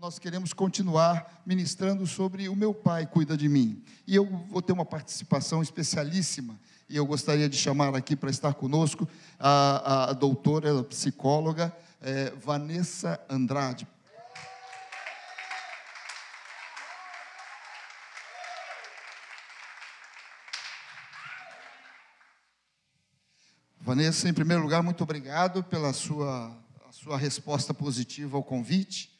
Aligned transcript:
nós 0.00 0.18
queremos 0.18 0.54
continuar 0.54 1.42
ministrando 1.44 2.06
sobre 2.06 2.48
o 2.48 2.56
meu 2.56 2.72
pai 2.72 3.06
cuida 3.06 3.36
de 3.36 3.50
mim. 3.50 3.84
E 4.06 4.16
eu 4.16 4.24
vou 4.48 4.62
ter 4.62 4.72
uma 4.72 4.86
participação 4.86 5.60
especialíssima, 5.60 6.58
e 6.88 6.96
eu 6.96 7.04
gostaria 7.04 7.46
de 7.50 7.58
chamar 7.58 7.94
aqui 7.94 8.16
para 8.16 8.30
estar 8.30 8.54
conosco 8.54 9.06
a, 9.38 10.08
a 10.08 10.12
doutora, 10.14 10.80
a 10.80 10.84
psicóloga 10.84 11.70
é, 12.00 12.30
Vanessa 12.30 13.20
Andrade. 13.28 13.86
Vanessa, 23.78 24.30
em 24.30 24.32
primeiro 24.32 24.62
lugar, 24.62 24.82
muito 24.82 25.02
obrigado 25.04 25.62
pela 25.62 25.92
sua, 25.92 26.56
sua 26.90 27.18
resposta 27.18 27.74
positiva 27.74 28.38
ao 28.38 28.42
convite. 28.42 29.19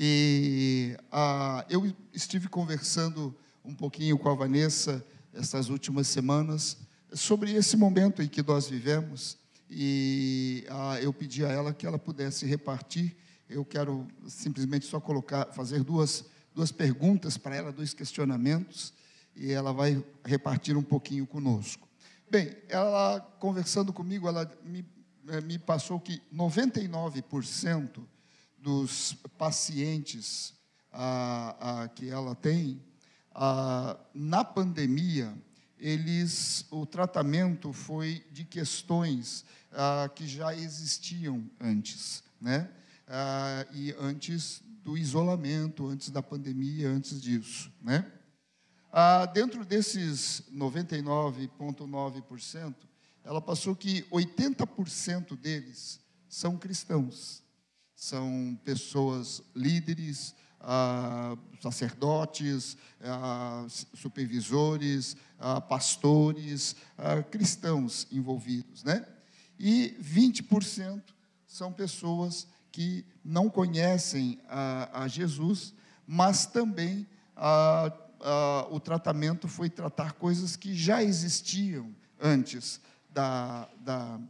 E 0.00 0.96
ah, 1.10 1.66
eu 1.68 1.92
estive 2.14 2.46
conversando 2.46 3.36
um 3.64 3.74
pouquinho 3.74 4.16
com 4.16 4.28
a 4.28 4.34
Vanessa 4.34 5.04
essas 5.34 5.70
últimas 5.70 6.06
semanas 6.06 6.76
sobre 7.12 7.52
esse 7.52 7.76
momento 7.76 8.22
em 8.22 8.28
que 8.28 8.40
nós 8.40 8.68
vivemos. 8.68 9.36
E 9.68 10.64
ah, 10.70 11.00
eu 11.02 11.12
pedi 11.12 11.44
a 11.44 11.48
ela 11.48 11.74
que 11.74 11.84
ela 11.84 11.98
pudesse 11.98 12.46
repartir. 12.46 13.16
Eu 13.50 13.64
quero 13.64 14.06
simplesmente 14.28 14.86
só 14.86 15.00
colocar, 15.00 15.46
fazer 15.46 15.82
duas, 15.82 16.24
duas 16.54 16.70
perguntas 16.70 17.36
para 17.36 17.56
ela, 17.56 17.72
dois 17.72 17.92
questionamentos, 17.92 18.94
e 19.34 19.50
ela 19.50 19.72
vai 19.72 20.00
repartir 20.24 20.76
um 20.76 20.82
pouquinho 20.82 21.26
conosco. 21.26 21.88
Bem, 22.30 22.56
ela 22.68 23.18
conversando 23.40 23.92
comigo, 23.92 24.28
ela 24.28 24.48
me, 24.64 24.86
eh, 25.26 25.40
me 25.40 25.58
passou 25.58 25.98
que 25.98 26.22
99% 26.32 28.06
dos 28.58 29.14
pacientes 29.36 30.54
que 31.94 32.08
ela 32.08 32.34
tem, 32.34 32.82
na 34.14 34.42
pandemia, 34.44 35.36
eles, 35.78 36.66
o 36.70 36.84
tratamento 36.84 37.72
foi 37.72 38.26
de 38.32 38.44
questões 38.44 39.44
que 40.14 40.26
já 40.26 40.54
existiam 40.54 41.48
antes, 41.60 42.22
né? 42.40 42.70
E 43.72 43.94
antes 43.98 44.62
do 44.82 44.98
isolamento, 44.98 45.86
antes 45.86 46.10
da 46.10 46.22
pandemia, 46.22 46.88
antes 46.88 47.20
disso, 47.20 47.70
né? 47.80 48.10
Dentro 49.32 49.64
desses 49.64 50.42
99,9%, 50.52 52.74
ela 53.22 53.40
passou 53.40 53.76
que 53.76 54.02
80% 54.04 55.38
deles 55.38 56.00
são 56.28 56.56
cristãos. 56.56 57.44
São 58.00 58.56
pessoas 58.64 59.42
líderes, 59.56 60.32
ah, 60.60 61.36
sacerdotes, 61.60 62.76
ah, 63.02 63.66
supervisores, 63.68 65.16
ah, 65.36 65.60
pastores, 65.60 66.76
cristãos 67.32 68.06
envolvidos, 68.12 68.84
né? 68.84 69.04
E 69.58 69.96
20% 70.00 71.02
são 71.44 71.72
pessoas 71.72 72.46
que 72.70 73.04
não 73.24 73.50
conhecem 73.50 74.40
a, 74.48 75.08
Jesus, 75.08 75.74
mas 76.06 76.46
também 76.46 77.04
o 78.70 78.78
tratamento 78.78 79.48
foi 79.48 79.68
tratar 79.68 80.12
coisas 80.12 80.54
que 80.54 80.72
já 80.72 81.02
existiam 81.02 81.92
antes 82.20 82.80
da, 83.10 83.68
da, 83.80 84.20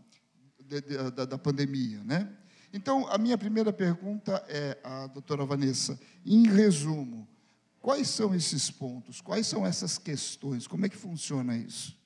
da, 1.14 1.24
da 1.26 1.38
pandemia. 1.38 2.02
Né? 2.02 2.34
Então, 2.72 3.06
a 3.08 3.16
minha 3.16 3.38
primeira 3.38 3.72
pergunta 3.72 4.44
é 4.48 4.78
à 4.84 5.06
doutora 5.06 5.44
Vanessa, 5.44 5.98
em 6.24 6.46
resumo, 6.46 7.26
quais 7.80 8.08
são 8.08 8.34
esses 8.34 8.70
pontos, 8.70 9.20
quais 9.20 9.46
são 9.46 9.66
essas 9.66 9.96
questões, 9.96 10.66
como 10.66 10.84
é 10.84 10.88
que 10.88 10.96
funciona 10.96 11.56
isso? 11.56 11.96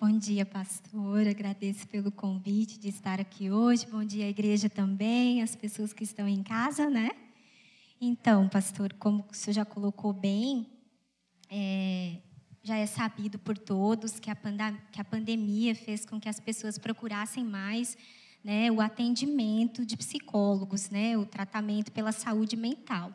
Bom 0.00 0.16
dia, 0.16 0.46
pastor. 0.46 1.26
Agradeço 1.26 1.88
pelo 1.88 2.12
convite 2.12 2.78
de 2.78 2.88
estar 2.88 3.20
aqui 3.20 3.50
hoje. 3.50 3.84
Bom 3.84 4.04
dia 4.04 4.26
à 4.26 4.28
igreja 4.28 4.70
também, 4.70 5.42
as 5.42 5.56
pessoas 5.56 5.92
que 5.92 6.04
estão 6.04 6.28
em 6.28 6.40
casa, 6.40 6.88
né? 6.88 7.10
Então, 8.00 8.48
pastor, 8.48 8.92
como 8.92 9.26
o 9.28 9.34
senhor 9.34 9.54
já 9.54 9.64
colocou 9.64 10.12
bem, 10.12 10.70
é, 11.50 12.18
já 12.62 12.76
é 12.76 12.86
sabido 12.86 13.40
por 13.40 13.58
todos 13.58 14.20
que 14.20 14.30
a, 14.30 14.36
que 14.92 15.00
a 15.00 15.04
pandemia 15.04 15.74
fez 15.74 16.06
com 16.06 16.20
que 16.20 16.28
as 16.28 16.38
pessoas 16.38 16.78
procurassem 16.78 17.44
mais 17.44 17.98
né, 18.44 18.70
o 18.70 18.80
atendimento 18.80 19.84
de 19.84 19.96
psicólogos, 19.96 20.90
né, 20.90 21.16
o 21.16 21.26
tratamento 21.26 21.92
pela 21.92 22.12
saúde 22.12 22.56
mental. 22.56 23.12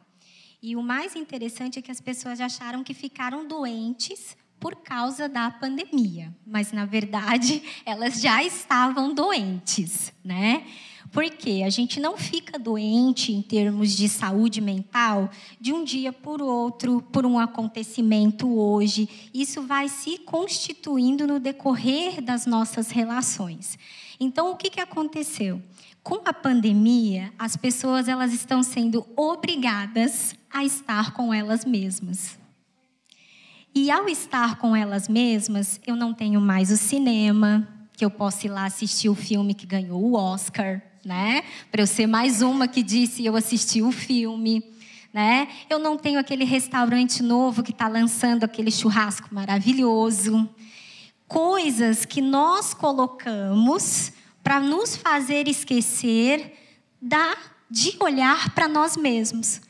E 0.62 0.76
o 0.76 0.82
mais 0.82 1.16
interessante 1.16 1.78
é 1.78 1.82
que 1.82 1.92
as 1.92 2.00
pessoas 2.00 2.40
acharam 2.40 2.84
que 2.84 2.94
ficaram 2.94 3.48
doentes 3.48 4.38
por 4.64 4.78
causa 4.78 5.28
da 5.28 5.52
pandemia, 5.52 6.34
mas 6.48 6.72
na 6.72 6.86
verdade 6.86 7.62
elas 7.86 8.22
já 8.22 8.42
estavam 8.42 9.14
doentes, 9.14 10.14
né? 10.24 10.66
Porque 11.12 11.64
a 11.66 11.70
gente 11.70 12.00
não 12.00 12.18
fica 12.18 12.58
doente 12.58 13.34
em 13.34 13.42
termos 13.42 13.92
de 13.92 14.08
saúde 14.08 14.62
mental 14.62 15.30
de 15.60 15.74
um 15.74 15.84
dia 15.84 16.14
por 16.14 16.42
outro, 16.42 17.02
por 17.12 17.26
um 17.26 17.38
acontecimento 17.38 18.50
hoje. 18.58 19.10
Isso 19.34 19.62
vai 19.64 19.90
se 19.90 20.18
constituindo 20.20 21.28
no 21.28 21.42
decorrer 21.42 22.22
das 22.22 22.46
nossas 22.46 22.90
relações. 22.90 23.78
Então, 24.20 24.52
o 24.52 24.56
que, 24.56 24.70
que 24.70 24.80
aconteceu? 24.80 25.62
Com 26.02 26.22
a 26.26 26.34
pandemia, 26.34 27.34
as 27.38 27.56
pessoas 27.56 28.08
elas 28.08 28.34
estão 28.34 28.62
sendo 28.62 29.06
obrigadas 29.16 30.36
a 30.52 30.64
estar 30.64 31.14
com 31.14 31.34
elas 31.34 31.66
mesmas. 31.66 32.38
E 33.76 33.90
ao 33.90 34.08
estar 34.08 34.58
com 34.58 34.76
elas 34.76 35.08
mesmas, 35.08 35.80
eu 35.88 35.96
não 35.96 36.14
tenho 36.14 36.40
mais 36.40 36.70
o 36.72 36.78
cinema, 36.78 37.68
que 37.94 38.06
eu 38.06 38.12
posso 38.12 38.46
ir 38.46 38.50
lá 38.50 38.66
assistir 38.66 39.10
o 39.10 39.16
filme 39.16 39.54
que 39.54 39.66
ganhou 39.66 40.04
o 40.04 40.14
Oscar 40.14 40.82
né? 41.06 41.44
Para 41.72 41.82
eu 41.82 41.88
ser 41.88 42.08
mais 42.08 42.42
uma 42.42 42.68
que 42.68 42.82
disse 42.82 43.26
eu 43.26 43.36
assisti 43.36 43.82
o 43.82 43.92
filme, 43.92 44.64
né? 45.14 45.48
Eu 45.70 45.78
não 45.78 45.98
tenho 45.98 46.20
aquele 46.20 46.46
restaurante 46.46 47.22
novo 47.22 47.62
que 47.62 47.72
está 47.72 47.88
lançando 47.88 48.44
aquele 48.44 48.72
churrasco 48.72 49.34
maravilhoso. 49.34 50.50
Coisas 51.28 52.06
que 52.06 52.22
nós 52.22 52.74
colocamos 52.74 54.12
para 54.44 54.60
nos 54.60 54.96
fazer 54.96 55.48
esquecer 55.48 56.58
da, 57.02 57.36
de 57.70 57.96
olhar 58.00 58.54
para 58.54 58.68
nós 58.68 58.98
mesmos. 58.98 59.62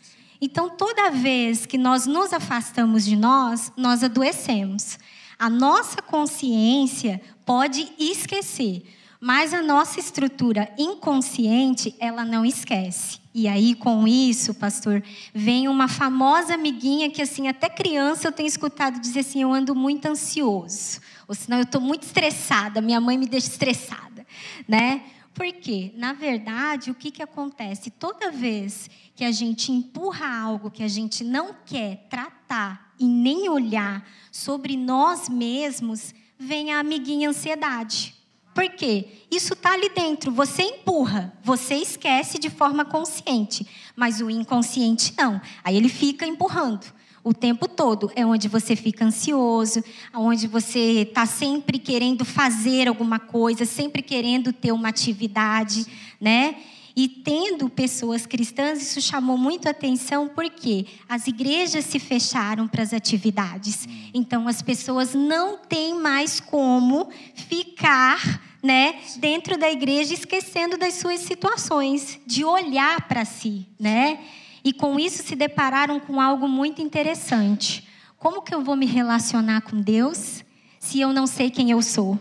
Então, 0.41 0.69
toda 0.69 1.09
vez 1.09 1.65
que 1.65 1.77
nós 1.77 2.05
nos 2.05 2.33
afastamos 2.33 3.05
de 3.05 3.15
nós, 3.15 3.71
nós 3.77 4.03
adoecemos. 4.03 4.99
A 5.39 5.49
nossa 5.49 6.01
consciência 6.01 7.21
pode 7.45 7.91
esquecer, 7.97 8.83
mas 9.21 9.53
a 9.53 9.61
nossa 9.61 9.99
estrutura 9.99 10.69
inconsciente, 10.77 11.95
ela 11.97 12.25
não 12.25 12.45
esquece. 12.45 13.19
E 13.33 13.47
aí, 13.47 13.73
com 13.73 14.05
isso, 14.07 14.53
pastor, 14.53 15.01
vem 15.33 15.67
uma 15.67 15.87
famosa 15.87 16.55
amiguinha 16.55 17.09
que, 17.09 17.21
assim, 17.21 17.47
até 17.47 17.69
criança 17.69 18.27
eu 18.27 18.31
tenho 18.31 18.47
escutado 18.47 18.99
dizer 18.99 19.21
assim: 19.21 19.41
eu 19.41 19.53
ando 19.53 19.73
muito 19.73 20.05
ansioso. 20.05 20.99
Ou 21.27 21.35
senão 21.35 21.57
eu 21.57 21.63
estou 21.63 21.81
muito 21.81 22.03
estressada, 22.03 22.81
minha 22.81 22.99
mãe 22.99 23.17
me 23.17 23.27
deixa 23.27 23.47
estressada, 23.47 24.25
né? 24.67 25.03
Porque, 25.33 25.91
na 25.95 26.13
verdade, 26.13 26.91
o 26.91 26.95
que, 26.95 27.09
que 27.09 27.23
acontece? 27.23 27.89
Toda 27.89 28.31
vez 28.31 28.89
que 29.15 29.23
a 29.23 29.31
gente 29.31 29.71
empurra 29.71 30.27
algo 30.27 30.69
que 30.69 30.83
a 30.83 30.87
gente 30.87 31.23
não 31.23 31.55
quer 31.65 32.05
tratar 32.09 32.93
e 32.99 33.05
nem 33.05 33.49
olhar 33.49 34.07
sobre 34.31 34.77
nós 34.77 35.27
mesmos, 35.29 36.13
vem 36.37 36.71
a 36.71 36.79
amiguinha 36.79 37.29
ansiedade. 37.29 38.13
Por 38.53 38.69
quê? 38.69 39.07
Isso 39.31 39.53
está 39.53 39.73
ali 39.73 39.89
dentro. 39.89 40.31
Você 40.31 40.61
empurra, 40.61 41.33
você 41.43 41.75
esquece 41.75 42.37
de 42.37 42.51
forma 42.51 42.85
consciente, 42.85 43.67
mas 43.95 44.21
o 44.21 44.29
inconsciente 44.29 45.13
não. 45.17 45.41
Aí 45.63 45.75
ele 45.75 45.89
fica 45.89 46.27
empurrando 46.27 46.85
o 47.23 47.33
tempo 47.33 47.67
todo. 47.67 48.11
É 48.15 48.25
onde 48.25 48.47
você 48.47 48.75
fica 48.75 49.05
ansioso, 49.05 49.83
onde 50.13 50.47
você 50.47 51.01
está 51.01 51.25
sempre 51.25 51.79
querendo 51.79 52.25
fazer 52.25 52.87
alguma 52.87 53.19
coisa, 53.19 53.65
sempre 53.65 54.01
querendo 54.01 54.51
ter 54.51 54.71
uma 54.71 54.89
atividade, 54.89 55.85
né? 56.19 56.55
E 56.95 57.07
tendo 57.07 57.69
pessoas 57.69 58.27
cristãs, 58.27 58.81
isso 58.81 59.01
chamou 59.01 59.35
muito 59.35 59.67
atenção 59.67 60.27
porque 60.27 60.85
as 61.09 61.25
igrejas 61.25 61.85
se 61.85 61.97
fecharam 61.97 62.67
para 62.67 62.83
as 62.83 62.93
atividades. 62.93 63.87
Então 64.13 64.47
as 64.47 64.61
pessoas 64.61 65.15
não 65.15 65.57
têm 65.57 65.99
mais 65.99 66.39
como 66.39 67.09
ficar, 67.33 68.41
né, 68.61 68.95
dentro 69.17 69.57
da 69.57 69.71
igreja 69.71 70.13
esquecendo 70.13 70.77
das 70.77 70.93
suas 70.93 71.21
situações, 71.21 72.19
de 72.27 72.45
olhar 72.45 73.07
para 73.07 73.25
si, 73.25 73.65
né? 73.79 74.19
E 74.63 74.71
com 74.71 74.99
isso 74.99 75.21
se 75.23 75.35
depararam 75.35 75.99
com 75.99 76.21
algo 76.21 76.47
muito 76.47 76.81
interessante. 76.81 77.87
Como 78.17 78.41
que 78.41 78.55
eu 78.55 78.63
vou 78.63 78.75
me 78.75 78.85
relacionar 78.85 79.61
com 79.61 79.81
Deus 79.81 80.43
se 80.79 81.01
eu 81.01 81.11
não 81.11 81.27
sei 81.27 81.51
quem 81.51 81.71
eu 81.71 81.81
sou? 81.81 82.17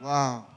Uau. 0.00 0.48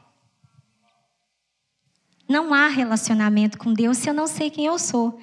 Não 2.27 2.53
há 2.53 2.67
relacionamento 2.67 3.57
com 3.57 3.73
Deus 3.73 3.97
se 3.97 4.09
eu 4.09 4.13
não 4.13 4.25
sei 4.25 4.49
quem 4.49 4.65
eu 4.65 4.79
sou. 4.79 5.19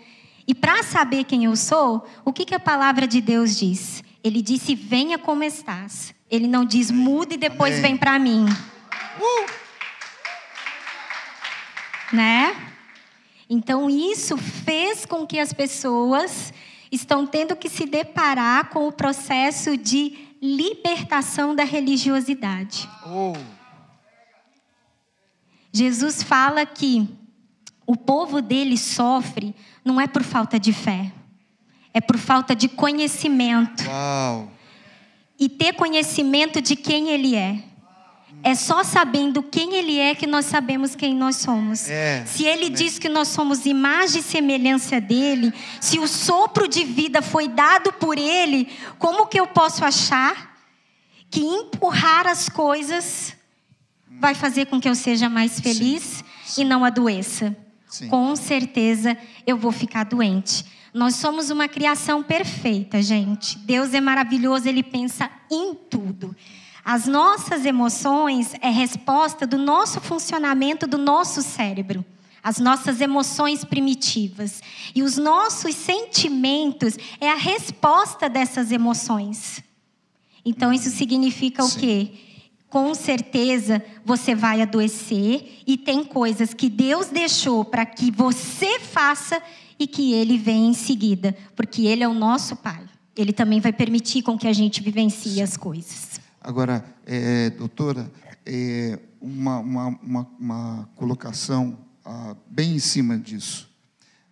E 0.46 0.54
para 0.54 0.82
saber 0.82 1.24
quem 1.24 1.44
eu 1.44 1.56
sou, 1.56 2.06
o 2.24 2.32
que, 2.32 2.44
que 2.44 2.54
a 2.54 2.60
palavra 2.60 3.06
de 3.06 3.20
Deus 3.20 3.56
diz? 3.56 4.04
Ele 4.22 4.42
disse: 4.42 4.74
Venha 4.74 5.18
como 5.18 5.42
estás. 5.42 6.14
Ele 6.30 6.46
não 6.46 6.64
diz 6.64 6.90
muda 6.90 7.34
e 7.34 7.36
depois 7.38 7.74
Amém. 7.74 7.82
vem 7.82 7.96
para 7.96 8.18
mim. 8.18 8.44
Uh! 9.20 9.46
Né? 12.12 12.71
Então 13.52 13.90
isso 13.90 14.38
fez 14.38 15.04
com 15.04 15.26
que 15.26 15.38
as 15.38 15.52
pessoas 15.52 16.54
estão 16.90 17.26
tendo 17.26 17.54
que 17.54 17.68
se 17.68 17.84
deparar 17.84 18.70
com 18.70 18.88
o 18.88 18.92
processo 18.92 19.76
de 19.76 20.16
libertação 20.40 21.54
da 21.54 21.62
religiosidade. 21.62 22.88
Oh, 23.04 23.34
Jesus 25.70 26.22
fala 26.22 26.64
que 26.64 27.06
o 27.86 27.94
povo 27.94 28.40
dele 28.40 28.78
sofre 28.78 29.54
não 29.84 30.00
é 30.00 30.06
por 30.06 30.22
falta 30.22 30.58
de 30.58 30.72
fé, 30.72 31.12
é 31.92 32.00
por 32.00 32.16
falta 32.16 32.56
de 32.56 32.70
conhecimento. 32.70 33.84
uau. 33.86 34.50
E 35.38 35.46
ter 35.46 35.74
conhecimento 35.74 36.62
de 36.62 36.74
quem 36.74 37.10
ele 37.10 37.34
é. 37.34 37.62
É 38.44 38.54
só 38.56 38.82
sabendo 38.82 39.42
quem 39.42 39.74
ele 39.74 39.98
é 39.98 40.14
que 40.14 40.26
nós 40.26 40.46
sabemos 40.46 40.96
quem 40.96 41.14
nós 41.14 41.36
somos. 41.36 41.88
É, 41.88 42.24
se 42.26 42.44
ele 42.44 42.68
diz 42.68 42.98
que 42.98 43.08
nós 43.08 43.28
somos 43.28 43.66
imagem 43.66 44.20
e 44.20 44.24
semelhança 44.24 45.00
dele, 45.00 45.52
se 45.80 45.98
o 46.00 46.08
sopro 46.08 46.66
de 46.66 46.84
vida 46.84 47.22
foi 47.22 47.46
dado 47.46 47.92
por 47.92 48.18
ele, 48.18 48.68
como 48.98 49.26
que 49.26 49.38
eu 49.38 49.46
posso 49.46 49.84
achar 49.84 50.56
que 51.30 51.40
empurrar 51.40 52.26
as 52.26 52.48
coisas 52.48 53.34
vai 54.20 54.34
fazer 54.34 54.66
com 54.66 54.80
que 54.80 54.88
eu 54.88 54.94
seja 54.94 55.28
mais 55.28 55.60
feliz 55.60 56.24
e 56.58 56.64
não 56.64 56.84
adoeça? 56.84 57.56
Sim. 57.88 58.08
Com 58.08 58.34
certeza 58.34 59.16
eu 59.46 59.56
vou 59.56 59.70
ficar 59.70 60.04
doente. 60.04 60.64
Nós 60.92 61.14
somos 61.14 61.48
uma 61.48 61.68
criação 61.68 62.22
perfeita, 62.22 63.00
gente. 63.00 63.56
Deus 63.58 63.94
é 63.94 64.00
maravilhoso, 64.00 64.68
ele 64.68 64.82
pensa 64.82 65.30
em 65.50 65.74
tudo. 65.74 66.36
As 66.84 67.06
nossas 67.06 67.64
emoções 67.64 68.54
é 68.60 68.68
resposta 68.68 69.46
do 69.46 69.56
nosso 69.56 70.00
funcionamento 70.00 70.86
do 70.86 70.98
nosso 70.98 71.40
cérebro. 71.40 72.04
As 72.42 72.58
nossas 72.58 73.00
emoções 73.00 73.64
primitivas. 73.64 74.60
E 74.94 75.02
os 75.02 75.16
nossos 75.16 75.76
sentimentos 75.76 76.96
é 77.20 77.30
a 77.30 77.36
resposta 77.36 78.28
dessas 78.28 78.72
emoções. 78.72 79.62
Então 80.44 80.72
isso 80.72 80.90
significa 80.90 81.62
o 81.62 81.68
Sim. 81.68 81.78
quê? 81.78 82.10
Com 82.68 82.94
certeza 82.94 83.84
você 84.04 84.34
vai 84.34 84.60
adoecer 84.60 85.60
e 85.66 85.76
tem 85.76 86.02
coisas 86.02 86.52
que 86.52 86.68
Deus 86.68 87.06
deixou 87.06 87.64
para 87.64 87.86
que 87.86 88.10
você 88.10 88.80
faça 88.80 89.40
e 89.78 89.86
que 89.86 90.12
ele 90.12 90.36
vem 90.36 90.68
em 90.68 90.74
seguida, 90.74 91.36
porque 91.54 91.86
ele 91.86 92.02
é 92.02 92.08
o 92.08 92.14
nosso 92.14 92.56
pai. 92.56 92.82
Ele 93.14 93.32
também 93.32 93.60
vai 93.60 93.72
permitir 93.72 94.22
com 94.22 94.38
que 94.38 94.48
a 94.48 94.52
gente 94.52 94.82
vivencie 94.82 95.40
as 95.42 95.56
coisas. 95.56 96.11
Agora, 96.44 96.84
é, 97.06 97.50
doutora, 97.50 98.10
é, 98.44 98.98
uma, 99.20 99.60
uma, 99.60 99.86
uma, 99.86 100.30
uma 100.40 100.90
colocação 100.96 101.78
ah, 102.04 102.36
bem 102.50 102.74
em 102.74 102.78
cima 102.80 103.16
disso. 103.16 103.70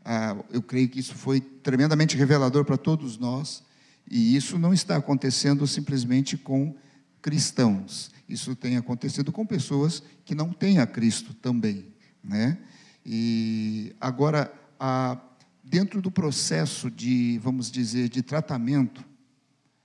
Ah, 0.05 0.37
eu 0.51 0.61
creio 0.61 0.89
que 0.89 0.99
isso 0.99 1.15
foi 1.15 1.41
tremendamente 1.41 2.17
revelador 2.17 2.65
para 2.65 2.77
todos 2.77 3.17
nós, 3.17 3.62
e 4.11 4.35
isso 4.35 4.59
não 4.59 4.75
está 4.75 4.97
acontecendo 4.97 5.65
simplesmente 5.69 6.37
com 6.37 6.75
cristãos. 7.23 8.11
Isso 8.29 8.57
tem 8.57 8.77
acontecido 8.77 9.31
com 9.31 9.47
pessoas 9.47 10.03
que 10.25 10.35
não 10.35 10.53
têm 10.53 10.81
a 10.81 10.89
Cristo 10.89 11.33
também, 11.33 11.87
né? 12.25 12.59
E 13.07 13.95
agora, 14.01 14.53
ah, 14.81 15.17
dentro 15.62 16.03
do 16.03 16.11
processo 16.11 16.91
de, 16.91 17.39
vamos 17.39 17.71
dizer, 17.71 18.09
de 18.09 18.21
tratamento 18.21 19.09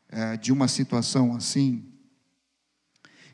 eh, 0.10 0.38
de 0.38 0.52
uma 0.52 0.68
situação 0.68 1.36
assim, 1.36 1.84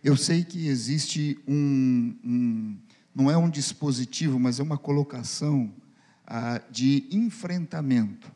eu 0.03 0.18
sei 0.18 0.44
que 0.44 0.68
existe 0.68 1.38
um, 1.48 2.15
um- 2.24 2.77
não 3.13 3.30
é 3.30 3.38
um 3.38 3.50
dispositivo, 3.50 4.39
mas 4.39 4.59
é 4.59 4.63
uma 4.63 4.77
colocação 4.77 5.71
ah, 6.25 6.62
de 6.71 7.07
enfrentamento 7.12 8.31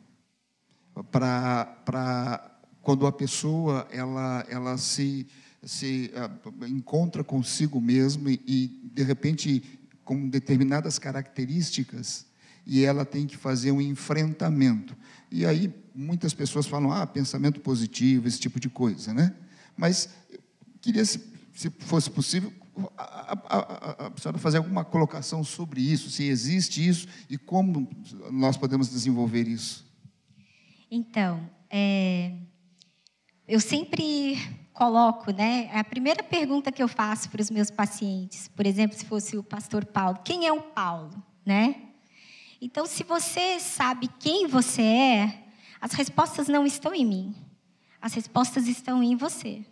para 1.10 2.52
quando 2.82 3.06
a 3.06 3.12
pessoa 3.12 3.88
ela, 3.90 4.46
ela 4.48 4.78
se, 4.78 5.26
se 5.64 6.12
ah, 6.14 6.30
encontra 6.68 7.24
consigo 7.24 7.80
mesma 7.80 8.30
e, 8.30 8.40
e, 8.46 8.90
de 8.92 9.02
repente 9.02 9.62
com 10.04 10.28
determinadas 10.28 10.98
características 10.98 12.26
e 12.64 12.84
ela 12.84 13.04
tem 13.04 13.26
que 13.26 13.36
fazer 13.36 13.72
um 13.72 13.80
enfrentamento. 13.80 14.96
E 15.30 15.44
aí 15.44 15.72
muitas 15.94 16.32
pessoas 16.34 16.66
falam, 16.66 16.92
ah, 16.92 17.06
pensamento 17.06 17.60
positivo, 17.60 18.28
esse 18.28 18.38
tipo 18.38 18.60
de 18.60 18.68
coisa, 18.68 19.12
né? 19.12 19.34
Mas 19.76 20.08
queria, 20.80 21.02
se, 21.56 21.68
se 21.70 21.70
fosse 21.80 22.10
possível, 22.10 22.52
a- 22.96 23.38
a- 23.48 24.06
a 24.08 24.20
senhora 24.20 24.38
fazer 24.38 24.58
alguma 24.58 24.84
colocação 24.84 25.42
sobre 25.42 25.80
isso, 25.80 26.10
se 26.10 26.24
existe 26.24 26.86
isso 26.86 27.08
e 27.28 27.38
como 27.38 27.88
nós 28.30 28.56
podemos 28.56 28.88
desenvolver 28.90 29.48
isso. 29.48 29.84
Então, 30.90 31.48
é, 31.70 32.32
eu 33.48 33.58
sempre 33.60 34.36
coloco, 34.72 35.32
né? 35.32 35.70
A 35.72 35.82
primeira 35.82 36.22
pergunta 36.22 36.70
que 36.70 36.82
eu 36.82 36.88
faço 36.88 37.30
para 37.30 37.40
os 37.40 37.50
meus 37.50 37.70
pacientes, 37.70 38.48
por 38.48 38.66
exemplo, 38.66 38.96
se 38.96 39.06
fosse 39.06 39.36
o 39.36 39.42
pastor 39.42 39.84
Paulo, 39.86 40.18
quem 40.22 40.46
é 40.46 40.52
o 40.52 40.60
Paulo, 40.60 41.10
né? 41.44 41.82
Então, 42.60 42.86
se 42.86 43.02
você 43.02 43.58
sabe 43.58 44.08
quem 44.20 44.46
você 44.46 44.82
é, 44.82 45.44
as 45.80 45.92
respostas 45.92 46.48
não 46.48 46.66
estão 46.66 46.94
em 46.94 47.04
mim. 47.06 47.34
As 48.00 48.14
respostas 48.14 48.66
estão 48.68 49.02
em 49.02 49.16
você. 49.16 49.64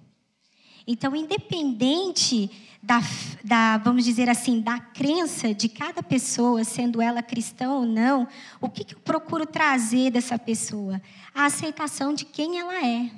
Então, 0.86 1.16
independente 1.16 2.50
da, 2.82 3.00
da, 3.42 3.78
vamos 3.78 4.04
dizer 4.04 4.28
assim, 4.28 4.60
da 4.60 4.78
crença 4.78 5.54
de 5.54 5.68
cada 5.68 6.02
pessoa, 6.02 6.62
sendo 6.64 7.00
ela 7.00 7.22
cristã 7.22 7.70
ou 7.70 7.86
não, 7.86 8.28
o 8.60 8.68
que, 8.68 8.84
que 8.84 8.94
eu 8.94 9.00
procuro 9.00 9.46
trazer 9.46 10.10
dessa 10.10 10.38
pessoa? 10.38 11.00
A 11.34 11.46
aceitação 11.46 12.12
de 12.12 12.26
quem 12.26 12.58
ela 12.58 12.86
é. 12.86 13.10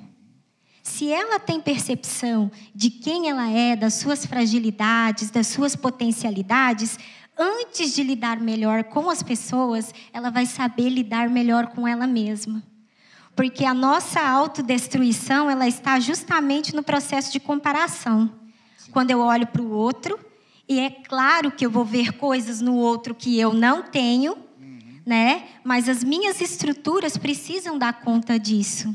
Se 0.81 1.11
ela 1.11 1.37
tem 1.37 1.59
percepção 1.59 2.49
de 2.73 2.89
quem 2.89 3.29
ela 3.29 3.49
é, 3.49 3.75
das 3.75 3.95
suas 3.95 4.25
fragilidades, 4.25 5.29
das 5.29 5.47
suas 5.47 5.75
potencialidades, 5.75 6.97
antes 7.37 7.93
de 7.93 8.03
lidar 8.03 8.39
melhor 8.39 8.85
com 8.85 9.09
as 9.09 9.21
pessoas, 9.21 9.93
ela 10.13 10.29
vai 10.29 10.45
saber 10.45 10.87
lidar 10.87 11.29
melhor 11.29 11.67
com 11.67 11.85
ela 11.85 12.07
mesma. 12.07 12.63
Porque 13.37 13.63
a 13.63 13.73
nossa 13.73 14.19
autodestruição, 14.19 15.47
ela 15.47 15.67
está 15.67 15.99
justamente 15.99 16.75
no 16.75 16.81
processo 16.81 17.31
de 17.31 17.39
comparação. 17.39 18.31
Quando 18.91 19.11
eu 19.11 19.19
olho 19.19 19.45
para 19.45 19.61
o 19.61 19.69
outro, 19.69 20.19
e 20.67 20.79
é 20.79 20.89
claro 20.89 21.51
que 21.51 21.63
eu 21.63 21.69
vou 21.69 21.85
ver 21.85 22.13
coisas 22.13 22.61
no 22.61 22.75
outro 22.75 23.13
que 23.13 23.39
eu 23.39 23.53
não 23.53 23.83
tenho, 23.83 24.35
né? 25.05 25.43
Mas 25.63 25.87
as 25.87 26.03
minhas 26.03 26.41
estruturas 26.41 27.15
precisam 27.15 27.77
dar 27.77 28.01
conta 28.01 28.39
disso. 28.39 28.93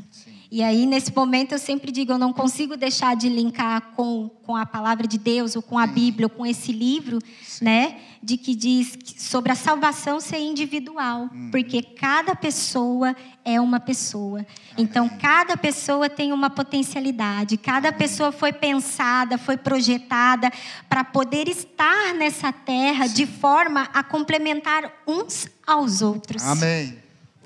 E 0.51 0.61
aí, 0.61 0.85
nesse 0.85 1.15
momento, 1.15 1.53
eu 1.53 1.57
sempre 1.57 1.89
digo: 1.89 2.11
eu 2.11 2.17
não 2.19 2.33
consigo 2.33 2.75
deixar 2.75 3.15
de 3.15 3.29
linkar 3.29 3.93
com, 3.95 4.29
com 4.43 4.57
a 4.57 4.65
palavra 4.65 5.07
de 5.07 5.17
Deus, 5.17 5.55
ou 5.55 5.61
com 5.61 5.79
a 5.79 5.87
Bíblia, 5.87 6.27
ou 6.27 6.29
com 6.29 6.45
esse 6.45 6.73
livro, 6.73 7.17
né? 7.61 7.97
De 8.23 8.37
que 8.37 8.55
diz 8.55 8.97
sobre 9.17 9.51
a 9.51 9.55
salvação 9.55 10.19
ser 10.19 10.39
individual. 10.39 11.29
Porque 11.51 11.81
cada 11.81 12.33
pessoa 12.35 13.13
é 13.43 13.59
uma 13.59 13.79
pessoa. 13.79 14.45
Então, 14.77 15.09
cada 15.09 15.57
pessoa 15.57 16.09
tem 16.09 16.31
uma 16.31 16.49
potencialidade, 16.49 17.57
cada 17.57 17.91
pessoa 17.91 18.31
foi 18.31 18.53
pensada, 18.53 19.37
foi 19.37 19.57
projetada 19.57 20.49
para 20.87 21.03
poder 21.03 21.47
estar 21.49 22.13
nessa 22.15 22.51
terra 22.51 23.07
de 23.07 23.27
forma 23.27 23.89
a 23.93 24.01
complementar 24.01 24.91
uns 25.05 25.47
aos 25.67 26.01
outros. 26.01 26.41
Amém. 26.43 27.03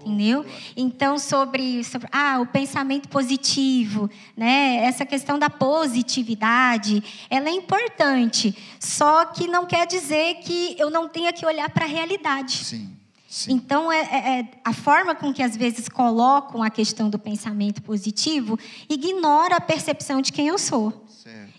Entendeu? 0.07 0.45
Então, 0.75 1.19
sobre, 1.19 1.83
sobre 1.83 2.07
ah, 2.11 2.39
o 2.39 2.45
pensamento 2.45 3.09
positivo, 3.09 4.09
né? 4.35 4.77
essa 4.83 5.05
questão 5.05 5.37
da 5.37 5.49
positividade, 5.49 7.03
ela 7.29 7.49
é 7.49 7.51
importante. 7.51 8.55
Só 8.79 9.25
que 9.25 9.47
não 9.47 9.65
quer 9.65 9.85
dizer 9.85 10.35
que 10.35 10.75
eu 10.79 10.89
não 10.89 11.09
tenha 11.09 11.33
que 11.33 11.45
olhar 11.45 11.69
para 11.69 11.85
a 11.85 11.87
realidade. 11.87 12.63
Sim. 12.63 12.97
Sim. 13.27 13.53
Então, 13.53 13.91
é, 13.91 13.99
é- 13.99 14.39
é 14.39 14.47
a 14.63 14.73
forma 14.73 15.13
com 15.13 15.33
que 15.33 15.43
às 15.43 15.55
vezes 15.55 15.89
colocam 15.89 16.63
a 16.63 16.69
questão 16.69 17.09
do 17.09 17.19
pensamento 17.19 17.81
positivo 17.81 18.57
ignora 18.89 19.57
a 19.57 19.61
percepção 19.61 20.21
de 20.21 20.31
quem 20.31 20.47
eu 20.47 20.57
sou. 20.57 21.05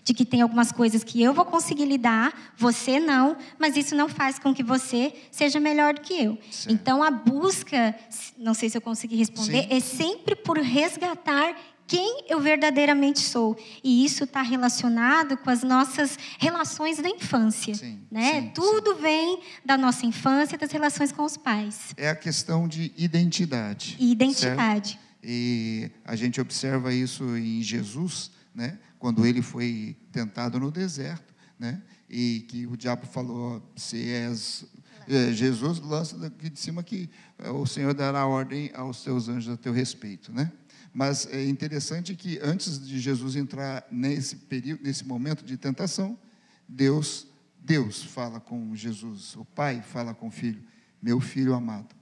De 0.09 0.13
que 0.15 0.25
tem 0.25 0.41
algumas 0.41 0.71
coisas 0.71 1.03
que 1.03 1.21
eu 1.21 1.35
vou 1.35 1.45
conseguir 1.45 1.85
lidar, 1.85 2.33
você 2.57 2.99
não, 2.99 3.37
mas 3.59 3.77
isso 3.77 3.93
não 3.93 4.09
faz 4.09 4.39
com 4.39 4.55
que 4.55 4.63
você 4.63 5.13
seja 5.29 5.59
melhor 5.59 5.93
do 5.93 6.01
que 6.01 6.13
eu. 6.19 6.35
Certo. 6.49 6.73
Então, 6.73 7.03
a 7.03 7.11
busca, 7.11 7.93
não 8.35 8.55
sei 8.55 8.71
se 8.71 8.75
eu 8.75 8.81
consegui 8.81 9.15
responder, 9.17 9.61
Sim. 9.61 9.67
é 9.69 9.79
sempre 9.79 10.35
por 10.35 10.57
resgatar 10.57 11.55
quem 11.85 12.23
eu 12.27 12.39
verdadeiramente 12.39 13.19
sou. 13.19 13.55
E 13.83 14.03
isso 14.03 14.23
está 14.23 14.41
relacionado 14.41 15.37
com 15.37 15.51
as 15.51 15.61
nossas 15.61 16.17
relações 16.39 16.97
da 16.97 17.07
infância. 17.07 17.75
Sim, 17.75 17.99
né? 18.09 18.41
Sim, 18.41 18.51
Tudo 18.55 18.95
sim. 18.95 19.01
vem 19.03 19.39
da 19.63 19.77
nossa 19.77 20.07
infância, 20.07 20.57
das 20.57 20.71
relações 20.71 21.11
com 21.11 21.23
os 21.23 21.37
pais. 21.37 21.93
É 21.95 22.09
a 22.09 22.15
questão 22.15 22.67
de 22.67 22.91
identidade. 22.97 23.95
Identidade. 23.99 24.89
Certo? 24.89 25.09
E 25.23 25.91
a 26.03 26.15
gente 26.15 26.41
observa 26.41 26.91
isso 26.91 27.23
em 27.37 27.61
Jesus, 27.61 28.31
né? 28.59 28.77
quando 28.99 29.25
ele 29.25 29.41
foi 29.41 29.95
tentado 30.11 30.59
no 30.59 30.69
deserto, 30.69 31.33
né? 31.57 31.81
e 32.09 32.41
que 32.49 32.67
o 32.67 32.75
diabo 32.75 33.05
falou: 33.05 33.63
se 33.73 34.09
és 34.09 34.65
é, 35.07 35.31
Jesus, 35.31 35.79
lança 35.79 36.17
daqui 36.17 36.49
de 36.49 36.59
cima 36.59 36.83
que 36.83 37.09
é, 37.37 37.49
o 37.49 37.65
Senhor 37.65 37.93
dará 37.93 38.27
ordem 38.27 38.69
aos 38.73 39.01
teus 39.01 39.29
anjos 39.29 39.53
a 39.53 39.57
teu 39.57 39.71
respeito. 39.71 40.31
Né? 40.33 40.51
Mas 40.93 41.25
é 41.27 41.47
interessante 41.47 42.13
que 42.15 42.37
antes 42.43 42.85
de 42.85 42.99
Jesus 42.99 43.37
entrar 43.37 43.87
nesse 43.89 44.35
período, 44.35 44.83
nesse 44.83 45.05
momento 45.05 45.45
de 45.45 45.55
tentação, 45.55 46.19
Deus, 46.67 47.27
Deus 47.61 48.03
fala 48.03 48.41
com 48.41 48.75
Jesus, 48.75 49.37
o 49.37 49.45
Pai 49.45 49.81
fala 49.81 50.13
com 50.13 50.27
o 50.27 50.31
Filho, 50.31 50.61
meu 51.01 51.21
filho 51.21 51.53
amado, 51.53 51.95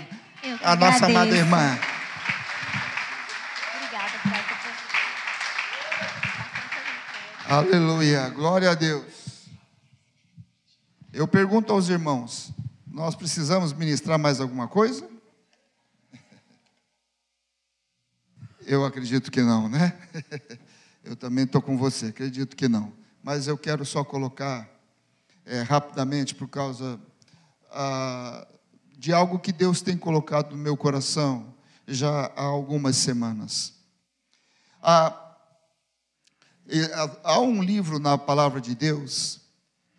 a 0.62 0.76
nossa 0.76 1.06
amada 1.06 1.34
irmã. 1.34 1.78
Aleluia, 7.48 8.28
glória 8.30 8.70
a 8.70 8.74
Deus. 8.74 9.48
Eu 11.12 11.28
pergunto 11.28 11.72
aos 11.72 11.88
irmãos: 11.88 12.52
nós 12.86 13.14
precisamos 13.14 13.72
ministrar 13.72 14.18
mais 14.18 14.40
alguma 14.40 14.66
coisa? 14.66 15.11
Eu 18.72 18.86
acredito 18.86 19.30
que 19.30 19.42
não, 19.42 19.68
né? 19.68 19.92
Eu 21.04 21.14
também 21.14 21.44
estou 21.44 21.60
com 21.60 21.76
você, 21.76 22.06
acredito 22.06 22.56
que 22.56 22.66
não. 22.68 22.90
Mas 23.22 23.46
eu 23.46 23.58
quero 23.58 23.84
só 23.84 24.02
colocar 24.02 24.66
é, 25.44 25.60
rapidamente, 25.60 26.34
por 26.34 26.48
causa 26.48 26.98
ah, 27.70 28.48
de 28.96 29.12
algo 29.12 29.38
que 29.38 29.52
Deus 29.52 29.82
tem 29.82 29.98
colocado 29.98 30.52
no 30.52 30.56
meu 30.56 30.74
coração 30.74 31.54
já 31.86 32.32
há 32.34 32.44
algumas 32.44 32.96
semanas. 32.96 33.74
Ah, 34.82 35.18
Há 37.24 37.40
um 37.40 37.62
livro 37.62 37.98
na 37.98 38.16
palavra 38.16 38.58
de 38.58 38.74
Deus 38.74 39.40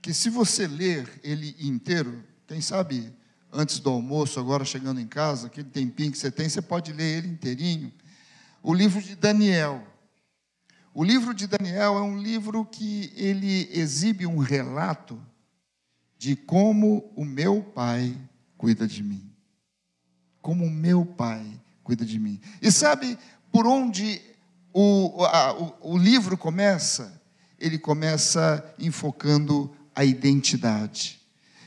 que, 0.01 0.15
se 0.15 0.31
você 0.31 0.65
ler 0.65 1.07
ele 1.21 1.55
inteiro, 1.59 2.23
quem 2.47 2.59
sabe 2.59 3.13
antes 3.51 3.77
do 3.77 3.91
almoço, 3.91 4.39
agora 4.39 4.65
chegando 4.65 4.99
em 4.99 5.05
casa, 5.05 5.45
aquele 5.45 5.69
tempinho 5.69 6.11
que 6.11 6.17
você 6.17 6.31
tem, 6.31 6.49
você 6.49 6.61
pode 6.61 6.91
ler 6.91 7.19
ele 7.19 7.27
inteirinho. 7.27 7.93
O 8.65 8.74
livro 8.74 9.01
de 9.01 9.13
Daniel. 9.13 9.86
O 10.93 11.03
livro 11.03 11.34
de 11.34 11.48
Daniel 11.48 11.98
é 11.98 12.01
um 12.01 12.17
livro 12.17 12.63
que 12.63 13.12
ele 13.13 13.67
exibe 13.74 14.25
um 14.25 14.38
relato 14.38 15.22
de 16.17 16.34
como 16.34 17.12
o 17.13 17.25
meu 17.25 17.62
pai 17.62 18.17
cuida 18.58 18.88
de 18.88 19.03
mim. 19.03 19.29
Como 20.41 20.65
o 20.65 20.72
meu 20.72 21.05
pai 21.05 21.46
cuida 21.84 22.05
de 22.05 22.17
mim. 22.17 22.39
E 22.62 22.72
sabe 22.72 23.20
por 23.51 23.67
onde 23.67 24.22
o, 24.72 25.25
a, 25.25 25.53
o, 25.53 25.96
o 25.96 25.98
livro 25.98 26.38
começa, 26.38 27.22
ele 27.60 27.77
começa 27.77 28.74
enfocando 28.79 29.75
a 29.93 30.05
identidade. 30.05 31.20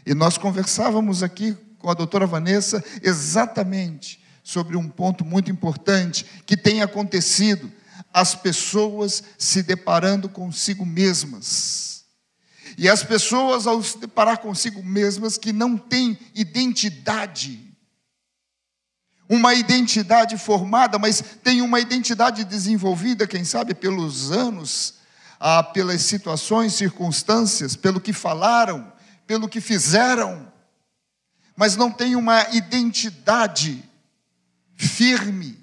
E 0.06 0.14
nós 0.14 0.38
conversávamos 0.38 1.22
aqui 1.22 1.54
com 1.78 1.90
a 1.90 1.94
doutora 1.94 2.26
Vanessa 2.26 2.82
exatamente 3.02 4.24
sobre 4.46 4.76
um 4.76 4.88
ponto 4.88 5.24
muito 5.24 5.50
importante 5.50 6.24
que 6.46 6.56
tem 6.56 6.80
acontecido: 6.80 7.70
as 8.14 8.36
pessoas 8.36 9.20
se 9.36 9.60
deparando 9.60 10.28
consigo 10.28 10.86
mesmas. 10.86 12.04
E 12.78 12.88
as 12.88 13.02
pessoas, 13.02 13.66
ao 13.66 13.82
se 13.82 13.98
deparar 13.98 14.38
consigo 14.38 14.84
mesmas, 14.84 15.36
que 15.36 15.52
não 15.52 15.76
têm 15.76 16.16
identidade, 16.32 17.74
uma 19.28 19.52
identidade 19.52 20.38
formada, 20.38 20.96
mas 20.96 21.20
tem 21.42 21.60
uma 21.60 21.80
identidade 21.80 22.44
desenvolvida, 22.44 23.26
quem 23.26 23.44
sabe, 23.44 23.74
pelos 23.74 24.30
anos, 24.30 24.94
ah, 25.40 25.64
pelas 25.64 26.02
situações, 26.02 26.74
circunstâncias, 26.74 27.74
pelo 27.74 28.00
que 28.00 28.12
falaram, 28.12 28.92
pelo 29.26 29.48
que 29.48 29.60
fizeram, 29.60 30.52
mas 31.56 31.74
não 31.74 31.90
tem 31.90 32.14
uma 32.14 32.46
identidade 32.54 33.82
firme. 34.76 35.58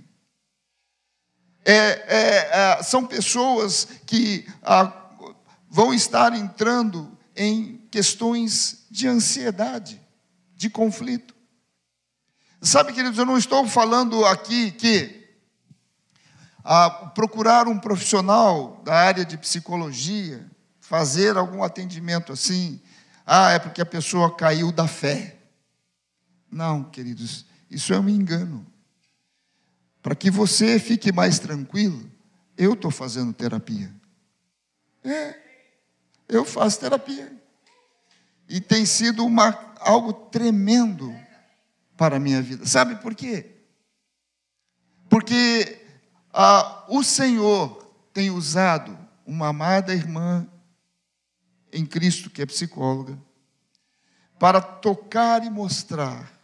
É, 1.65 1.73
é, 1.73 2.49
é, 2.79 2.83
são 2.83 3.05
pessoas 3.05 3.87
que 4.05 4.45
ah, 4.61 4.91
vão 5.69 5.93
estar 5.93 6.33
entrando 6.33 7.17
em 7.35 7.77
questões 7.89 8.85
de 8.91 9.07
ansiedade, 9.07 10.01
de 10.55 10.69
conflito. 10.69 11.33
Sabe, 12.61 12.93
queridos, 12.93 13.17
eu 13.17 13.25
não 13.25 13.37
estou 13.37 13.67
falando 13.67 14.25
aqui 14.25 14.71
que 14.71 15.23
a 16.63 16.89
procurar 16.89 17.67
um 17.67 17.77
profissional 17.77 18.81
da 18.85 18.95
área 18.95 19.25
de 19.25 19.37
psicologia, 19.37 20.49
fazer 20.79 21.35
algum 21.37 21.61
atendimento 21.61 22.31
assim, 22.31 22.81
ah, 23.25 23.51
é 23.51 23.59
porque 23.59 23.81
a 23.81 23.85
pessoa 23.85 24.35
caiu 24.35 24.71
da 24.71 24.87
fé. 24.87 25.37
Não, 26.49 26.83
queridos, 26.83 27.45
isso 27.69 27.93
é 27.93 27.99
um 27.99 28.07
engano. 28.07 28.65
Para 30.03 30.15
que 30.15 30.29
você 30.29 30.77
fique 30.77 31.13
mais 31.13 31.39
tranquilo, 31.39 32.11
eu 32.57 32.73
estou 32.73 32.91
fazendo 32.91 33.31
terapia. 33.31 33.89
É, 35.01 35.39
eu 36.27 36.43
faço 36.43 36.81
terapia. 36.81 37.31
E 38.49 38.59
tem 38.59 38.85
sido 38.85 39.25
uma, 39.25 39.73
algo 39.79 40.11
tremendo 40.11 41.15
para 41.95 42.17
a 42.17 42.19
minha 42.19 42.41
vida. 42.41 42.65
Sabe 42.65 42.97
por 42.97 43.15
quê? 43.15 43.55
Porque 45.09 45.81
ah, 46.33 46.85
o 46.89 47.01
Senhor 47.01 47.81
tem 48.11 48.29
usado 48.29 48.97
uma 49.25 49.47
amada 49.47 49.93
irmã 49.93 50.45
em 51.71 51.85
Cristo, 51.85 52.29
que 52.29 52.41
é 52.41 52.45
psicóloga, 52.45 53.17
para 54.37 54.59
tocar 54.59 55.45
e 55.45 55.49
mostrar 55.49 56.37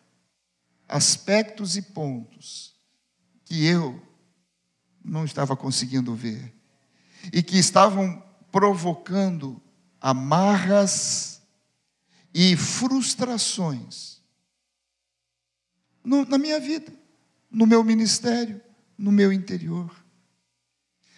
aspectos 0.87 1.75
e 1.75 1.81
pontos 1.81 2.68
que 3.49 3.65
eu 3.65 3.99
não 5.03 5.25
estava 5.25 5.57
conseguindo 5.57 6.13
ver 6.13 6.53
e 7.33 7.41
que 7.41 7.57
estavam 7.57 8.23
provocando 8.51 9.59
amarras 9.99 11.41
e 12.31 12.55
frustrações 12.55 14.21
no, 16.03 16.25
na 16.25 16.37
minha 16.37 16.59
vida, 16.59 16.93
no 17.49 17.65
meu 17.65 17.83
ministério, 17.83 18.61
no 18.95 19.11
meu 19.11 19.33
interior. 19.33 19.91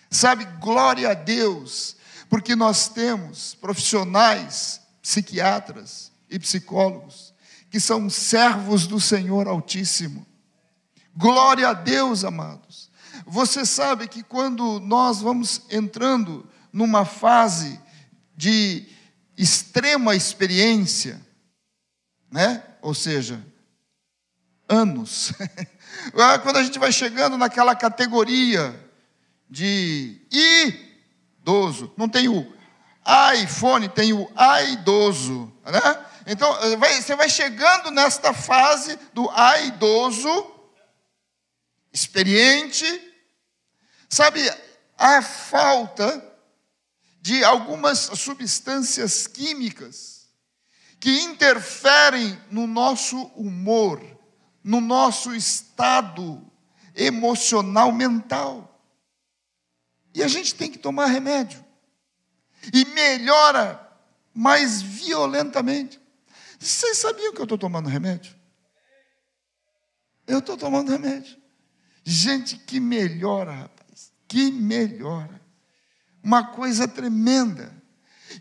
Sabe, 0.10 0.46
glória 0.62 1.10
a 1.10 1.14
Deus, 1.14 1.98
porque 2.30 2.56
nós 2.56 2.88
temos 2.88 3.56
profissionais, 3.56 4.80
psiquiatras 5.02 6.14
e 6.30 6.40
psicólogos 6.40 7.34
que 7.70 7.80
são 7.80 8.10
servos 8.10 8.88
do 8.88 9.02
Senhor 9.02 9.50
Altíssimo. 9.50 10.26
Glória 11.16 11.70
a 11.70 11.74
Deus, 11.74 12.24
amados. 12.24 12.90
Você 13.26 13.66
sabe 13.66 14.08
que 14.08 14.24
quando 14.24 14.80
nós 14.80 15.22
vamos 15.22 15.62
entrando 15.70 16.50
numa 16.72 17.06
fase 17.06 17.80
de 18.36 18.86
extrema 19.38 20.16
experiência, 20.16 21.22
né? 22.32 22.64
Ou 22.82 22.94
seja, 22.94 23.44
anos. 24.68 25.34
Ah, 26.18 26.40
quando 26.40 26.56
a 26.56 26.64
gente 26.64 26.80
vai 26.80 26.92
chegando 26.92 27.38
naquela 27.38 27.76
categoria 27.76 28.74
de 29.48 30.20
idoso, 31.42 31.94
não 31.96 32.10
tem 32.10 32.28
o 32.28 32.52
iPhone, 33.44 33.88
tem 33.90 34.14
o 34.14 34.28
idoso, 34.72 35.52
né? 35.64 36.06
Então, 36.26 36.56
você 36.80 37.16
vai 37.16 37.30
chegando 37.30 37.92
nesta 37.92 38.34
fase 38.34 38.98
do 39.14 39.30
idoso, 39.66 40.51
experiente, 41.92 42.86
sabe, 44.10 44.42
a 44.98 45.22
falta 45.22 46.28
de 47.22 47.44
algumas 47.44 48.00
substâncias 48.00 49.28
químicas 49.28 50.28
que 51.00 51.22
interferem 51.22 52.40
no 52.52 52.68
nosso 52.68 53.18
humor, 53.36 54.02
no 54.64 54.80
nosso 54.80 55.34
estado 55.34 56.46
emocional, 56.96 57.92
mental. 57.92 58.68
E 60.14 60.22
a 60.22 60.28
gente 60.28 60.54
tem 60.54 60.70
que 60.70 60.78
tomar 60.78 61.08
remédio. 61.08 61.66
E 62.72 62.86
melhora 62.86 63.92
mais 64.34 64.82
violentamente. 64.82 66.00
Vocês 66.60 67.00
sabiam 67.00 67.34
que 67.34 67.40
eu 67.40 67.46
estou 67.46 67.58
tomando 67.58 67.90
remédio? 67.90 68.36
Eu 70.28 70.40
estou 70.40 70.56
tomando 70.56 70.92
remédio. 70.92 71.41
Gente, 72.04 72.58
que 72.58 72.80
melhora, 72.80 73.52
rapaz. 73.52 74.12
Que 74.28 74.52
melhora 74.52 75.42
uma 76.24 76.44
coisa 76.44 76.88
tremenda. 76.88 77.74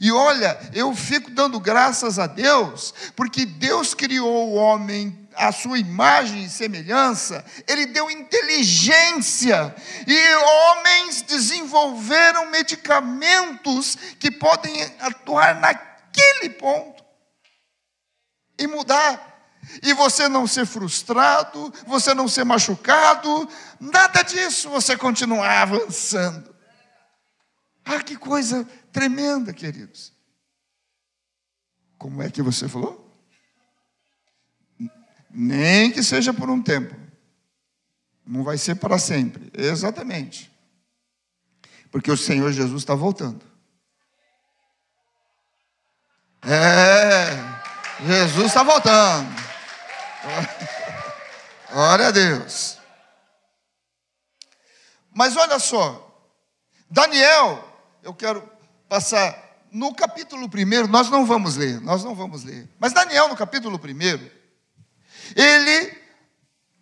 E 0.01 0.13
olha, 0.13 0.59
eu 0.73 0.95
fico 0.95 1.31
dando 1.31 1.59
graças 1.59 2.19
a 2.19 2.27
Deus, 2.27 2.95
porque 3.17 3.45
Deus 3.45 3.93
criou 3.93 4.51
o 4.51 4.55
homem 4.55 5.29
à 5.35 5.51
sua 5.51 5.79
imagem 5.79 6.45
e 6.45 6.51
semelhança, 6.51 7.45
ele 7.67 7.87
deu 7.87 8.11
inteligência, 8.11 9.75
e 10.07 10.35
homens 10.35 11.23
desenvolveram 11.23 12.51
medicamentos 12.51 13.97
que 14.19 14.31
podem 14.31 14.83
atuar 15.01 15.59
naquele 15.61 16.51
ponto 16.51 17.03
e 18.59 18.67
mudar. 18.67 19.30
E 19.83 19.93
você 19.95 20.29
não 20.29 20.47
ser 20.47 20.67
frustrado, 20.67 21.73
você 21.87 22.15
não 22.15 22.29
ser 22.29 22.45
machucado, 22.45 23.49
nada 23.79 24.23
disso, 24.23 24.69
você 24.69 24.97
continuar 24.97 25.63
avançando. 25.63 26.55
Ah, 27.85 28.03
que 28.03 28.17
coisa 28.17 28.65
tremenda, 28.93 29.53
queridos. 29.53 30.13
Como 31.99 32.23
é 32.23 32.31
que 32.31 32.43
você 32.43 32.69
falou? 32.69 33.07
Nem 35.31 35.91
que 35.91 36.03
seja 36.03 36.33
por 36.33 36.51
um 36.51 36.63
tempo. 36.63 36.95
Não 38.27 38.43
vai 38.43 38.59
ser 38.59 38.77
para 38.77 38.99
sempre. 38.99 39.51
Exatamente. 39.55 40.51
Porque 41.91 42.11
o 42.11 42.17
Senhor 42.17 42.53
Jesus 42.53 42.83
está 42.83 42.95
voltando. 42.95 43.45
É, 46.43 48.07
Jesus 48.07 48.47
está 48.47 48.63
voltando. 48.63 49.40
Glória 51.71 52.09
a 52.09 52.11
Deus. 52.11 52.79
Mas 55.13 55.37
olha 55.37 55.59
só, 55.59 56.07
Daniel 56.91 57.69
eu 58.03 58.15
quero 58.15 58.43
passar 58.89 59.51
no 59.71 59.95
capítulo 59.95 60.47
1, 60.47 60.89
nós 60.89 61.11
não 61.11 61.25
vamos 61.25 61.57
ler, 61.57 61.81
nós 61.81 62.03
não 62.03 62.15
vamos 62.15 62.45
ler. 62.45 62.69
Mas 62.79 62.93
Daniel, 62.93 63.29
no 63.29 63.37
capítulo 63.37 63.79
1, 63.79 64.31
ele, 65.37 65.97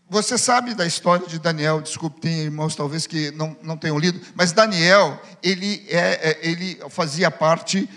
você 0.09 0.39
sabe 0.39 0.75
da 0.75 0.87
história 0.87 1.27
de 1.27 1.39
Daniel, 1.39 1.81
desculpe, 1.81 2.21
tem 2.21 2.41
irmãos 2.41 2.75
talvez 2.75 3.07
que 3.07 3.31
não, 3.33 3.57
não 3.63 3.77
tenham 3.77 3.99
lido, 3.99 4.25
mas 4.35 4.53
Daniel, 4.53 5.21
ele, 5.43 5.87
é, 5.89 6.31
é 6.31 6.39
ele 6.43 6.81
fazia 6.89 7.31
parte 7.31 7.89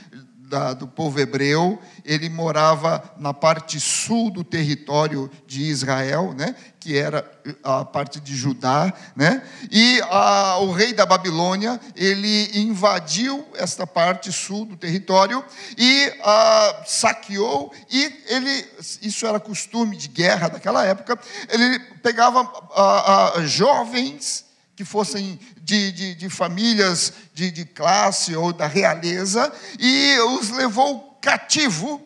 da, 0.52 0.74
do 0.74 0.86
povo 0.86 1.18
hebreu, 1.18 1.80
ele 2.04 2.28
morava 2.28 3.02
na 3.18 3.34
parte 3.34 3.80
sul 3.80 4.30
do 4.30 4.44
território 4.44 5.32
de 5.48 5.64
Israel, 5.64 6.34
né, 6.34 6.54
que 6.78 6.98
era 6.98 7.26
a 7.64 7.86
parte 7.86 8.20
de 8.20 8.36
Judá, 8.36 8.94
né, 9.16 9.42
e 9.72 10.02
a, 10.10 10.58
o 10.58 10.74
rei 10.74 10.92
da 10.92 11.06
Babilônia, 11.06 11.80
ele 11.96 12.52
invadiu 12.60 13.48
esta 13.56 13.88
parte 13.88 14.30
sul 14.30 14.66
do 14.66 14.76
território 14.76 15.42
e 15.78 16.14
a, 16.22 16.84
saqueou, 16.86 17.74
e 17.90 18.14
ele, 18.28 18.66
isso 19.02 19.26
era 19.26 19.40
costume 19.40 19.96
de 19.96 20.10
guerra 20.10 20.50
daquela 20.50 20.86
época, 20.86 21.18
ele 21.50 21.80
pegava 22.04 22.42
a, 22.76 23.36
jovens 23.46 24.51
que 24.82 24.86
fossem 24.86 25.39
de, 25.62 25.91
de, 25.91 26.15
de 26.15 26.28
famílias 26.28 27.13
de, 27.36 27.52
de 27.52 27.65
classe 27.65 28.36
ou 28.36 28.52
da 28.52 28.65
realeza, 28.65 29.54
e 29.80 30.17
os 30.22 30.50
levou 30.50 31.20
cativo. 31.22 32.02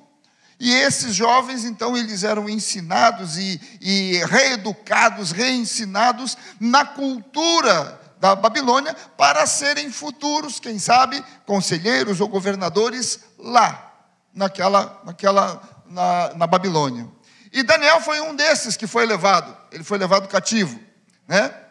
E 0.60 0.74
esses 0.74 1.16
jovens, 1.16 1.64
então, 1.64 1.96
eles 1.96 2.26
eram 2.26 2.50
ensinados 2.50 3.38
e, 3.38 3.62
e 3.80 4.22
reeducados, 4.26 5.32
reensinados 5.32 6.38
na 6.60 6.84
cultura 6.84 8.02
da 8.20 8.36
Babilônia 8.36 8.94
para 9.16 9.46
serem 9.46 9.90
futuros, 9.90 10.60
quem 10.60 10.78
sabe, 10.78 11.24
conselheiros 11.46 12.20
ou 12.20 12.28
governadores 12.28 13.22
lá, 13.40 13.94
naquela, 14.34 15.02
naquela 15.06 15.62
na, 15.86 16.34
na 16.36 16.48
Babilônia. 16.48 17.08
E 17.54 17.64
Daniel 17.64 18.02
foi 18.02 18.20
um 18.20 18.36
desses 18.36 18.76
que 18.76 18.86
foi 18.86 19.06
levado, 19.06 19.56
ele 19.72 19.84
foi 19.84 19.98
levado 19.98 20.28
cativo, 20.28 20.78
né? 21.26 21.65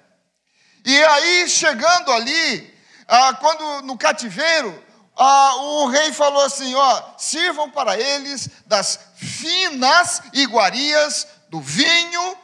E 0.85 1.03
aí, 1.03 1.49
chegando 1.49 2.12
ali, 2.12 2.75
ah, 3.09 3.35
quando 3.35 3.87
no 3.87 3.97
cativeiro, 3.97 4.85
ah, 5.16 5.57
o 5.57 5.87
rei 5.88 6.12
falou 6.12 6.42
assim: 6.42 6.75
ó, 6.75 7.03
sirvam 7.16 7.70
para 7.70 7.99
eles 7.99 8.51
das 8.66 8.99
finas 9.16 10.23
iguarias 10.33 11.27
do 11.49 11.61
vinho. 11.61 12.37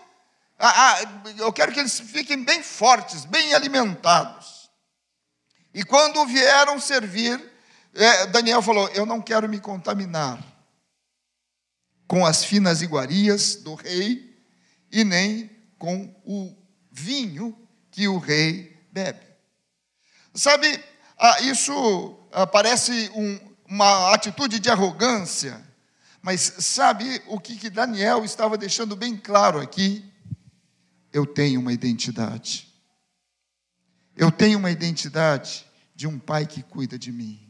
Ah, 0.58 0.92
ah, 0.92 0.98
eu 1.38 1.52
quero 1.52 1.72
que 1.72 1.80
eles 1.80 2.00
fiquem 2.00 2.42
bem 2.42 2.62
fortes, 2.62 3.24
bem 3.24 3.52
alimentados. 3.52 4.70
E 5.74 5.84
quando 5.84 6.24
vieram 6.26 6.80
servir, 6.80 7.40
é, 7.94 8.26
Daniel 8.28 8.62
falou: 8.62 8.88
Eu 8.88 9.04
não 9.04 9.20
quero 9.20 9.48
me 9.48 9.60
contaminar 9.60 10.38
com 12.06 12.24
as 12.24 12.42
finas 12.44 12.80
iguarias 12.80 13.56
do 13.56 13.74
rei 13.74 14.34
e 14.90 15.04
nem 15.04 15.50
com 15.78 16.04
o 16.24 16.56
vinho 16.90 17.59
que 17.90 18.08
o 18.08 18.18
rei 18.18 18.76
bebe. 18.92 19.20
Sabe, 20.34 20.82
ah, 21.18 21.40
isso 21.42 22.18
ah, 22.32 22.46
parece 22.46 23.10
um, 23.14 23.38
uma 23.66 24.14
atitude 24.14 24.58
de 24.58 24.70
arrogância, 24.70 25.60
mas 26.22 26.40
sabe 26.40 27.22
o 27.26 27.40
que 27.40 27.70
Daniel 27.70 28.24
estava 28.24 28.56
deixando 28.56 28.94
bem 28.94 29.16
claro 29.16 29.60
aqui? 29.60 30.04
Eu 31.12 31.26
tenho 31.26 31.60
uma 31.60 31.72
identidade. 31.72 32.68
Eu 34.16 34.30
tenho 34.30 34.58
uma 34.58 34.70
identidade 34.70 35.66
de 35.94 36.06
um 36.06 36.18
pai 36.18 36.46
que 36.46 36.62
cuida 36.62 36.98
de 36.98 37.10
mim, 37.10 37.40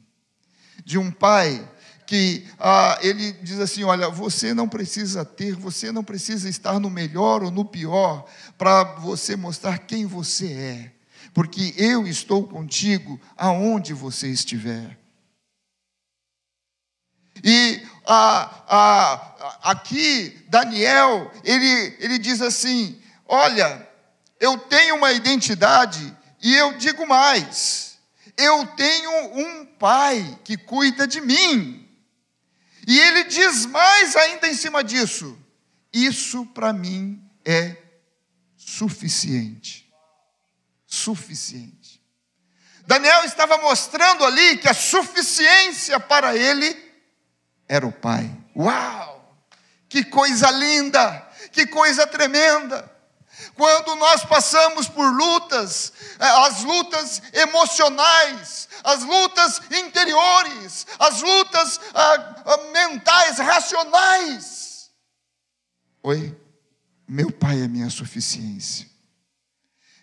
de 0.85 0.98
um 0.98 1.11
pai 1.11 1.68
que 2.11 2.44
ah, 2.59 2.99
ele 3.03 3.31
diz 3.35 3.61
assim: 3.61 3.85
olha, 3.85 4.09
você 4.09 4.53
não 4.53 4.68
precisa 4.68 5.25
ter, 5.25 5.55
você 5.55 5.92
não 5.92 6.03
precisa 6.03 6.49
estar 6.49 6.81
no 6.81 6.90
melhor 6.90 7.44
ou 7.44 7.53
no 7.53 7.64
pior 7.64 8.29
para 8.59 8.83
você 8.83 9.37
mostrar 9.37 9.79
quem 9.79 10.07
você 10.07 10.53
é, 10.53 10.92
porque 11.33 11.73
eu 11.77 12.09
estou 12.09 12.49
contigo 12.49 13.20
aonde 13.37 13.94
você 13.94 14.27
estiver. 14.27 14.99
E 17.44 17.81
ah, 18.05 18.64
ah, 18.68 19.59
aqui, 19.70 20.37
Daniel, 20.49 21.31
ele, 21.44 21.96
ele 22.01 22.18
diz 22.18 22.42
assim: 22.42 23.01
olha, 23.25 23.88
eu 24.40 24.59
tenho 24.59 24.96
uma 24.96 25.12
identidade, 25.12 26.12
e 26.42 26.57
eu 26.57 26.73
digo 26.77 27.07
mais, 27.07 27.99
eu 28.37 28.66
tenho 28.66 29.12
um 29.33 29.64
pai 29.64 30.40
que 30.42 30.57
cuida 30.57 31.07
de 31.07 31.20
mim. 31.20 31.87
E 32.90 32.98
ele 32.98 33.22
diz 33.22 33.66
mais 33.66 34.16
ainda 34.16 34.48
em 34.48 34.55
cima 34.55 34.83
disso: 34.83 35.38
Isso 35.92 36.44
para 36.46 36.72
mim 36.72 37.24
é 37.44 37.76
suficiente. 38.57 39.88
Suficiente. 40.88 42.03
Daniel 42.88 43.22
estava 43.22 43.59
mostrando 43.59 44.24
ali 44.24 44.59
que 44.59 44.68
a 44.68 44.74
suficiência 44.74 46.00
para 46.00 46.35
ele 46.35 46.76
era 47.68 47.87
o 47.87 47.92
Pai. 47.92 48.29
Uau! 48.57 49.40
Que 49.88 50.03
coisa 50.03 50.50
linda! 50.50 51.31
Que 51.53 51.68
coisa 51.68 52.09
tremenda! 52.09 52.89
Quando 53.61 53.94
nós 53.96 54.25
passamos 54.25 54.88
por 54.88 55.07
lutas, 55.12 55.92
é, 56.18 56.25
as 56.46 56.64
lutas 56.64 57.20
emocionais, 57.35 58.66
as 58.83 59.03
lutas 59.03 59.61
interiores, 59.70 60.87
as 60.99 61.20
lutas 61.20 61.79
ah, 61.92 62.42
ah, 62.46 62.57
mentais, 62.73 63.37
racionais. 63.37 64.90
Oi, 66.03 66.35
meu 67.07 67.31
pai 67.31 67.61
é 67.61 67.68
minha 67.68 67.90
suficiência. 67.90 68.88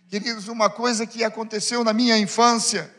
Queridos, 0.08 0.48
uma 0.48 0.70
coisa 0.70 1.08
que 1.08 1.24
aconteceu 1.24 1.84
na 1.84 1.94
minha 1.94 2.16
infância, 2.16 2.96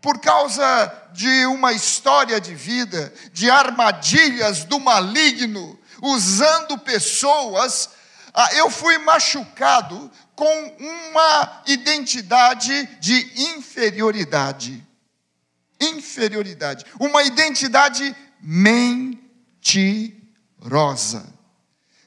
por 0.00 0.20
causa 0.20 1.08
de 1.12 1.44
uma 1.46 1.72
história 1.72 2.40
de 2.40 2.54
vida, 2.54 3.12
de 3.32 3.50
armadilhas 3.50 4.62
do 4.62 4.78
maligno, 4.78 5.76
usando 6.00 6.78
pessoas, 6.78 7.90
ah, 8.36 8.48
eu 8.54 8.68
fui 8.68 8.98
machucado 8.98 10.10
com 10.34 10.76
uma 10.80 11.62
identidade 11.66 12.84
de 12.98 13.54
inferioridade. 13.54 14.84
Inferioridade. 15.80 16.84
Uma 16.98 17.22
identidade 17.22 18.12
mentirosa. 18.40 19.22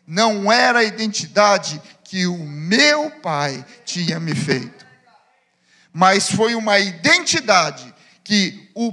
Não 0.06 0.52
era 0.52 0.80
a 0.80 0.84
identidade 0.84 1.82
que 2.04 2.28
o 2.28 2.38
meu 2.38 3.10
pai 3.22 3.66
tinha 3.86 4.20
me 4.20 4.36
feito, 4.36 4.86
mas 5.94 6.30
foi 6.32 6.56
uma 6.56 6.78
identidade 6.80 7.94
que 8.24 8.70
o 8.74 8.92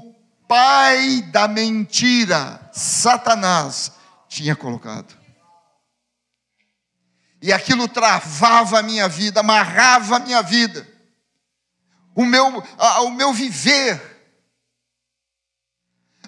pai 0.48 1.22
da 1.30 1.48
mentira, 1.48 2.60
Satanás, 2.72 3.92
tinha 4.28 4.54
colocado. 4.56 5.23
E 7.44 7.52
aquilo 7.52 7.86
travava 7.86 8.78
a 8.78 8.82
minha 8.82 9.06
vida, 9.06 9.40
amarrava 9.40 10.16
a 10.16 10.18
minha 10.18 10.40
vida, 10.40 10.88
o 12.14 12.24
meu, 12.24 12.64
a, 12.78 13.02
o 13.02 13.10
meu 13.10 13.34
viver. 13.34 14.00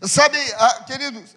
Sabe, 0.03 0.37
a, 0.59 0.85
queridos, 0.85 1.35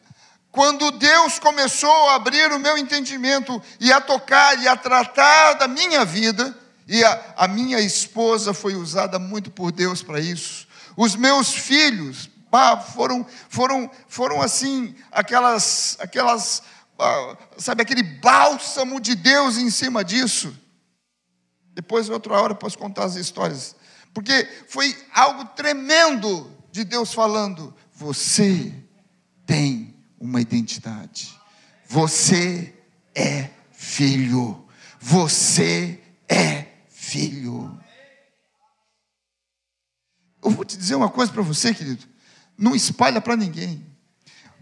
quando 0.51 0.91
Deus 0.91 1.39
começou 1.39 2.09
a 2.09 2.15
abrir 2.15 2.51
o 2.51 2.59
meu 2.59 2.77
entendimento 2.77 3.63
e 3.79 3.89
a 3.89 4.01
tocar 4.01 4.61
e 4.61 4.67
a 4.67 4.75
tratar 4.75 5.53
da 5.53 5.65
minha 5.65 6.03
vida, 6.03 6.53
e 6.85 7.01
a, 7.01 7.35
a 7.37 7.47
minha 7.47 7.79
esposa 7.79 8.53
foi 8.53 8.75
usada 8.75 9.17
muito 9.17 9.49
por 9.49 9.71
Deus 9.71 10.03
para 10.03 10.19
isso, 10.19 10.67
os 10.97 11.15
meus 11.15 11.53
filhos 11.53 12.29
ah, 12.51 12.75
foram, 12.75 13.25
foram, 13.47 13.89
foram 14.09 14.41
assim, 14.41 14.93
aquelas, 15.09 15.95
aquelas 16.01 16.63
sabe, 17.57 17.81
aquele 17.81 18.03
bálsamo 18.03 18.99
de 18.99 19.15
Deus 19.15 19.57
em 19.57 19.69
cima 19.69 20.03
disso. 20.03 20.55
Depois, 21.73 22.09
outra 22.09 22.33
hora, 22.33 22.53
eu 22.53 22.57
posso 22.57 22.77
contar 22.77 23.05
as 23.05 23.15
histórias. 23.15 23.75
Porque 24.13 24.47
foi 24.67 24.95
algo 25.13 25.45
tremendo 25.55 26.51
de 26.71 26.83
Deus 26.83 27.13
falando: 27.13 27.73
você 27.93 28.73
tem 29.45 29.95
uma 30.19 30.41
identidade, 30.41 31.33
você 31.87 32.73
é 33.15 33.49
filho, 33.71 34.67
você 34.99 36.01
é 36.27 36.67
filho. 36.89 37.79
Eu 40.43 40.51
vou 40.51 40.65
te 40.65 40.77
dizer 40.77 40.95
uma 40.95 41.09
coisa 41.09 41.31
para 41.31 41.41
você, 41.41 41.73
querido, 41.73 42.05
não 42.57 42.75
espalha 42.75 43.21
para 43.21 43.35
ninguém, 43.35 43.85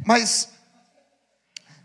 mas 0.06 0.50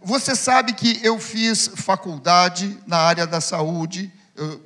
você 0.05 0.35
sabe 0.35 0.73
que 0.73 1.01
eu 1.03 1.19
fiz 1.19 1.69
faculdade 1.77 2.79
na 2.87 2.99
área 2.99 3.27
da 3.27 3.41
saúde, 3.41 4.13
eu 4.35 4.63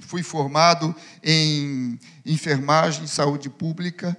fui 0.00 0.22
formado 0.22 0.94
em 1.22 1.98
enfermagem, 2.24 3.06
saúde 3.06 3.48
pública, 3.50 4.16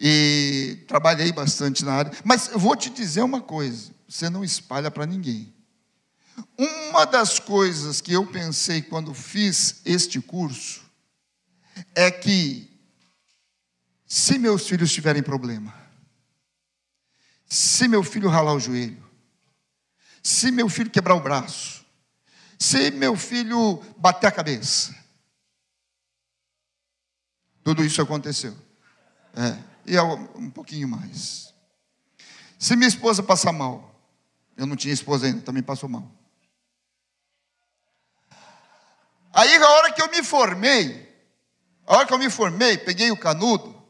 e 0.00 0.84
trabalhei 0.86 1.32
bastante 1.32 1.84
na 1.84 1.92
área. 1.92 2.12
Mas 2.24 2.48
eu 2.48 2.58
vou 2.58 2.76
te 2.76 2.90
dizer 2.90 3.22
uma 3.22 3.40
coisa: 3.40 3.92
você 4.08 4.30
não 4.30 4.44
espalha 4.44 4.90
para 4.90 5.06
ninguém. 5.06 5.52
Uma 6.56 7.04
das 7.04 7.38
coisas 7.38 8.00
que 8.00 8.12
eu 8.12 8.26
pensei 8.26 8.80
quando 8.80 9.12
fiz 9.12 9.80
este 9.84 10.20
curso 10.20 10.82
é 11.94 12.10
que, 12.10 12.70
se 14.06 14.38
meus 14.38 14.66
filhos 14.66 14.92
tiverem 14.92 15.22
problema, 15.22 15.74
se 17.46 17.88
meu 17.88 18.02
filho 18.02 18.28
ralar 18.28 18.54
o 18.54 18.60
joelho, 18.60 19.09
se 20.22 20.50
meu 20.50 20.68
filho 20.68 20.90
quebrar 20.90 21.14
o 21.14 21.20
braço, 21.20 21.84
se 22.58 22.90
meu 22.90 23.16
filho 23.16 23.82
bater 23.96 24.26
a 24.26 24.32
cabeça. 24.32 24.94
Tudo 27.62 27.84
isso 27.84 28.02
aconteceu. 28.02 28.56
É, 29.34 29.56
e 29.86 29.98
um 30.36 30.50
pouquinho 30.50 30.88
mais. 30.88 31.54
Se 32.58 32.76
minha 32.76 32.88
esposa 32.88 33.22
passar 33.22 33.52
mal, 33.52 33.94
eu 34.56 34.66
não 34.66 34.76
tinha 34.76 34.92
esposa 34.92 35.26
ainda, 35.26 35.40
também 35.40 35.62
passou 35.62 35.88
mal. 35.88 36.10
Aí, 39.32 39.56
a 39.56 39.68
hora 39.68 39.92
que 39.92 40.02
eu 40.02 40.10
me 40.10 40.22
formei, 40.22 41.08
a 41.86 41.96
hora 41.96 42.06
que 42.06 42.12
eu 42.12 42.18
me 42.18 42.28
formei, 42.28 42.76
peguei 42.76 43.10
o 43.10 43.16
canudo, 43.16 43.80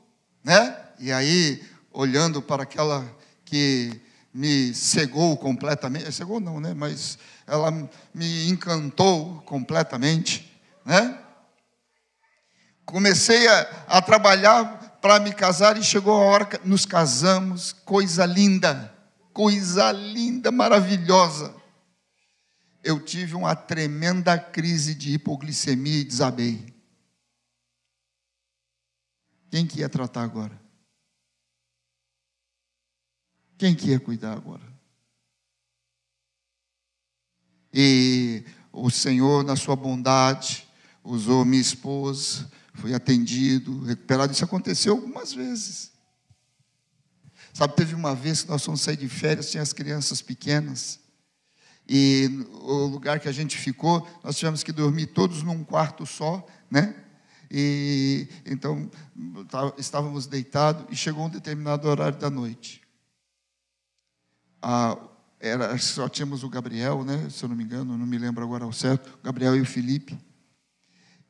né? 0.45 0.77
E 0.99 1.11
aí, 1.11 1.65
olhando 1.91 2.41
para 2.41 2.63
aquela 2.63 3.05
que 3.45 4.01
me 4.33 4.73
cegou 4.75 5.37
completamente, 5.37 6.13
cegou 6.13 6.41
não, 6.41 6.61
né? 6.61 6.73
Mas 6.75 7.19
ela 7.47 7.71
me 8.15 8.49
encantou 8.49 9.43
completamente, 9.43 10.51
né? 10.85 11.19
Comecei 12.85 13.47
a, 13.49 13.61
a 13.89 14.03
trabalhar 14.03 14.99
para 15.01 15.19
me 15.19 15.33
casar 15.33 15.77
e 15.77 15.83
chegou 15.83 16.15
a 16.15 16.25
hora 16.25 16.45
que 16.45 16.69
nos 16.69 16.85
casamos, 16.85 17.73
coisa 17.73 18.27
linda, 18.27 18.95
coisa 19.33 19.91
linda, 19.93 20.51
maravilhosa. 20.51 21.55
Eu 22.83 23.01
tive 23.05 23.35
uma 23.35 23.55
tremenda 23.55 24.39
crise 24.39 24.95
de 24.95 25.13
hipoglicemia 25.13 26.01
e 26.01 26.05
desabei. 26.05 26.75
Quem 29.51 29.67
que 29.67 29.81
ia 29.81 29.89
tratar 29.89 30.23
agora? 30.23 30.60
Quem 33.61 33.75
que 33.75 33.91
ia 33.91 34.01
cuidar 34.01 34.33
agora? 34.33 34.63
E 37.71 38.43
o 38.73 38.89
Senhor, 38.89 39.45
na 39.45 39.55
sua 39.55 39.77
bondade, 39.77 40.67
usou 41.05 41.45
minha 41.45 41.61
esposa, 41.61 42.51
foi 42.73 42.95
atendido, 42.95 43.85
recuperado. 43.85 44.33
Isso 44.33 44.43
aconteceu 44.43 44.95
algumas 44.95 45.35
vezes. 45.35 45.93
Sabe, 47.53 47.77
teve 47.77 47.95
uma 47.95 48.15
vez 48.15 48.41
que 48.41 48.49
nós 48.49 48.65
fomos 48.65 48.81
sair 48.81 48.97
de 48.97 49.11
férias, 49.11 49.51
tinha 49.51 49.63
as 49.63 49.75
crianças 49.75 50.23
pequenas, 50.23 50.99
e 51.87 52.31
o 52.63 52.87
lugar 52.87 53.21
que 53.21 53.29
a 53.29 53.33
gente 53.33 53.59
ficou, 53.59 54.09
nós 54.25 54.39
tivemos 54.39 54.63
que 54.63 54.73
dormir 54.73 55.09
todos 55.09 55.43
num 55.43 55.63
quarto 55.65 56.07
só, 56.07 56.47
né? 56.71 56.95
E 57.51 58.27
então 58.47 58.91
tá, 59.51 59.75
estávamos 59.77 60.27
deitados 60.27 60.87
e 60.89 60.97
chegou 60.97 61.27
um 61.27 61.29
determinado 61.29 61.87
horário 61.87 62.19
da 62.19 62.31
noite 62.31 62.81
a, 64.63 64.97
era, 65.39 65.77
só 65.79 66.09
tínhamos 66.09 66.43
o 66.43 66.49
Gabriel, 66.49 67.05
né, 67.05 67.29
se 67.31 67.45
eu 67.45 67.49
não 67.49 67.57
me 67.57 67.65
engano, 67.65 67.97
não 67.97 68.07
me 68.07 68.19
lembro 68.19 68.45
agora 68.45 68.65
ao 68.65 68.73
certo, 68.73 69.19
o 69.21 69.25
Gabriel 69.25 69.57
e 69.57 69.61
o 69.61 69.67
Felipe. 69.67 70.19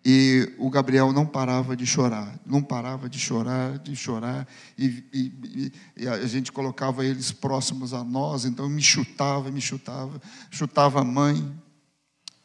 E 0.03 0.55
o 0.59 0.71
Gabriel 0.71 1.12
não 1.12 1.27
parava 1.27 1.77
de 1.77 1.85
chorar, 1.85 2.40
não 2.47 2.62
parava 2.62 3.09
de 3.09 3.19
chorar, 3.19 3.79
de 3.79 3.95
chorar, 3.95 4.49
e, 4.77 5.05
e, 5.12 5.73
e, 5.95 6.09
a 6.09 6.27
gente 6.27 6.51
colocava 6.51 7.05
eles 7.05 7.31
próximos 7.33 7.93
a 7.93 8.03
nós, 8.03 8.47
então 8.47 8.66
me 8.66 8.81
chutava, 8.81 9.51
me 9.51 9.61
chutava, 9.61 10.21
chutava 10.51 11.03
a 11.03 11.05
mãe. 11.05 11.55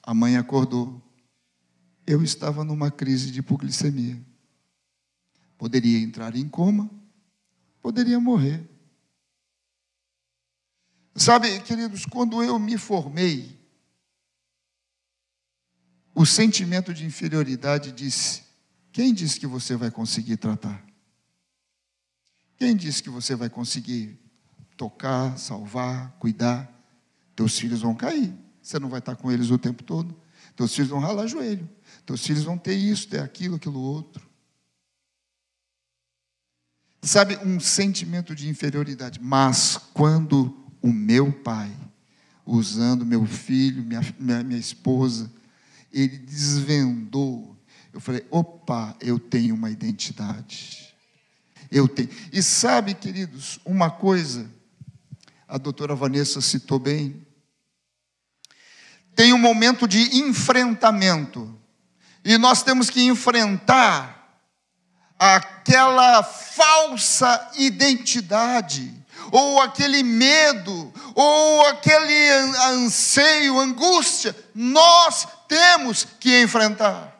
A 0.03 0.13
mãe 0.13 0.37
acordou. 0.37 1.01
Eu 2.05 2.21
estava 2.21 2.63
numa 2.63 2.91
crise 2.91 3.31
de 3.31 3.39
hipoglicemia. 3.39 4.21
Poderia 5.57 5.97
entrar 5.99 6.35
em 6.35 6.47
coma, 6.47 6.89
poderia 7.81 8.19
morrer. 8.19 8.69
Sabe, 11.15 11.61
queridos, 11.61 12.05
quando 12.05 12.43
eu 12.43 12.59
me 12.59 12.77
formei, 12.77 13.57
o 16.13 16.25
sentimento 16.25 16.93
de 16.93 17.05
inferioridade 17.05 17.93
disse: 17.93 18.43
quem 18.91 19.13
disse 19.13 19.39
que 19.39 19.47
você 19.47 19.77
vai 19.77 19.89
conseguir 19.89 20.37
tratar? 20.37 20.85
Quem 22.57 22.75
disse 22.75 23.01
que 23.01 23.09
você 23.09 23.35
vai 23.35 23.49
conseguir 23.49 24.19
tocar, 24.75 25.37
salvar, 25.37 26.11
cuidar? 26.19 26.71
Teus 27.33 27.57
filhos 27.57 27.81
vão 27.81 27.95
cair, 27.95 28.33
você 28.61 28.77
não 28.79 28.89
vai 28.89 28.99
estar 28.99 29.15
com 29.15 29.31
eles 29.31 29.49
o 29.49 29.57
tempo 29.57 29.83
todo. 29.83 30.17
Teus 30.55 30.73
filhos 30.73 30.89
vão 30.89 30.99
ralar 30.99 31.27
joelho. 31.27 31.69
Teus 32.05 32.25
filhos 32.25 32.43
vão 32.43 32.57
ter 32.57 32.75
isso, 32.75 33.07
ter 33.09 33.19
aquilo, 33.19 33.55
aquilo 33.55 33.79
outro. 33.79 34.25
Sabe, 37.01 37.37
um 37.37 37.59
sentimento 37.59 38.33
de 38.33 38.47
inferioridade. 38.47 39.19
Mas 39.21 39.77
quando 39.93 40.64
o 40.85 40.93
meu 40.93 41.33
pai, 41.33 41.75
usando 42.45 43.03
meu 43.03 43.25
filho, 43.25 43.83
minha, 43.83 44.01
minha, 44.19 44.43
minha 44.43 44.59
esposa, 44.59 45.31
ele 45.91 46.15
desvendou, 46.19 47.57
eu 47.91 47.99
falei: 47.99 48.23
opa, 48.29 48.95
eu 49.01 49.17
tenho 49.17 49.55
uma 49.55 49.71
identidade. 49.71 50.93
Eu 51.71 51.87
tenho. 51.87 52.09
E 52.31 52.43
sabe, 52.43 52.93
queridos, 52.93 53.59
uma 53.65 53.89
coisa, 53.89 54.47
a 55.47 55.57
doutora 55.57 55.95
Vanessa 55.95 56.39
citou 56.39 56.77
bem, 56.77 57.25
tem 59.15 59.33
um 59.33 59.39
momento 59.39 59.87
de 59.87 60.19
enfrentamento. 60.19 61.59
E 62.23 62.37
nós 62.37 62.61
temos 62.61 62.91
que 62.91 63.01
enfrentar 63.01 64.39
aquela 65.17 66.21
falsa 66.21 67.49
identidade, 67.57 68.93
ou 69.31 69.61
aquele 69.61 70.03
medo, 70.03 70.93
ou 71.13 71.65
aquele 71.67 72.29
anseio, 72.69 73.59
angústia, 73.59 74.35
nós 74.53 75.27
temos 75.47 76.05
que 76.19 76.41
enfrentar. 76.41 77.15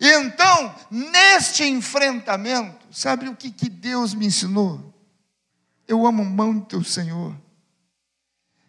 E 0.00 0.06
então, 0.06 0.74
neste 0.90 1.64
enfrentamento, 1.64 2.86
sabe 2.90 3.28
o 3.28 3.34
que, 3.34 3.50
que 3.50 3.68
Deus 3.68 4.14
me 4.14 4.26
ensinou? 4.26 4.94
Eu 5.88 6.06
amo 6.06 6.24
muito 6.24 6.78
o 6.78 6.84
Senhor. 6.84 7.34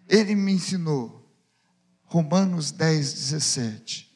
Ele 0.08 0.34
me 0.34 0.54
ensinou, 0.54 1.24
Romanos 2.06 2.72
10, 2.72 3.14
17. 3.14 4.10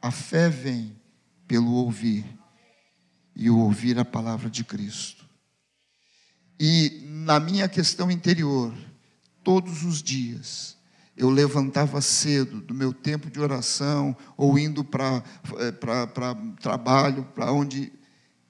A 0.00 0.10
fé 0.10 0.48
vem 0.48 0.98
pelo 1.46 1.72
ouvir, 1.72 2.24
e 3.36 3.50
o 3.50 3.58
ouvir 3.58 3.98
a 3.98 4.04
palavra 4.04 4.48
de 4.48 4.64
Cristo. 4.64 5.23
E 6.58 7.02
na 7.24 7.40
minha 7.40 7.68
questão 7.68 8.10
interior, 8.10 8.72
todos 9.42 9.84
os 9.84 10.02
dias, 10.02 10.76
eu 11.16 11.30
levantava 11.30 12.00
cedo 12.00 12.60
do 12.60 12.74
meu 12.74 12.92
tempo 12.92 13.30
de 13.30 13.40
oração, 13.40 14.16
ou 14.36 14.58
indo 14.58 14.84
para 14.84 15.22
eh, 15.58 15.72
trabalho, 16.60 17.24
para 17.34 17.52
onde 17.52 17.92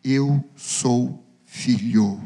eu 0.02 0.42
sou 0.56 1.24
filho. 1.44 2.20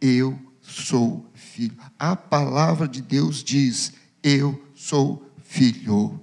Eu 0.00 0.38
sou 0.60 1.30
filho. 1.34 1.76
A 1.98 2.14
palavra 2.14 2.86
de 2.86 3.02
Deus 3.02 3.42
diz: 3.42 3.92
Eu 4.22 4.60
sou 4.74 5.30
filho. 5.42 6.20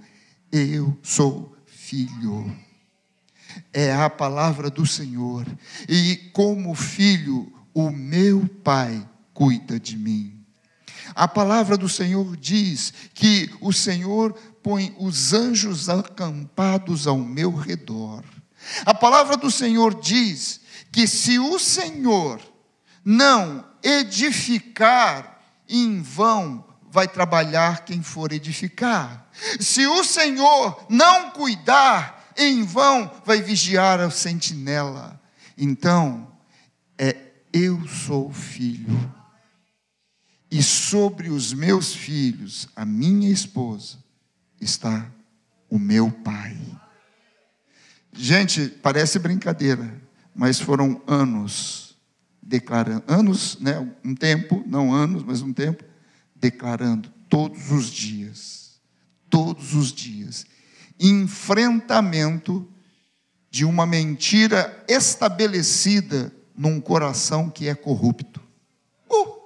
Eu 0.51 0.97
sou 1.01 1.55
filho 1.65 2.45
é 3.71 3.93
a 3.93 4.09
palavra 4.09 4.69
do 4.69 4.85
Senhor. 4.85 5.45
E 5.87 6.15
como 6.31 6.73
filho, 6.75 7.51
o 7.73 7.89
meu 7.89 8.47
Pai 8.63 9.07
cuida 9.33 9.79
de 9.79 9.97
mim. 9.97 10.43
A 11.15 11.27
palavra 11.27 11.77
do 11.77 11.89
Senhor 11.89 12.37
diz 12.37 12.93
que 13.13 13.49
o 13.59 13.73
Senhor 13.73 14.33
põe 14.61 14.95
os 14.97 15.33
anjos 15.33 15.89
acampados 15.89 17.07
ao 17.07 17.17
meu 17.17 17.53
redor. 17.53 18.23
A 18.85 18.93
palavra 18.93 19.35
do 19.35 19.51
Senhor 19.51 19.93
diz 19.99 20.61
que 20.91 21.07
se 21.07 21.37
o 21.37 21.59
Senhor 21.59 22.39
não 23.03 23.65
edificar, 23.83 25.41
em 25.67 26.01
vão 26.01 26.63
vai 26.89 27.07
trabalhar 27.07 27.83
quem 27.83 28.01
for 28.01 28.31
edificar. 28.31 29.27
Se 29.59 29.85
o 29.87 30.03
Senhor 30.03 30.85
não 30.89 31.31
cuidar, 31.31 32.31
em 32.37 32.63
vão 32.63 33.11
vai 33.25 33.41
vigiar 33.41 33.99
a 33.99 34.09
sentinela. 34.09 35.19
Então, 35.57 36.32
eu 37.53 37.87
sou 37.87 38.33
filho. 38.33 39.13
E 40.51 40.61
sobre 40.61 41.29
os 41.29 41.53
meus 41.53 41.93
filhos, 41.93 42.67
a 42.75 42.83
minha 42.83 43.29
esposa, 43.29 43.97
está 44.59 45.09
o 45.69 45.79
meu 45.79 46.11
pai. 46.11 46.57
Gente, 48.11 48.67
parece 48.67 49.17
brincadeira, 49.19 50.01
mas 50.35 50.59
foram 50.59 51.01
anos 51.07 51.83
declarando, 52.41 53.03
anos, 53.07 53.57
né, 53.59 53.79
um 54.03 54.13
tempo, 54.13 54.63
não 54.67 54.93
anos, 54.93 55.23
mas 55.23 55.41
um 55.41 55.53
tempo, 55.53 55.83
declarando 56.35 57.09
todos 57.29 57.71
os 57.71 57.89
dias, 57.89 58.79
todos 59.29 59.73
os 59.73 59.91
dias, 59.91 60.45
enfrentamento 60.99 62.67
de 63.49 63.65
uma 63.65 63.85
mentira 63.85 64.83
estabelecida 64.87 66.31
num 66.55 66.79
coração 66.79 67.49
que 67.49 67.67
é 67.67 67.75
corrupto. 67.75 68.41
Uh! 69.09 69.43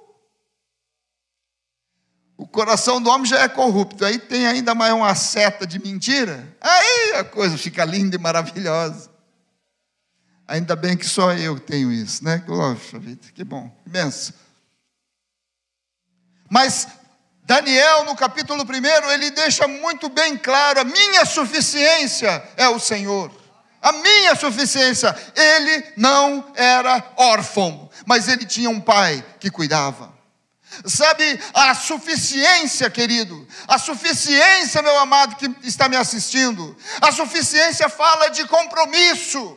O 2.36 2.46
coração 2.46 3.00
do 3.00 3.10
homem 3.10 3.26
já 3.26 3.40
é 3.40 3.48
corrupto, 3.48 4.04
aí 4.04 4.18
tem 4.18 4.46
ainda 4.46 4.74
mais 4.74 4.92
uma 4.92 5.14
seta 5.14 5.66
de 5.66 5.78
mentira, 5.78 6.56
aí 6.60 7.14
a 7.16 7.24
coisa 7.24 7.58
fica 7.58 7.84
linda 7.84 8.16
e 8.16 8.18
maravilhosa. 8.18 9.10
Ainda 10.46 10.74
bem 10.74 10.96
que 10.96 11.04
só 11.04 11.34
eu 11.34 11.60
tenho 11.60 11.92
isso, 11.92 12.24
né? 12.24 12.42
Poxa 12.46 12.98
vida, 12.98 13.26
que 13.34 13.44
bom, 13.44 13.70
imenso. 13.86 14.32
Mas 16.48 16.88
Daniel, 17.42 18.04
no 18.04 18.14
capítulo 18.14 18.62
1, 18.62 19.10
ele 19.10 19.30
deixa 19.30 19.66
muito 19.66 20.08
bem 20.10 20.36
claro: 20.36 20.80
a 20.80 20.84
minha 20.84 21.24
suficiência 21.24 22.42
é 22.56 22.68
o 22.68 22.78
Senhor. 22.78 23.32
A 23.80 23.92
minha 23.92 24.34
suficiência. 24.34 25.14
Ele 25.34 25.92
não 25.96 26.52
era 26.54 27.12
órfão, 27.16 27.88
mas 28.06 28.28
ele 28.28 28.44
tinha 28.44 28.70
um 28.70 28.80
pai 28.80 29.24
que 29.38 29.50
cuidava. 29.50 30.16
Sabe, 30.84 31.40
a 31.54 31.74
suficiência, 31.74 32.90
querido, 32.90 33.46
a 33.66 33.78
suficiência, 33.78 34.82
meu 34.82 34.98
amado 34.98 35.36
que 35.36 35.52
está 35.66 35.88
me 35.88 35.96
assistindo, 35.96 36.76
a 37.00 37.10
suficiência 37.10 37.88
fala 37.88 38.28
de 38.28 38.46
compromisso. 38.46 39.56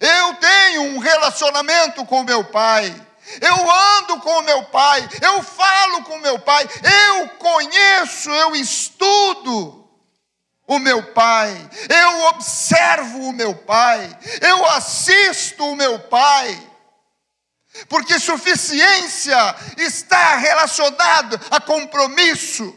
Eu 0.00 0.34
tenho 0.34 0.82
um 0.82 0.98
relacionamento 0.98 2.04
com 2.04 2.22
meu 2.22 2.44
pai. 2.44 2.94
Eu 3.40 3.70
ando 3.70 4.20
com 4.20 4.42
meu 4.42 4.62
pai, 4.66 5.06
eu 5.20 5.42
falo 5.42 6.04
com 6.04 6.16
meu 6.18 6.38
pai, 6.38 6.64
eu 7.10 7.28
conheço, 7.30 8.30
eu 8.30 8.54
estudo 8.54 9.85
o 10.66 10.78
meu 10.78 11.12
pai, 11.12 11.70
eu 11.88 12.26
observo 12.26 13.28
o 13.28 13.32
meu 13.32 13.54
pai, 13.54 14.18
eu 14.40 14.66
assisto 14.66 15.64
o 15.64 15.76
meu 15.76 15.98
pai. 15.98 16.72
Porque 17.88 18.18
suficiência 18.18 19.36
está 19.76 20.36
relacionado 20.36 21.38
a 21.50 21.60
compromisso. 21.60 22.74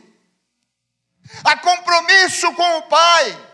A 1.43 1.55
compromisso 1.57 2.53
com 2.53 2.77
o 2.79 2.81
pai, 2.83 3.47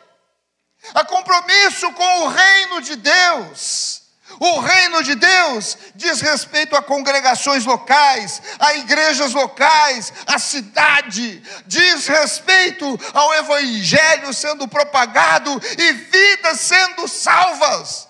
a 0.93 1.03
compromisso 1.03 1.91
com 1.93 2.19
o 2.21 2.27
reino 2.29 2.81
de 2.81 2.95
Deus. 2.95 4.04
O 4.39 4.59
reino 4.59 5.03
de 5.03 5.15
Deus 5.15 5.77
diz 5.95 6.21
respeito 6.21 6.75
a 6.75 6.81
congregações 6.81 7.65
locais, 7.65 8.41
a 8.59 8.75
igrejas 8.75 9.33
locais, 9.33 10.11
a 10.27 10.37
cidade, 10.37 11.41
diz 11.65 12.07
respeito 12.07 12.99
ao 13.13 13.33
evangelho 13.35 14.33
sendo 14.33 14.67
propagado 14.67 15.51
e 15.77 15.93
vidas 15.93 16.59
sendo 16.59 17.07
salvas. 17.07 18.07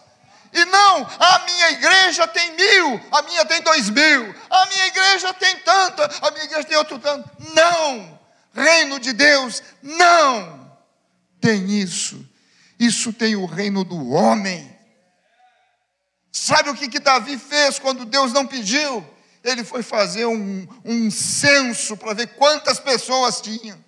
E 0.51 0.63
não, 0.65 1.05
a 1.19 1.39
minha 1.45 1.71
igreja 1.71 2.25
tem 2.27 2.55
mil, 2.55 3.01
a 3.11 3.21
minha 3.23 3.43
tem 3.45 3.61
dois 3.61 3.89
mil, 3.89 4.33
a 4.49 4.65
minha 4.67 4.88
igreja 4.88 5.33
tem 5.33 5.57
tanta, 5.57 6.09
a 6.21 6.31
minha 6.31 6.45
igreja 6.45 6.63
tem 6.63 6.77
outro 6.77 6.97
tanto. 6.97 7.29
Não, 7.53 8.19
reino 8.53 8.99
de 8.99 9.11
Deus, 9.11 9.61
não 9.83 10.71
tem 11.41 11.69
isso. 11.79 12.25
Isso 12.79 13.13
tem 13.13 13.35
o 13.35 13.45
reino 13.45 13.83
do 13.83 14.11
homem 14.11 14.74
Sabe 16.38 16.69
o 16.69 16.76
que, 16.76 16.89
que 16.89 17.00
Davi 17.00 17.38
fez 17.38 17.80
quando 17.80 18.04
Deus 18.04 18.34
não 18.34 18.45
pediu? 18.45 19.08
Ele 19.41 19.63
foi 19.63 19.82
fazer 19.82 20.26
um, 20.26 20.67
um 20.84 21.10
censo 21.10 21.95
para 21.95 22.13
ver 22.13 22.36
quantas 22.36 22.78
pessoas 22.78 23.39
tinham. 23.39 23.82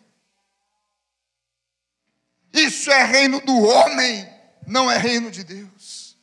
Isso 2.54 2.90
é 2.90 3.04
reino 3.04 3.42
do 3.42 3.54
homem, 3.64 4.26
não 4.66 4.90
é 4.90 4.98
reino 4.98 5.30
de 5.30 5.44
Deus. 5.44 6.18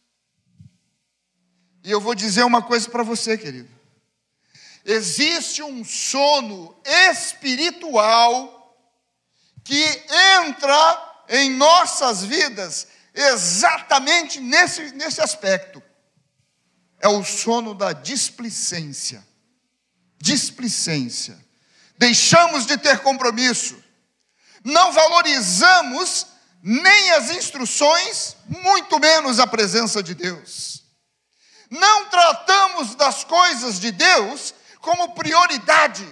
E 1.85 1.91
eu 1.91 2.01
vou 2.01 2.15
dizer 2.15 2.43
uma 2.43 2.63
coisa 2.63 2.89
para 2.89 3.03
você, 3.03 3.37
querido. 3.37 3.69
Existe 4.83 5.63
um 5.63 5.85
sono 5.85 6.75
espiritual 7.11 8.75
que 9.63 9.85
entra 10.41 11.25
em 11.29 11.51
nossas 11.51 12.25
vidas 12.25 12.89
exatamente 13.13 14.41
nesse, 14.41 14.91
nesse 14.95 15.21
aspecto 15.21 15.83
é 17.05 17.09
o 17.09 17.23
sono 17.23 17.75
da 17.75 17.93
displicência. 17.93 19.23
Displicência. 20.17 21.39
Deixamos 21.99 22.65
de 22.65 22.79
ter 22.79 23.01
compromisso. 23.01 23.77
não 24.65 24.91
valorizamos 24.91 26.27
nem 26.63 27.11
as 27.11 27.29
instruções, 27.29 28.35
muito 28.47 28.99
menos 28.99 29.39
a 29.39 29.47
presença 29.47 30.03
de 30.03 30.15
Deus. 30.15 30.83
Não 31.69 32.07
tratamos 32.09 32.95
das 32.95 33.23
coisas 33.23 33.79
de 33.79 33.91
Deus 33.93 34.55
como 34.81 35.15
prioridade. 35.15 36.09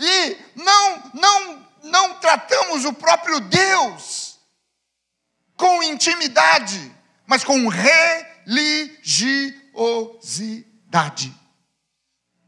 E 0.00 0.38
não 0.56 1.10
não 1.12 1.68
não 1.82 2.14
tratamos 2.14 2.86
o 2.86 2.94
próprio 2.94 3.40
Deus 3.40 4.38
com 5.54 5.82
intimidade, 5.82 6.90
mas 7.26 7.44
com 7.44 7.68
religiosidade. 8.48 11.36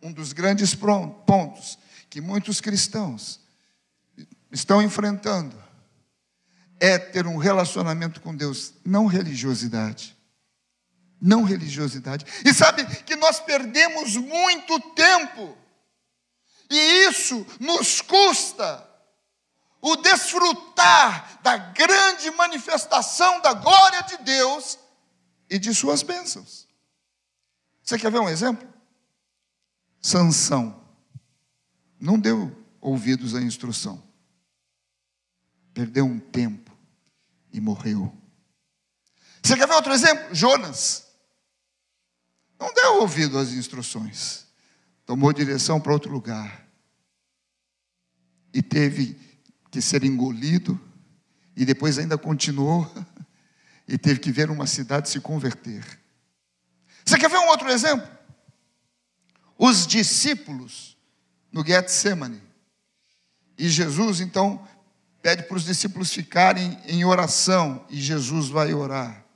Um 0.03 0.11
dos 0.13 0.33
grandes 0.33 0.75
pontos 0.75 1.79
que 2.09 2.23
muitos 2.23 2.61
cristãos 2.61 3.39
estão 4.51 4.83
enfrentando 4.83 5.63
é 6.81 6.99
ter 6.99 7.27
um 7.27 7.37
relacionamento 7.37 8.23
com 8.23 8.35
Deus, 8.35 8.73
não 8.83 9.05
religiosidade. 9.05 10.17
Não 11.21 11.45
religiosidade. 11.45 12.25
E 12.47 12.55
sabe 12.55 12.87
que 13.03 13.15
nós 13.15 13.39
perdemos 13.39 14.17
muito 14.17 14.81
tempo, 14.95 15.55
e 16.71 17.09
isso 17.09 17.47
nos 17.61 18.01
custa 18.01 18.89
o 19.83 19.97
desfrutar 19.97 21.41
da 21.43 21.59
grande 21.59 22.31
manifestação 22.31 23.43
da 23.43 23.53
glória 23.53 24.03
de 24.05 24.17
Deus 24.19 24.79
e 25.51 25.59
de 25.59 25.75
suas 25.75 26.03
bênçãos. 26.03 26.69
Você 27.83 27.99
quer 27.99 28.11
ver 28.11 28.21
um 28.21 28.29
exemplo? 28.29 28.67
Sansão 30.01 30.81
não 32.01 32.19
deu 32.19 32.57
ouvidos 32.81 33.35
à 33.35 33.43
instrução. 33.43 34.03
Perdeu 35.75 36.07
um 36.07 36.19
tempo 36.19 36.75
e 37.53 37.61
morreu. 37.61 38.13
Você 39.43 39.57
quer 39.57 39.67
ver 39.67 39.75
outro 39.75 39.93
exemplo? 39.93 40.35
Jonas. 40.35 41.07
Não 42.59 42.73
deu 42.73 43.01
ouvido 43.01 43.39
às 43.39 43.51
instruções. 43.51 44.47
Tomou 45.05 45.33
direção 45.33 45.81
para 45.81 45.93
outro 45.93 46.11
lugar. 46.11 46.67
E 48.53 48.63
teve 48.63 49.19
que 49.71 49.81
ser 49.83 50.05
engolido. 50.05 50.81
E 51.57 51.65
depois 51.65 51.99
ainda 51.99 52.17
continuou. 52.17 52.91
E 53.91 53.99
teve 53.99 54.21
que 54.21 54.31
ver 54.31 54.49
uma 54.53 54.69
cidade 54.69 55.09
se 55.09 55.19
converter. 55.19 55.85
Você 57.05 57.19
quer 57.19 57.29
ver 57.29 57.39
um 57.39 57.49
outro 57.49 57.69
exemplo? 57.69 58.09
Os 59.59 59.85
discípulos 59.85 60.97
no 61.51 61.67
Getsemane. 61.67 62.41
E 63.59 63.69
Jesus, 63.69 64.21
então, 64.21 64.65
pede 65.21 65.43
para 65.43 65.57
os 65.57 65.65
discípulos 65.65 66.13
ficarem 66.13 66.79
em 66.87 67.05
oração. 67.05 67.85
E 67.91 68.01
Jesus 68.01 68.49
vai 68.49 68.73
orar. 68.73 69.27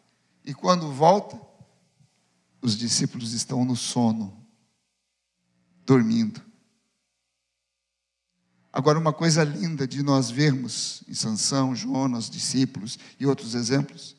E 0.44 0.54
quando 0.54 0.92
volta, 0.92 1.36
os 2.62 2.78
discípulos 2.78 3.32
estão 3.32 3.64
no 3.64 3.74
sono, 3.74 4.40
dormindo. 5.84 6.40
Agora, 8.72 9.00
uma 9.00 9.12
coisa 9.12 9.42
linda 9.42 9.84
de 9.84 10.00
nós 10.00 10.30
vermos 10.30 11.02
em 11.08 11.14
Sansão, 11.14 11.74
Jonas, 11.74 12.30
discípulos 12.30 12.96
e 13.18 13.26
outros 13.26 13.56
exemplos, 13.56 14.14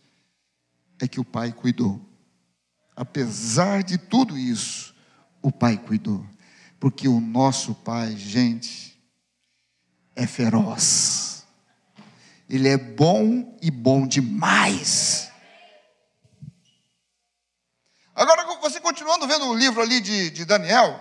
é 1.00 1.08
que 1.08 1.20
o 1.20 1.26
Pai 1.26 1.52
cuidou. 1.52 2.02
Apesar 2.96 3.84
de 3.84 3.98
tudo 3.98 4.38
isso, 4.38 4.96
o 5.42 5.52
Pai 5.52 5.78
cuidou. 5.78 6.26
Porque 6.80 7.08
o 7.08 7.20
nosso 7.20 7.76
Pai, 7.76 8.16
gente, 8.16 8.98
é 10.16 10.26
feroz. 10.26 11.46
Ele 12.50 12.70
é 12.70 12.78
bom 12.78 13.58
e 13.62 13.70
bom 13.70 14.08
demais. 14.08 15.32
Agora, 18.14 18.46
você 18.62 18.80
continuando 18.80 19.28
vendo 19.28 19.46
o 19.48 19.54
livro 19.54 19.82
ali 19.82 20.00
de, 20.00 20.30
de 20.30 20.46
Daniel, 20.46 21.00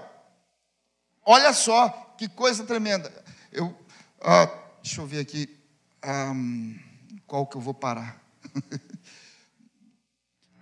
olha 1.24 1.52
só 1.52 1.88
que 2.18 2.28
coisa 2.28 2.64
tremenda. 2.64 3.11
Eu, 3.52 3.74
ah, 4.20 4.50
deixa 4.83 5.00
eu 5.00 5.07
ver 5.07 5.20
aqui, 5.20 5.48
um, 6.04 6.78
qual 7.26 7.46
que 7.46 7.57
eu 7.57 7.61
vou 7.61 7.74
parar. 7.74 8.20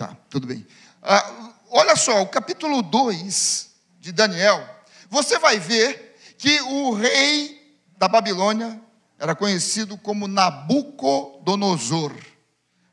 tá, 0.02 0.16
tudo 0.28 0.48
bem. 0.48 0.66
Ah, 1.00 1.52
olha 1.70 1.94
só, 1.94 2.22
o 2.22 2.26
capítulo 2.26 2.82
2 2.82 3.70
de 4.00 4.10
Daniel, 4.10 4.68
você 5.08 5.38
vai 5.38 5.60
ver 5.60 6.16
que 6.36 6.60
o 6.62 6.92
rei 6.92 7.78
da 7.96 8.08
Babilônia 8.08 8.80
era 9.16 9.36
conhecido 9.36 9.96
como 9.96 10.26
Nabucodonosor. 10.26 12.12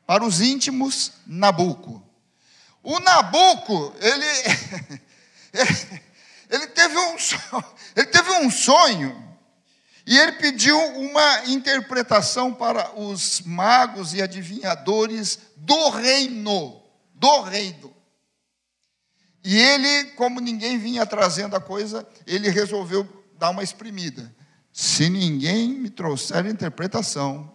Para 0.06 0.24
os 0.24 0.40
íntimos, 0.40 1.12
Nabuco. 1.26 2.00
O 2.82 3.00
Nabuco, 3.00 3.92
ele, 4.00 4.26
ele, 6.48 6.66
teve 6.68 6.96
um, 6.96 7.16
ele 7.96 8.06
teve 8.06 8.30
um 8.34 8.50
sonho 8.50 9.30
e 10.06 10.16
ele 10.16 10.32
pediu 10.32 10.78
uma 10.78 11.44
interpretação 11.46 12.54
para 12.54 12.96
os 12.98 13.40
magos 13.40 14.14
e 14.14 14.22
adivinhadores 14.22 15.38
do 15.56 15.90
reino, 15.90 16.79
do 17.20 17.42
reino. 17.42 17.94
E 19.44 19.56
ele, 19.56 20.10
como 20.12 20.40
ninguém 20.40 20.78
vinha 20.78 21.04
trazendo 21.06 21.54
a 21.54 21.60
coisa, 21.60 22.06
ele 22.26 22.48
resolveu 22.48 23.06
dar 23.38 23.50
uma 23.50 23.62
exprimida. 23.62 24.34
Se 24.72 25.08
ninguém 25.08 25.68
me 25.68 25.90
trouxer 25.90 26.46
interpretação, 26.46 27.54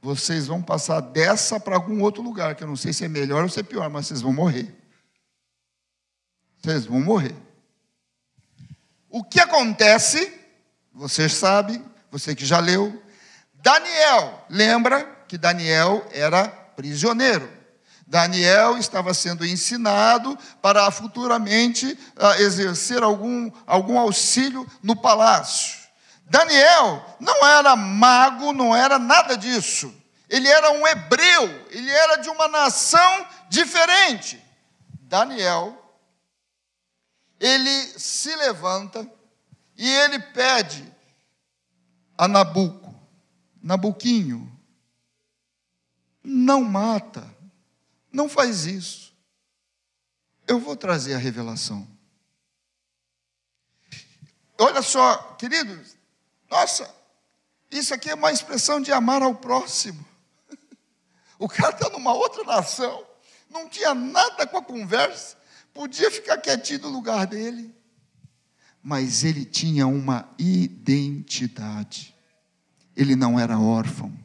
vocês 0.00 0.46
vão 0.46 0.62
passar 0.62 1.00
dessa 1.00 1.58
para 1.58 1.74
algum 1.74 2.02
outro 2.02 2.22
lugar, 2.22 2.54
que 2.54 2.62
eu 2.62 2.68
não 2.68 2.76
sei 2.76 2.92
se 2.92 3.04
é 3.04 3.08
melhor 3.08 3.42
ou 3.42 3.48
se 3.48 3.60
é 3.60 3.62
pior, 3.62 3.88
mas 3.90 4.06
vocês 4.06 4.20
vão 4.20 4.32
morrer. 4.32 4.72
Vocês 6.62 6.86
vão 6.86 7.00
morrer. 7.00 7.34
O 9.08 9.24
que 9.24 9.40
acontece, 9.40 10.32
você 10.92 11.28
sabe, 11.28 11.82
você 12.10 12.34
que 12.34 12.44
já 12.44 12.58
leu, 12.58 13.02
Daniel, 13.54 14.44
lembra 14.50 15.04
que 15.26 15.38
Daniel 15.38 16.06
era 16.12 16.48
prisioneiro. 16.48 17.63
Daniel 18.06 18.76
estava 18.76 19.14
sendo 19.14 19.46
ensinado 19.46 20.38
para 20.60 20.90
futuramente 20.90 21.98
uh, 22.16 22.40
exercer 22.40 23.02
algum, 23.02 23.50
algum 23.66 23.98
auxílio 23.98 24.66
no 24.82 24.94
palácio. 24.94 25.84
Daniel 26.26 27.04
não 27.18 27.46
era 27.46 27.74
mago, 27.74 28.52
não 28.52 28.74
era 28.74 28.98
nada 28.98 29.36
disso. 29.36 29.92
Ele 30.28 30.48
era 30.48 30.70
um 30.72 30.86
hebreu, 30.86 31.66
ele 31.70 31.90
era 31.90 32.16
de 32.16 32.28
uma 32.28 32.48
nação 32.48 33.26
diferente. 33.48 34.42
Daniel, 35.02 35.80
ele 37.38 37.98
se 37.98 38.34
levanta 38.36 39.08
e 39.76 39.88
ele 39.88 40.18
pede 40.18 40.92
a 42.16 42.28
Nabuco, 42.28 42.94
Nabuquinho, 43.62 44.50
não 46.22 46.62
mata 46.62 47.33
não 48.14 48.28
faz 48.28 48.64
isso. 48.64 49.12
Eu 50.46 50.60
vou 50.60 50.76
trazer 50.76 51.14
a 51.14 51.18
revelação. 51.18 51.86
Olha 54.56 54.82
só, 54.82 55.16
queridos, 55.34 55.96
nossa, 56.48 56.88
isso 57.70 57.92
aqui 57.92 58.08
é 58.08 58.14
uma 58.14 58.30
expressão 58.30 58.80
de 58.80 58.92
amar 58.92 59.20
ao 59.20 59.34
próximo. 59.34 60.02
O 61.36 61.48
cara 61.48 61.74
está 61.74 61.88
numa 61.90 62.14
outra 62.14 62.44
nação, 62.44 63.04
não 63.50 63.68
tinha 63.68 63.92
nada 63.92 64.46
com 64.46 64.56
a 64.56 64.62
conversa, 64.62 65.36
podia 65.74 66.08
ficar 66.08 66.38
quietinho 66.38 66.82
no 66.82 66.90
lugar 66.90 67.26
dele, 67.26 67.74
mas 68.80 69.24
ele 69.24 69.44
tinha 69.44 69.84
uma 69.84 70.32
identidade. 70.38 72.14
Ele 72.96 73.16
não 73.16 73.38
era 73.38 73.58
órfão, 73.58 74.16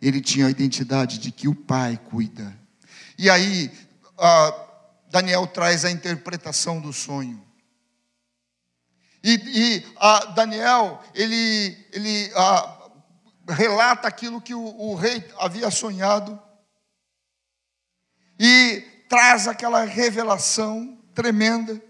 ele 0.00 0.20
tinha 0.20 0.46
a 0.46 0.50
identidade 0.50 1.18
de 1.18 1.32
que 1.32 1.48
o 1.48 1.54
pai 1.56 1.98
cuida. 2.08 2.56
E 3.18 3.28
aí, 3.28 3.68
Daniel 5.10 5.44
traz 5.48 5.84
a 5.84 5.90
interpretação 5.90 6.80
do 6.80 6.92
sonho. 6.92 7.44
E, 9.24 9.34
e 9.34 9.86
Daniel, 10.36 11.02
ele, 11.12 11.86
ele 11.92 12.30
relata 13.48 14.06
aquilo 14.06 14.40
que 14.40 14.54
o, 14.54 14.62
o 14.62 14.94
rei 14.94 15.28
havia 15.40 15.68
sonhado. 15.68 16.40
E 18.38 18.84
traz 19.08 19.48
aquela 19.48 19.82
revelação 19.84 20.96
tremenda. 21.12 21.82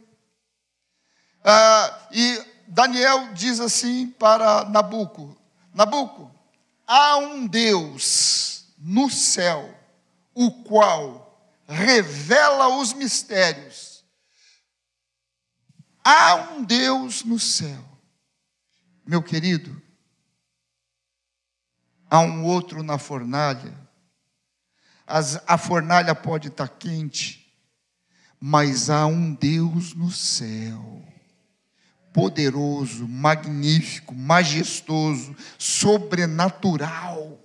Ah, 1.45 2.09
e 2.11 2.43
Daniel 2.67 3.35
diz 3.35 3.61
assim 3.61 4.09
para 4.19 4.65
Nabuco: 4.65 5.37
Nabuco, 5.75 6.35
há 6.87 7.19
um 7.19 7.47
Deus 7.47 8.67
no 8.79 9.11
céu 9.11 9.78
o 10.41 10.53
qual 10.63 11.53
revela 11.67 12.79
os 12.79 12.93
mistérios. 12.93 14.05
Há 16.05 16.53
um 16.53 16.63
Deus 16.63 17.25
no 17.25 17.41
céu. 17.41 17.85
Meu 19.05 19.21
querido, 19.21 19.83
há 22.09 22.21
um 22.21 22.45
outro 22.45 22.85
na 22.85 22.99
fornalha. 22.99 23.77
As, 25.05 25.43
a 25.45 25.59
fornalha 25.59 26.15
pode 26.15 26.47
estar 26.47 26.69
quente, 26.69 27.53
mas 28.39 28.89
há 28.89 29.07
um 29.07 29.35
Deus 29.35 29.93
no 29.93 30.09
céu, 30.13 31.05
poderoso, 32.13 33.09
magnífico, 33.09 34.15
majestoso, 34.15 35.35
sobrenatural. 35.59 37.38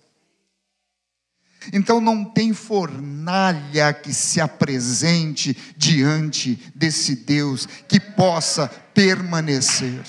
Então 1.72 2.01
não 2.01 2.26
tem 2.26 2.53
fornalha 2.53 3.93
que 3.93 4.14
se 4.14 4.41
apresente 4.41 5.53
diante 5.78 6.55
desse 6.76 7.16
Deus 7.16 7.66
que 7.66 7.99
possa 7.99 8.68
permanecer. 8.68 10.03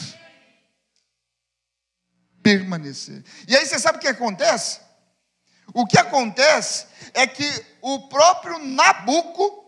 Permanecer. 2.43 3.23
E 3.47 3.57
aí 3.57 3.67
você 3.67 3.79
sabe 3.79 3.99
o 3.99 4.01
que 4.01 4.09
acontece? 4.09 4.81
O 5.73 5.87
que 5.87 5.99
acontece 5.99 6.87
é 7.15 7.27
que 7.27 7.49
o 7.81 8.09
próprio 8.09 8.59
Nabuco, 8.59 9.65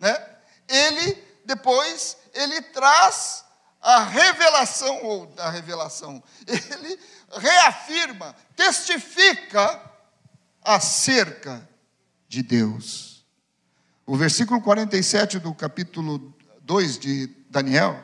né, 0.00 0.16
ele 0.68 1.24
depois 1.44 2.16
ele 2.32 2.60
traz 2.62 3.44
a 3.80 4.02
revelação 4.02 5.04
ou 5.04 5.26
da 5.26 5.50
revelação, 5.50 6.22
ele 6.46 6.98
reafirma, 7.36 8.34
testifica 8.56 9.93
acerca 10.64 11.68
de 12.26 12.42
Deus. 12.42 13.24
O 14.06 14.16
versículo 14.16 14.60
47 14.60 15.38
do 15.38 15.54
capítulo 15.54 16.34
2 16.62 16.98
de 16.98 17.26
Daniel, 17.50 18.02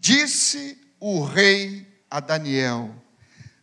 disse 0.00 0.78
o 0.98 1.22
rei 1.22 1.86
a 2.10 2.20
Daniel: 2.20 2.94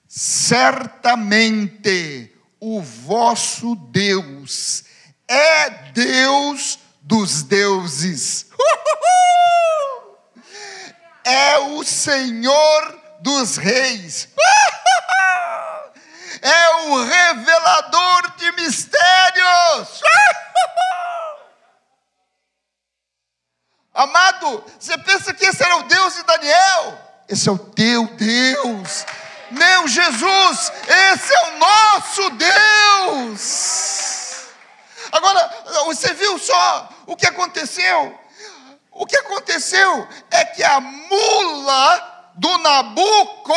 certamente 0.08 2.32
o 2.60 2.82
vosso 2.82 3.76
Deus 3.76 4.84
é 5.28 5.70
Deus 5.92 6.80
dos 7.02 7.44
deuses, 7.44 8.48
é 11.26 11.60
o 11.60 11.84
Senhor 11.84 13.02
dos 13.22 13.58
reis 13.58 14.30
é 16.42 16.76
o 16.88 17.04
revelador 17.04 18.32
de 18.38 18.52
mistérios. 18.54 20.02
Amado, 23.94 24.64
você 24.80 24.98
pensa 24.98 25.34
que 25.34 25.46
esse 25.46 25.64
era 25.64 25.76
o 25.78 25.84
Deus 25.84 26.16
de 26.16 26.24
Daniel? 26.24 26.98
Esse 27.28 27.48
é 27.48 27.52
o 27.52 27.58
teu 27.58 28.08
Deus. 28.16 29.06
Meu 29.52 29.88
Jesus, 29.88 30.72
esse 30.88 31.34
é 31.34 31.48
o 31.48 31.58
nosso 31.60 32.30
Deus. 32.32 33.42
Agora, 35.12 35.52
você 35.86 36.14
viu 36.14 36.40
só 36.40 36.90
o 37.06 37.18
que 37.18 37.28
aconteceu? 37.28 38.18
O 38.92 39.06
que 39.06 39.18
aconteceu 39.18 40.08
é 40.30 40.46
que 40.46 40.64
a 40.64 40.80
mula 40.80 42.32
do 42.36 42.58
Nabuco 42.60 43.54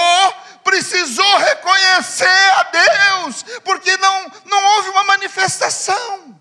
precisou 0.65 1.39
reconhecer 1.39 2.51
a 2.57 2.63
Deus, 2.65 3.45
porque 3.63 3.97
não, 3.99 4.33
não 4.47 4.65
houve 4.77 4.89
uma 4.89 5.05
manifestação. 5.05 6.41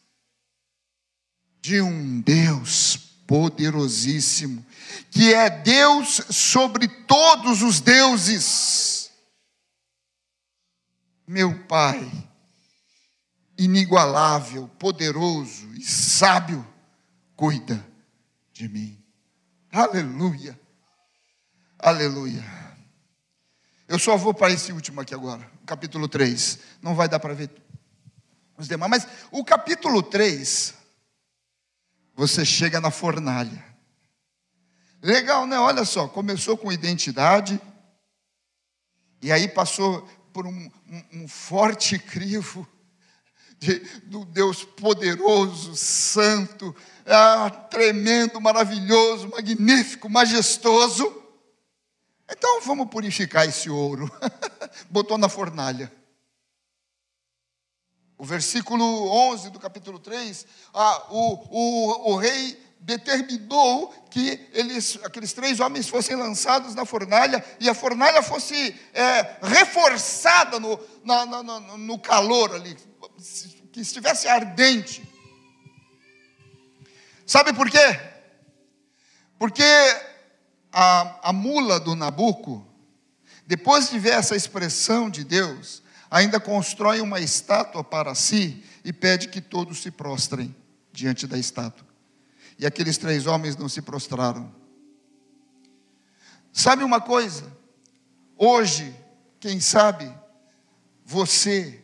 de 1.62 1.82
um 1.82 2.22
Deus 2.22 3.13
poderosíssimo, 3.28 4.66
que 5.12 5.34
é 5.34 5.50
Deus 5.50 6.22
sobre 6.30 6.88
todos 6.88 7.62
os 7.62 7.80
deuses. 7.80 9.12
Meu 11.28 11.66
Pai, 11.66 12.10
inigualável, 13.58 14.68
poderoso 14.80 15.74
e 15.76 15.84
sábio, 15.84 16.68
cuida 17.36 17.86
de 18.52 18.68
mim. 18.68 19.02
Aleluia. 19.72 20.60
Aleluia. 21.80 22.44
Eu 23.88 24.00
só 24.00 24.16
vou 24.16 24.34
para 24.34 24.52
esse 24.52 24.72
último 24.72 25.02
aqui 25.02 25.14
agora, 25.14 25.50
capítulo 25.66 26.08
3. 26.08 26.60
Não 26.82 26.96
vai 26.96 27.08
dar 27.10 27.20
para 27.20 27.34
ver 27.34 27.50
os 28.58 28.68
demais, 28.68 28.90
mas 28.90 29.08
o 29.32 29.44
capítulo 29.44 30.02
3 30.02 30.83
você 32.16 32.46
chega 32.46 32.80
na 32.80 32.92
fornalha. 32.92 33.64
Legal, 35.02 35.46
né? 35.46 35.58
Olha 35.60 35.84
só, 35.84 36.08
começou 36.08 36.58
com 36.58 36.72
identidade, 36.72 37.60
e 39.22 39.32
aí 39.32 39.48
passou 39.48 40.02
por 40.32 40.46
um, 40.48 40.72
um, 40.90 41.24
um 41.24 41.28
forte 41.28 42.00
crivo 42.00 42.68
de, 43.60 43.80
do 44.04 44.26
Deus 44.26 44.64
poderoso, 44.64 45.76
santo, 45.76 46.76
ah, 47.06 47.50
tremendo, 47.50 48.40
maravilhoso, 48.40 49.30
magnífico, 49.30 50.10
majestoso. 50.10 51.22
Então 52.30 52.62
vamos 52.62 52.90
purificar 52.90 53.48
esse 53.48 53.70
ouro. 53.70 54.10
Botou 54.90 55.18
na 55.18 55.30
fornalha 55.30 55.92
o 58.24 58.26
versículo 58.26 58.86
11 59.32 59.50
do 59.50 59.60
capítulo 59.60 60.00
3, 60.00 60.48
ah, 60.74 61.08
o, 61.10 61.34
o, 61.52 62.12
o 62.14 62.16
rei 62.16 62.58
determinou 62.80 63.94
que 64.10 64.40
eles, 64.54 64.98
aqueles 65.04 65.34
três 65.34 65.60
homens 65.60 65.90
fossem 65.90 66.16
lançados 66.16 66.74
na 66.74 66.86
fornalha 66.86 67.44
e 67.60 67.68
a 67.68 67.74
fornalha 67.74 68.24
fosse 68.24 68.80
é, 68.94 69.40
reforçada 69.42 70.58
no, 70.58 70.80
na, 71.04 71.26
na, 71.26 71.60
no 71.60 72.00
calor 72.00 72.56
ali, 72.56 72.78
que 73.74 73.82
estivesse 73.82 74.30
ardente. 74.30 75.04
Sabe 77.26 77.52
por 77.52 77.70
quê? 77.70 78.00
Porque 79.38 79.66
a, 80.72 81.30
a 81.30 81.34
mula 81.34 81.78
do 81.78 81.94
Nabuco, 81.94 82.66
depois 83.46 83.90
de 83.90 84.00
ver 84.00 84.14
essa 84.14 84.34
expressão 84.34 85.10
de 85.10 85.26
Deus, 85.26 85.83
ainda 86.14 86.40
constrói 86.40 87.02
uma 87.02 87.20
estátua 87.20 87.84
para 87.84 88.14
si 88.14 88.64
e 88.86 88.94
pede 88.94 89.30
que 89.30 89.42
todos 89.42 89.82
se 89.82 89.90
prostrem 89.90 90.56
diante 90.92 91.26
da 91.26 91.40
estátua. 91.40 91.88
E 92.60 92.68
aqueles 92.68 93.00
três 93.00 93.26
homens 93.26 93.58
não 93.58 93.68
se 93.68 93.82
prostraram. 93.82 94.54
Sabe 96.52 96.84
uma 96.84 97.02
coisa? 97.02 97.52
Hoje, 98.38 98.96
quem 99.40 99.60
sabe, 99.60 100.08
você, 101.04 101.84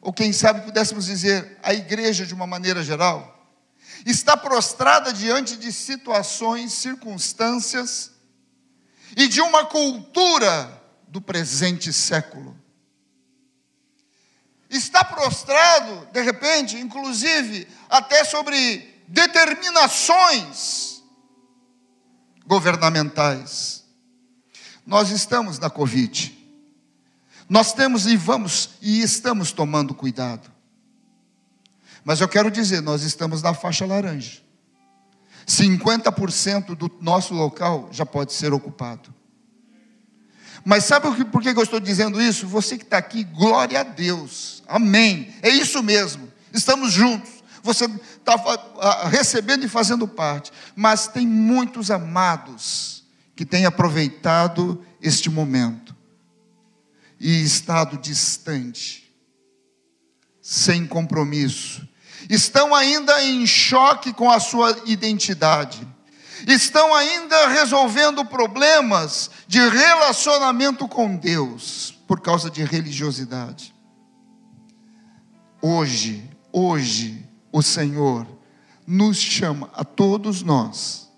ou 0.00 0.12
quem 0.12 0.32
sabe 0.32 0.60
pudéssemos 0.60 1.06
dizer, 1.06 1.58
a 1.60 1.74
igreja 1.74 2.24
de 2.24 2.34
uma 2.34 2.46
maneira 2.46 2.84
geral, 2.84 3.52
está 4.06 4.36
prostrada 4.36 5.12
diante 5.12 5.56
de 5.56 5.72
situações, 5.72 6.72
circunstâncias 6.72 8.12
e 9.16 9.26
de 9.26 9.40
uma 9.40 9.66
cultura 9.66 10.80
do 11.08 11.20
presente 11.20 11.92
século 11.92 12.62
está 14.76 15.04
prostrado, 15.04 16.08
de 16.12 16.20
repente, 16.20 16.76
inclusive, 16.76 17.68
até 17.88 18.24
sobre 18.24 19.02
determinações 19.06 21.02
governamentais. 22.46 23.84
Nós 24.86 25.10
estamos 25.10 25.58
na 25.58 25.70
Covid. 25.70 26.36
Nós 27.48 27.72
temos 27.72 28.06
e 28.06 28.16
vamos 28.16 28.70
e 28.80 29.00
estamos 29.00 29.52
tomando 29.52 29.94
cuidado. 29.94 30.52
Mas 32.04 32.20
eu 32.20 32.28
quero 32.28 32.50
dizer, 32.50 32.82
nós 32.82 33.02
estamos 33.02 33.42
na 33.42 33.54
faixa 33.54 33.86
laranja. 33.86 34.42
50% 35.46 36.74
do 36.74 36.90
nosso 37.00 37.34
local 37.34 37.88
já 37.92 38.04
pode 38.04 38.32
ser 38.32 38.52
ocupado. 38.52 39.14
Mas 40.64 40.84
sabe 40.84 41.24
por 41.26 41.42
que 41.42 41.48
eu 41.50 41.62
estou 41.62 41.80
dizendo 41.80 42.20
isso? 42.20 42.46
Você 42.46 42.78
que 42.78 42.84
está 42.84 42.96
aqui, 42.96 43.24
glória 43.24 43.80
a 43.80 43.82
Deus. 43.82 44.53
Amém. 44.66 45.34
É 45.42 45.48
isso 45.48 45.82
mesmo. 45.82 46.32
Estamos 46.52 46.92
juntos. 46.92 47.30
Você 47.62 47.86
está 47.86 49.08
recebendo 49.08 49.64
e 49.64 49.68
fazendo 49.68 50.06
parte. 50.06 50.52
Mas 50.76 51.08
tem 51.08 51.26
muitos 51.26 51.90
amados 51.90 53.04
que 53.34 53.44
têm 53.44 53.66
aproveitado 53.66 54.84
este 55.00 55.28
momento 55.28 55.94
e 57.18 57.42
estado 57.42 57.96
distante, 57.98 59.12
sem 60.40 60.86
compromisso. 60.86 61.86
Estão 62.28 62.74
ainda 62.74 63.22
em 63.22 63.46
choque 63.46 64.12
com 64.12 64.30
a 64.30 64.38
sua 64.38 64.76
identidade 64.86 65.86
estão 66.46 66.94
ainda 66.94 67.48
resolvendo 67.48 68.24
problemas 68.24 69.30
de 69.46 69.60
relacionamento 69.60 70.86
com 70.86 71.16
Deus 71.16 71.94
por 72.06 72.20
causa 72.20 72.50
de 72.50 72.62
religiosidade. 72.64 73.73
Hoje, 75.66 76.30
hoje, 76.52 77.26
o 77.50 77.62
Senhor 77.62 78.26
nos 78.86 79.16
chama 79.16 79.70
a 79.72 79.82
todos 79.82 80.42
nós 80.42 81.10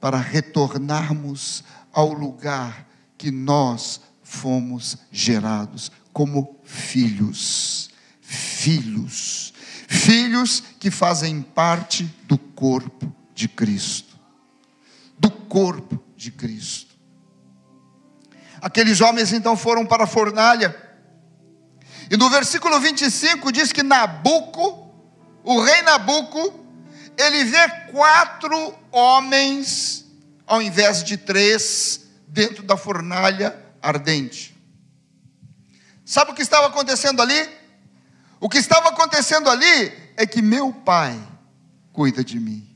para 0.00 0.18
retornarmos 0.18 1.64
ao 1.92 2.12
lugar 2.12 2.88
que 3.16 3.32
nós 3.32 4.00
fomos 4.22 4.98
gerados 5.10 5.90
como 6.12 6.60
filhos. 6.62 7.90
Filhos. 8.20 9.52
Filhos 9.88 10.62
que 10.78 10.88
fazem 10.88 11.42
parte 11.42 12.04
do 12.28 12.38
corpo 12.38 13.12
de 13.34 13.48
Cristo. 13.48 14.16
Do 15.18 15.28
corpo 15.28 16.00
de 16.16 16.30
Cristo. 16.30 16.94
Aqueles 18.60 19.00
homens 19.00 19.32
então 19.32 19.56
foram 19.56 19.84
para 19.84 20.04
a 20.04 20.06
fornalha. 20.06 20.87
E 22.10 22.16
no 22.16 22.30
versículo 22.30 22.80
25 22.80 23.52
diz 23.52 23.72
que 23.72 23.82
Nabuco, 23.82 24.92
o 25.44 25.60
rei 25.60 25.82
Nabuco, 25.82 26.64
ele 27.16 27.44
vê 27.44 27.68
quatro 27.90 28.74
homens 28.90 30.06
ao 30.46 30.62
invés 30.62 31.04
de 31.04 31.16
três 31.16 32.06
dentro 32.26 32.62
da 32.62 32.76
fornalha 32.76 33.56
ardente. 33.82 34.56
Sabe 36.04 36.30
o 36.30 36.34
que 36.34 36.42
estava 36.42 36.68
acontecendo 36.68 37.20
ali? 37.20 37.48
O 38.40 38.48
que 38.48 38.58
estava 38.58 38.88
acontecendo 38.88 39.50
ali 39.50 39.92
é 40.16 40.26
que 40.26 40.40
meu 40.40 40.72
pai 40.72 41.20
cuida 41.92 42.24
de 42.24 42.38
mim. 42.40 42.66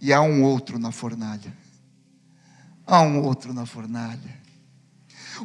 E 0.00 0.12
há 0.12 0.20
um 0.20 0.42
outro 0.42 0.78
na 0.78 0.90
fornalha. 0.90 1.52
Há 2.86 3.02
um 3.02 3.22
outro 3.22 3.52
na 3.52 3.66
fornalha. 3.66 4.39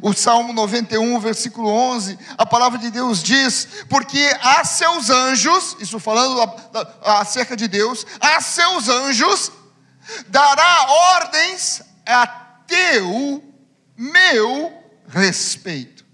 O 0.02 0.12
Salmo 0.12 0.52
91, 0.52 1.18
versículo 1.20 1.68
11, 1.68 2.18
a 2.36 2.44
palavra 2.44 2.78
de 2.78 2.90
Deus 2.90 3.22
diz: 3.22 3.68
Porque 3.88 4.36
a 4.40 4.64
seus 4.64 5.10
anjos, 5.10 5.76
isso 5.80 5.98
falando 5.98 6.40
acerca 7.02 7.56
de 7.56 7.66
Deus, 7.66 8.06
a 8.20 8.40
seus 8.40 8.88
anjos 8.88 9.52
dará 10.28 10.86
ordens 11.16 11.82
a 12.04 12.26
teu, 12.66 13.42
meu 13.96 14.72
respeito, 15.08 16.04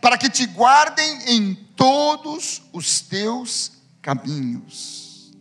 para 0.00 0.18
que 0.18 0.28
te 0.28 0.46
guardem 0.46 1.34
em 1.34 1.54
todos 1.76 2.62
os 2.72 3.00
teus 3.00 3.72
caminhos. 4.02 5.32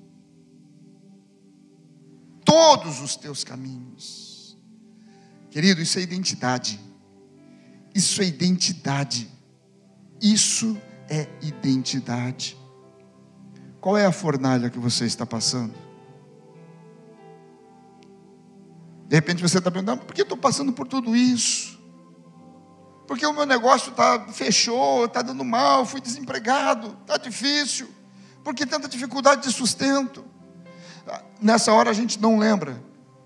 Todos 2.45 3.01
os 3.01 3.15
teus 3.15 3.43
caminhos. 3.43 4.57
Querido, 5.49 5.81
isso 5.81 5.97
é 5.99 6.01
identidade. 6.01 6.79
Isso 7.93 8.21
é 8.21 8.25
identidade. 8.25 9.29
Isso 10.21 10.77
é 11.09 11.27
identidade. 11.41 12.57
Qual 13.79 13.97
é 13.97 14.05
a 14.05 14.11
fornalha 14.11 14.69
que 14.69 14.79
você 14.79 15.05
está 15.05 15.25
passando? 15.25 15.73
De 19.07 19.15
repente 19.15 19.41
você 19.41 19.57
está 19.57 19.69
perguntando, 19.69 20.05
por 20.05 20.15
que 20.15 20.21
estou 20.21 20.37
passando 20.37 20.71
por 20.73 20.87
tudo 20.87 21.15
isso? 21.15 21.79
Porque 23.05 23.25
o 23.25 23.33
meu 23.33 23.45
negócio 23.45 23.91
tá, 23.91 24.27
fechou, 24.31 25.05
está 25.05 25.21
dando 25.21 25.43
mal, 25.43 25.85
fui 25.85 25.99
desempregado, 25.99 26.97
está 27.01 27.17
difícil. 27.17 27.89
Por 28.43 28.55
que 28.55 28.65
tanta 28.65 28.87
dificuldade 28.87 29.43
de 29.43 29.53
sustento? 29.53 30.25
Nessa 31.41 31.73
hora 31.73 31.89
a 31.89 31.93
gente 31.93 32.19
não 32.19 32.39
lembra 32.39 32.81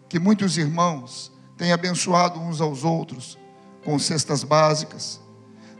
que 0.10 0.20
muitos 0.20 0.58
irmãos 0.58 1.32
têm 1.56 1.72
abençoado 1.72 2.40
uns 2.40 2.60
aos 2.60 2.84
outros 2.84 3.38
com 3.88 3.98
cestas 3.98 4.44
básicas, 4.44 5.18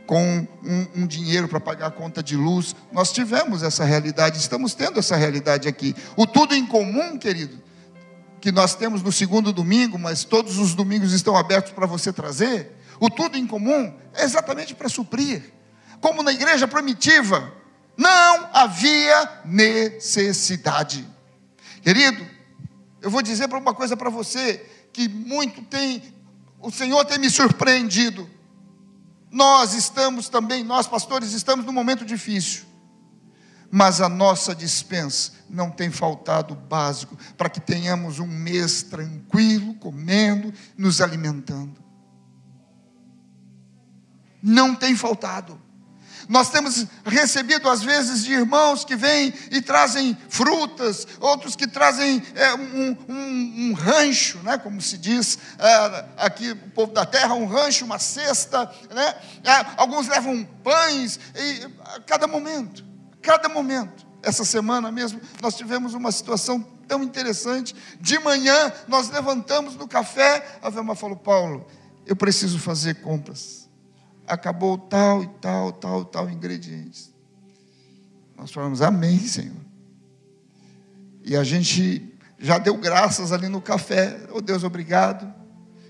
com 0.06 0.48
um, 0.64 1.02
um 1.02 1.06
dinheiro 1.06 1.46
para 1.46 1.60
pagar 1.60 1.88
a 1.88 1.90
conta 1.90 2.22
de 2.22 2.38
luz. 2.38 2.74
Nós 2.90 3.12
tivemos 3.12 3.62
essa 3.62 3.84
realidade, 3.84 4.38
estamos 4.38 4.72
tendo 4.72 4.98
essa 4.98 5.14
realidade 5.14 5.68
aqui. 5.68 5.94
O 6.16 6.26
tudo 6.26 6.54
em 6.54 6.64
comum, 6.64 7.18
querido, 7.18 7.62
que 8.40 8.50
nós 8.50 8.74
temos 8.74 9.02
no 9.02 9.12
segundo 9.12 9.52
domingo, 9.52 9.98
mas 9.98 10.24
todos 10.24 10.56
os 10.56 10.74
domingos 10.74 11.12
estão 11.12 11.36
abertos 11.36 11.72
para 11.72 11.84
você 11.84 12.10
trazer 12.10 12.78
o 12.98 13.10
tudo 13.10 13.36
em 13.36 13.46
comum, 13.46 13.94
é 14.14 14.24
exatamente 14.24 14.74
para 14.74 14.88
suprir. 14.88 15.42
Como 16.00 16.22
na 16.22 16.32
igreja 16.32 16.66
primitiva, 16.66 17.52
não 17.94 18.48
havia 18.54 19.42
necessidade. 19.44 21.06
Querido, 21.82 22.26
eu 23.02 23.10
vou 23.10 23.20
dizer 23.20 23.52
uma 23.52 23.74
coisa 23.74 23.94
para 23.98 24.08
você 24.08 24.64
que 24.94 25.10
muito 25.10 25.60
tem, 25.60 26.02
o 26.60 26.70
Senhor 26.70 27.04
tem 27.04 27.18
me 27.18 27.30
surpreendido. 27.30 28.28
Nós 29.30 29.74
estamos 29.74 30.28
também, 30.28 30.64
nós 30.64 30.86
pastores, 30.86 31.32
estamos 31.32 31.64
num 31.64 31.72
momento 31.72 32.04
difícil. 32.04 32.64
Mas 33.70 34.00
a 34.00 34.08
nossa 34.08 34.54
dispensa 34.54 35.32
não 35.48 35.70
tem 35.70 35.90
faltado 35.90 36.54
básico 36.54 37.16
para 37.36 37.50
que 37.50 37.60
tenhamos 37.60 38.18
um 38.18 38.26
mês 38.26 38.82
tranquilo, 38.82 39.74
comendo, 39.74 40.52
nos 40.76 41.00
alimentando 41.00 41.88
não 44.42 44.74
tem 44.74 44.96
faltado. 44.96 45.60
Nós 46.28 46.50
temos 46.50 46.86
recebido, 47.06 47.70
às 47.70 47.82
vezes, 47.82 48.22
de 48.22 48.34
irmãos 48.34 48.84
que 48.84 48.94
vêm 48.94 49.32
e 49.50 49.62
trazem 49.62 50.16
frutas, 50.28 51.08
outros 51.20 51.56
que 51.56 51.66
trazem 51.66 52.22
é, 52.34 52.54
um, 52.54 52.96
um, 53.08 53.70
um, 53.70 53.72
rancho, 53.72 54.38
né, 54.40 54.58
como 54.58 54.78
se 54.82 54.98
diz 54.98 55.38
é, 55.58 56.04
aqui, 56.18 56.50
o 56.50 56.70
povo 56.70 56.92
da 56.92 57.06
terra, 57.06 57.32
um 57.32 57.46
rancho, 57.46 57.86
uma 57.86 57.98
cesta. 57.98 58.70
Né, 58.94 59.14
é, 59.42 59.66
alguns 59.78 60.06
levam 60.06 60.44
pães, 60.62 61.18
e, 61.34 61.66
a 61.96 62.00
cada 62.00 62.26
momento, 62.26 62.84
cada 63.22 63.48
momento. 63.48 64.06
Essa 64.22 64.44
semana 64.44 64.92
mesmo, 64.92 65.20
nós 65.40 65.54
tivemos 65.54 65.94
uma 65.94 66.12
situação 66.12 66.60
tão 66.86 67.02
interessante. 67.02 67.74
De 68.00 68.18
manhã, 68.18 68.70
nós 68.86 69.08
levantamos 69.08 69.76
no 69.76 69.88
café, 69.88 70.58
a 70.60 70.68
Velma 70.68 70.94
falou: 70.94 71.16
Paulo, 71.16 71.66
eu 72.04 72.16
preciso 72.16 72.58
fazer 72.58 72.96
compras 72.96 73.57
acabou 74.28 74.76
tal 74.76 75.22
e 75.22 75.28
tal, 75.40 75.72
tal, 75.72 76.04
tal 76.04 76.30
ingredientes. 76.30 77.12
Nós 78.36 78.52
falamos, 78.52 78.82
Amém, 78.82 79.18
Senhor. 79.18 79.56
E 81.24 81.36
a 81.36 81.42
gente 81.42 82.16
já 82.38 82.58
deu 82.58 82.76
graças 82.76 83.32
ali 83.32 83.48
no 83.48 83.60
café. 83.60 84.20
Oh 84.32 84.40
Deus, 84.40 84.62
obrigado. 84.62 85.34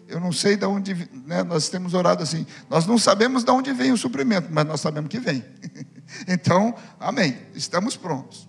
Eu 0.07 0.18
não 0.18 0.32
sei 0.32 0.57
de 0.57 0.64
onde, 0.64 0.95
né, 1.26 1.43
nós 1.43 1.68
temos 1.68 1.93
orado 1.93 2.22
assim. 2.22 2.47
Nós 2.70 2.86
não 2.86 2.97
sabemos 2.97 3.45
de 3.45 3.51
onde 3.51 3.72
vem 3.74 3.93
o 3.93 3.97
suprimento, 3.97 4.49
mas 4.51 4.64
nós 4.66 4.80
sabemos 4.80 5.11
que 5.11 5.18
vem. 5.18 5.45
então, 6.26 6.74
amém. 6.99 7.36
Estamos 7.55 7.95
prontos. 7.95 8.49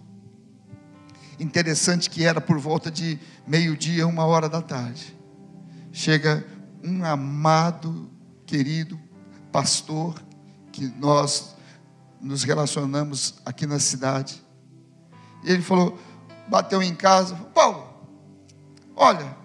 Interessante 1.37 2.09
que 2.09 2.23
era 2.23 2.39
por 2.39 2.57
volta 2.57 2.89
de 2.89 3.19
meio-dia, 3.45 4.07
uma 4.07 4.25
hora 4.25 4.47
da 4.47 4.61
tarde. 4.61 5.17
Chega 5.91 6.45
um 6.81 7.03
amado, 7.03 8.09
querido 8.45 8.97
pastor 9.52 10.22
que 10.72 10.88
nós 10.97 11.56
nos 12.22 12.43
relacionamos 12.43 13.36
aqui 13.45 13.66
na 13.66 13.80
cidade. 13.80 14.43
E 15.43 15.52
ele 15.52 15.62
falou, 15.62 16.00
bateu 16.47 16.82
em 16.82 16.93
casa, 16.95 17.36
Paulo, 17.54 17.88
olha, 18.95 19.38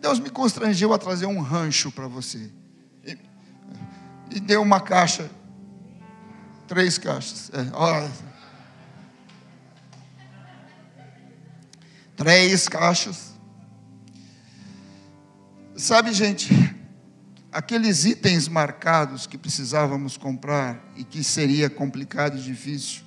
Deus 0.00 0.18
me 0.18 0.30
constrangeu 0.30 0.92
a 0.92 0.98
trazer 0.98 1.26
um 1.26 1.40
rancho 1.40 1.90
para 1.92 2.08
você. 2.08 2.50
E, 3.04 3.16
e, 4.32 4.40
deu 4.40 4.60
uma 4.60 4.80
caixa, 4.80 5.30
três 6.66 6.98
caixas. 6.98 7.50
É, 7.54 7.70
olha. 7.72 8.10
Três 12.16 12.68
caixas. 12.68 13.32
Sabe, 15.76 16.12
gente, 16.12 16.52
aqueles 17.52 18.06
itens 18.06 18.48
marcados 18.48 19.26
que 19.26 19.36
precisávamos 19.36 20.16
comprar 20.16 20.82
e 20.96 21.04
que 21.04 21.22
seria 21.22 21.68
complicado 21.68 22.38
e 22.38 22.40
difícil, 22.40 23.02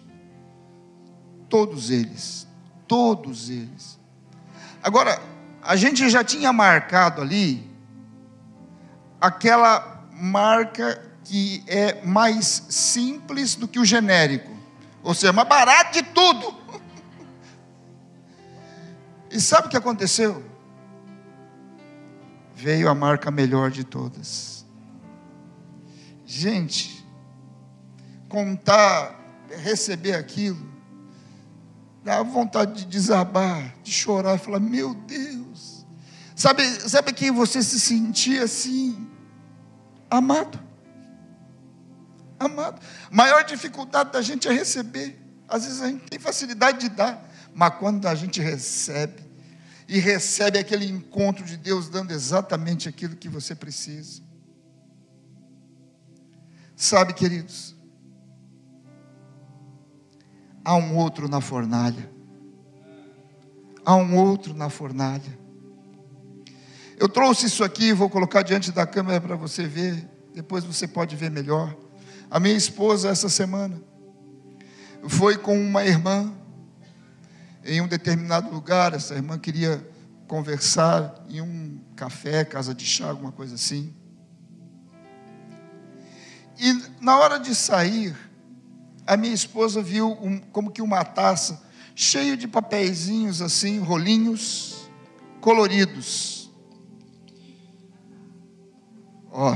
todos 1.49 1.89
eles, 1.89 2.47
todos 2.87 3.49
eles. 3.49 3.99
Agora, 4.83 5.19
a 5.63 5.75
gente 5.75 6.07
já 6.09 6.23
tinha 6.23 6.53
marcado 6.53 7.21
ali 7.21 7.67
aquela 9.19 10.05
marca 10.13 11.01
que 11.23 11.63
é 11.65 12.05
mais 12.05 12.67
simples 12.69 13.55
do 13.55 13.67
que 13.67 13.79
o 13.79 13.85
genérico, 13.85 14.55
ou 15.01 15.15
seja, 15.15 15.33
mais 15.33 15.49
barato 15.49 15.93
de 15.93 16.03
tudo. 16.03 16.53
E 19.31 19.41
sabe 19.41 19.67
o 19.67 19.69
que 19.69 19.75
aconteceu? 19.75 20.41
Veio 22.55 22.89
a 22.89 22.95
marca 22.95 23.29
melhor 23.29 23.69
de 23.69 23.83
todas. 23.83 24.65
Gente, 26.25 27.05
contar, 28.29 29.19
receber 29.49 30.13
aquilo, 30.13 30.73
dá 32.03 32.23
vontade 32.23 32.83
de 32.83 32.85
desabar, 32.85 33.75
de 33.83 33.91
chorar, 33.91 34.39
falar: 34.39 34.59
Meu 34.59 34.93
Deus. 34.93 35.85
Sabe, 36.35 36.63
sabe 36.89 37.13
que 37.13 37.31
você 37.31 37.63
se 37.63 37.79
sentia 37.79 38.43
assim, 38.43 39.09
amado? 40.09 40.59
Amado. 42.37 42.81
Maior 43.09 43.43
dificuldade 43.43 44.11
da 44.11 44.21
gente 44.21 44.47
é 44.47 44.51
receber. 44.51 45.17
Às 45.47 45.63
vezes 45.63 45.81
a 45.81 45.87
gente 45.87 46.09
tem 46.09 46.19
facilidade 46.19 46.79
de 46.79 46.89
dar, 46.89 47.29
mas 47.53 47.75
quando 47.75 48.05
a 48.05 48.15
gente 48.15 48.41
recebe, 48.41 49.24
e 49.87 49.99
recebe 49.99 50.57
aquele 50.57 50.85
encontro 50.85 51.45
de 51.45 51.57
Deus 51.57 51.89
dando 51.89 52.11
exatamente 52.11 52.89
aquilo 52.89 53.15
que 53.15 53.29
você 53.29 53.53
precisa. 53.53 54.21
Sabe, 56.75 57.13
queridos, 57.13 57.75
há 60.63 60.75
um 60.75 60.97
outro 60.97 61.29
na 61.29 61.39
fornalha. 61.39 62.09
Há 63.85 63.95
um 63.95 64.17
outro 64.17 64.53
na 64.53 64.69
fornalha. 64.69 65.45
Eu 66.97 67.07
trouxe 67.07 67.45
isso 67.45 67.63
aqui, 67.63 67.93
vou 67.93 68.09
colocar 68.09 68.41
diante 68.41 68.71
da 68.71 68.87
câmera 68.87 69.21
para 69.21 69.35
você 69.35 69.67
ver, 69.67 70.09
depois 70.33 70.63
você 70.63 70.87
pode 70.87 71.15
ver 71.15 71.29
melhor. 71.29 71.75
A 72.31 72.39
minha 72.39 72.55
esposa, 72.55 73.09
essa 73.09 73.29
semana, 73.29 73.81
foi 75.07 75.37
com 75.37 75.59
uma 75.59 75.85
irmã 75.85 76.33
em 77.65 77.81
um 77.81 77.87
determinado 77.87 78.49
lugar. 78.49 78.93
Essa 78.93 79.15
irmã 79.15 79.37
queria 79.37 79.85
conversar 80.27 81.25
em 81.29 81.41
um 81.41 81.79
café, 81.95 82.45
casa 82.45 82.73
de 82.73 82.85
chá, 82.85 83.09
alguma 83.09 83.31
coisa 83.31 83.55
assim. 83.55 83.93
E 86.57 86.71
na 87.01 87.17
hora 87.17 87.39
de 87.39 87.53
sair, 87.53 88.15
a 89.05 89.17
minha 89.17 89.33
esposa 89.33 89.81
viu 89.81 90.11
um, 90.21 90.39
como 90.39 90.71
que 90.71 90.81
uma 90.81 91.03
taça 91.03 91.63
cheio 91.93 92.37
de 92.37 92.47
papeizinhos 92.47 93.41
assim, 93.41 93.79
rolinhos 93.79 94.89
coloridos. 95.41 96.51
Ó, 99.31 99.55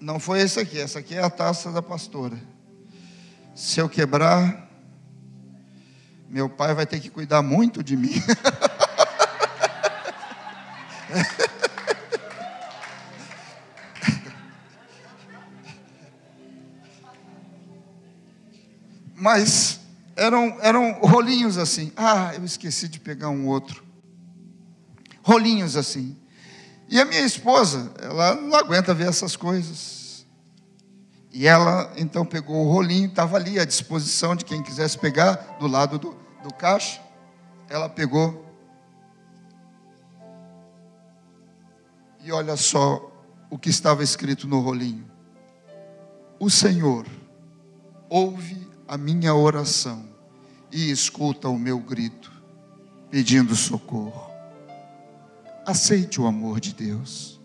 não 0.00 0.18
foi 0.18 0.40
esse 0.40 0.58
aqui, 0.58 0.78
essa 0.78 0.98
aqui 0.98 1.14
é 1.14 1.22
a 1.22 1.30
taça 1.30 1.70
da 1.70 1.80
pastora. 1.80 2.36
Se 3.54 3.80
eu 3.80 3.88
quebrar, 3.88 4.69
meu 6.30 6.48
pai 6.48 6.72
vai 6.74 6.86
ter 6.86 7.00
que 7.00 7.10
cuidar 7.10 7.42
muito 7.42 7.82
de 7.82 7.96
mim. 7.96 8.14
Mas 19.16 19.80
eram, 20.16 20.56
eram 20.62 20.92
rolinhos 21.00 21.58
assim. 21.58 21.92
Ah, 21.96 22.32
eu 22.34 22.44
esqueci 22.44 22.86
de 22.88 23.00
pegar 23.00 23.28
um 23.28 23.48
outro. 23.48 23.84
Rolinhos 25.22 25.76
assim. 25.76 26.16
E 26.88 26.98
a 27.00 27.04
minha 27.04 27.20
esposa, 27.22 27.92
ela 28.00 28.36
não 28.36 28.56
aguenta 28.56 28.94
ver 28.94 29.08
essas 29.08 29.34
coisas. 29.36 29.99
E 31.32 31.46
ela 31.46 31.92
então 31.96 32.24
pegou 32.24 32.66
o 32.66 32.72
rolinho, 32.72 33.08
estava 33.08 33.36
ali 33.36 33.58
à 33.58 33.64
disposição 33.64 34.34
de 34.34 34.44
quem 34.44 34.62
quisesse 34.62 34.98
pegar, 34.98 35.56
do 35.60 35.66
lado 35.66 35.98
do, 35.98 36.16
do 36.42 36.52
caixa. 36.52 37.00
Ela 37.68 37.88
pegou. 37.88 38.46
E 42.22 42.32
olha 42.32 42.56
só 42.56 43.10
o 43.48 43.58
que 43.58 43.70
estava 43.70 44.02
escrito 44.02 44.48
no 44.48 44.60
rolinho: 44.60 45.08
O 46.38 46.50
Senhor 46.50 47.06
ouve 48.08 48.68
a 48.88 48.98
minha 48.98 49.32
oração 49.34 50.04
e 50.72 50.90
escuta 50.90 51.48
o 51.48 51.58
meu 51.58 51.78
grito, 51.78 52.32
pedindo 53.08 53.54
socorro. 53.54 54.30
Aceite 55.64 56.20
o 56.20 56.26
amor 56.26 56.58
de 56.58 56.74
Deus. 56.74 57.40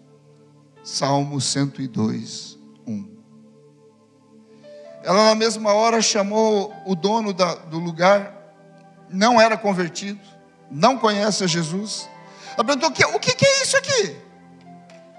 Salmo 0.84 1.40
102, 1.40 2.58
1. 2.60 2.65
Ela, 5.06 5.26
na 5.26 5.36
mesma 5.36 5.72
hora, 5.72 6.02
chamou 6.02 6.74
o 6.84 6.96
dono 6.96 7.32
da, 7.32 7.54
do 7.54 7.78
lugar, 7.78 8.36
não 9.08 9.40
era 9.40 9.56
convertido, 9.56 10.20
não 10.72 10.98
conhece 10.98 11.44
a 11.44 11.48
Jesus. 11.48 12.10
Ela 12.56 12.64
perguntou: 12.64 12.90
o 12.90 12.92
que, 12.92 13.06
o 13.06 13.20
que 13.20 13.46
é 13.46 13.62
isso 13.62 13.78
aqui? 13.78 14.18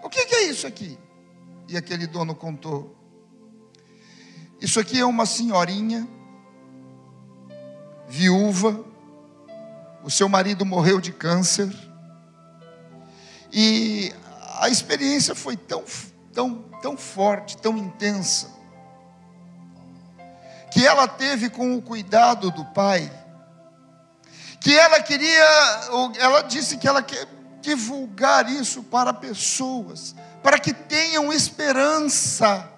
O 0.03 0.09
que 0.09 0.19
é 0.19 0.43
isso 0.43 0.67
aqui? 0.67 0.99
E 1.69 1.77
aquele 1.77 2.05
dono 2.09 2.35
contou: 2.35 2.97
Isso 4.61 4.81
aqui 4.81 4.99
é 4.99 5.07
uma 5.07 5.25
senhorinha 5.25 6.09
viúva, 8.09 8.85
o 10.03 10.11
seu 10.11 10.29
marido 10.29 10.67
morreu 10.67 11.01
de 11.01 11.13
câncer, 11.13 11.73
e 13.53 14.13
a 14.59 14.69
experiência 14.69 15.33
foi 15.33 15.57
tão, 15.57 15.85
tão, 16.33 16.63
tão 16.83 16.97
forte, 16.97 17.57
tão 17.57 17.79
intensa, 17.79 18.56
que 20.77 20.87
ela 20.87 21.09
teve 21.09 21.49
com 21.49 21.75
o 21.75 21.81
cuidado 21.81 22.51
do 22.51 22.63
pai, 22.63 23.11
que 24.61 24.77
ela 24.77 25.01
queria, 25.01 25.43
ela 26.19 26.43
disse 26.43 26.77
que 26.77 26.87
ela 26.87 27.03
quer 27.03 27.27
divulgar 27.63 28.47
isso 28.53 28.83
para 28.83 29.11
pessoas, 29.15 30.15
para 30.43 30.59
que 30.59 30.75
tenham 30.75 31.33
esperança. 31.33 32.69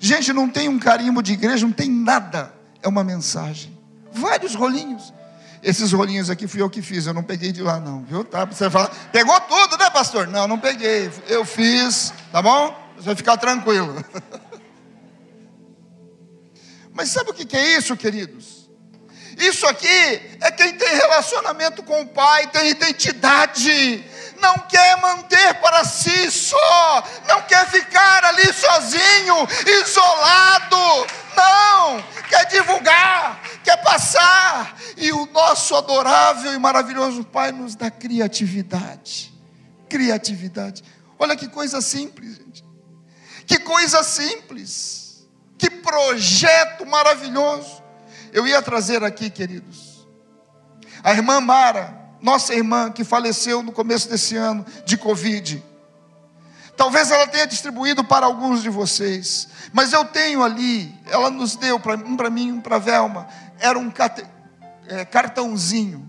Gente, 0.00 0.32
não 0.32 0.48
tem 0.48 0.68
um 0.68 0.76
carimbo 0.76 1.22
de 1.22 1.34
igreja, 1.34 1.64
não 1.64 1.72
tem 1.72 1.88
nada, 1.88 2.52
é 2.82 2.88
uma 2.88 3.04
mensagem. 3.04 3.78
Vários 4.10 4.56
rolinhos. 4.56 5.14
Esses 5.62 5.92
rolinhos 5.92 6.30
aqui 6.30 6.48
fui 6.48 6.60
eu 6.60 6.68
que 6.68 6.82
fiz, 6.82 7.06
eu 7.06 7.14
não 7.14 7.22
peguei 7.22 7.52
de 7.52 7.62
lá 7.62 7.78
não, 7.78 8.02
viu? 8.02 8.24
Tá? 8.24 8.44
Você 8.44 8.68
fala, 8.68 8.90
pegou 9.12 9.38
tudo, 9.42 9.78
né, 9.78 9.88
pastor? 9.90 10.26
Não, 10.26 10.48
não 10.48 10.58
peguei. 10.58 11.08
Eu 11.28 11.44
fiz, 11.44 12.12
tá 12.32 12.42
bom? 12.42 12.76
Você 12.96 13.04
vai 13.04 13.14
ficar 13.14 13.36
tranquilo. 13.36 14.04
Mas 17.00 17.08
sabe 17.08 17.30
o 17.30 17.32
que 17.32 17.56
é 17.56 17.78
isso, 17.78 17.96
queridos? 17.96 18.68
Isso 19.38 19.66
aqui 19.66 19.88
é 20.38 20.50
quem 20.50 20.76
tem 20.76 20.96
relacionamento 20.96 21.82
com 21.82 22.02
o 22.02 22.06
Pai, 22.06 22.48
tem 22.48 22.68
identidade, 22.68 24.04
não 24.38 24.58
quer 24.68 25.00
manter 25.00 25.54
para 25.62 25.82
si 25.82 26.30
só, 26.30 27.02
não 27.26 27.40
quer 27.44 27.66
ficar 27.70 28.22
ali 28.26 28.52
sozinho, 28.52 29.34
isolado, 29.80 30.76
não, 31.34 32.04
quer 32.28 32.44
divulgar, 32.50 33.40
quer 33.64 33.78
passar, 33.78 34.76
e 34.98 35.10
o 35.10 35.24
nosso 35.24 35.74
adorável 35.74 36.52
e 36.52 36.58
maravilhoso 36.58 37.24
Pai 37.24 37.50
nos 37.50 37.74
dá 37.74 37.90
criatividade. 37.90 39.32
Criatividade. 39.88 40.84
Olha 41.18 41.34
que 41.34 41.48
coisa 41.48 41.80
simples, 41.80 42.36
gente. 42.36 42.62
Que 43.46 43.58
coisa 43.58 44.02
simples. 44.04 44.99
Que 45.60 45.68
projeto 45.68 46.86
maravilhoso. 46.86 47.82
Eu 48.32 48.48
ia 48.48 48.62
trazer 48.62 49.04
aqui, 49.04 49.28
queridos, 49.28 50.06
a 51.04 51.12
irmã 51.12 51.38
Mara, 51.38 51.94
nossa 52.22 52.54
irmã 52.54 52.90
que 52.90 53.04
faleceu 53.04 53.62
no 53.62 53.70
começo 53.70 54.08
desse 54.08 54.36
ano 54.36 54.64
de 54.86 54.96
Covid. 54.96 55.62
Talvez 56.78 57.10
ela 57.10 57.26
tenha 57.26 57.46
distribuído 57.46 58.02
para 58.02 58.24
alguns 58.24 58.62
de 58.62 58.70
vocês, 58.70 59.48
mas 59.70 59.92
eu 59.92 60.02
tenho 60.06 60.42
ali, 60.42 60.94
ela 61.06 61.28
nos 61.28 61.56
deu, 61.56 61.76
um 62.06 62.16
para 62.16 62.30
mim, 62.30 62.52
um 62.52 62.60
para 62.60 62.78
Velma, 62.78 63.28
era 63.58 63.78
um 63.78 63.92
é, 64.88 65.04
cartãozinho 65.04 66.08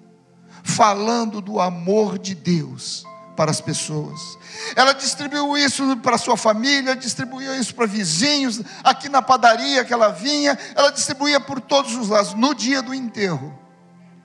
falando 0.63 1.41
do 1.41 1.59
amor 1.59 2.17
de 2.17 2.33
Deus 2.33 3.05
para 3.35 3.51
as 3.51 3.61
pessoas. 3.61 4.37
Ela 4.75 4.93
distribuiu 4.93 5.57
isso 5.57 5.97
para 5.97 6.17
sua 6.17 6.37
família, 6.37 6.95
distribuiu 6.95 7.53
isso 7.59 7.73
para 7.73 7.85
vizinhos, 7.85 8.61
aqui 8.83 9.09
na 9.09 9.21
padaria 9.21 9.83
que 9.85 9.93
ela 9.93 10.09
vinha, 10.09 10.57
ela 10.75 10.91
distribuía 10.91 11.39
por 11.39 11.59
todos 11.59 11.95
os 11.95 12.09
lados. 12.09 12.33
No 12.33 12.53
dia 12.53 12.81
do 12.81 12.93
enterro 12.93 13.57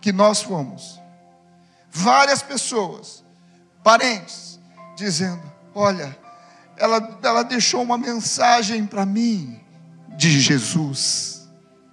que 0.00 0.12
nós 0.12 0.42
fomos, 0.42 1.00
várias 1.90 2.42
pessoas, 2.42 3.24
parentes, 3.82 4.60
dizendo: 4.96 5.42
Olha, 5.74 6.16
ela, 6.76 7.18
ela 7.22 7.42
deixou 7.42 7.82
uma 7.82 7.98
mensagem 7.98 8.86
para 8.86 9.06
mim 9.06 9.60
de 10.16 10.40
Jesus. 10.40 11.48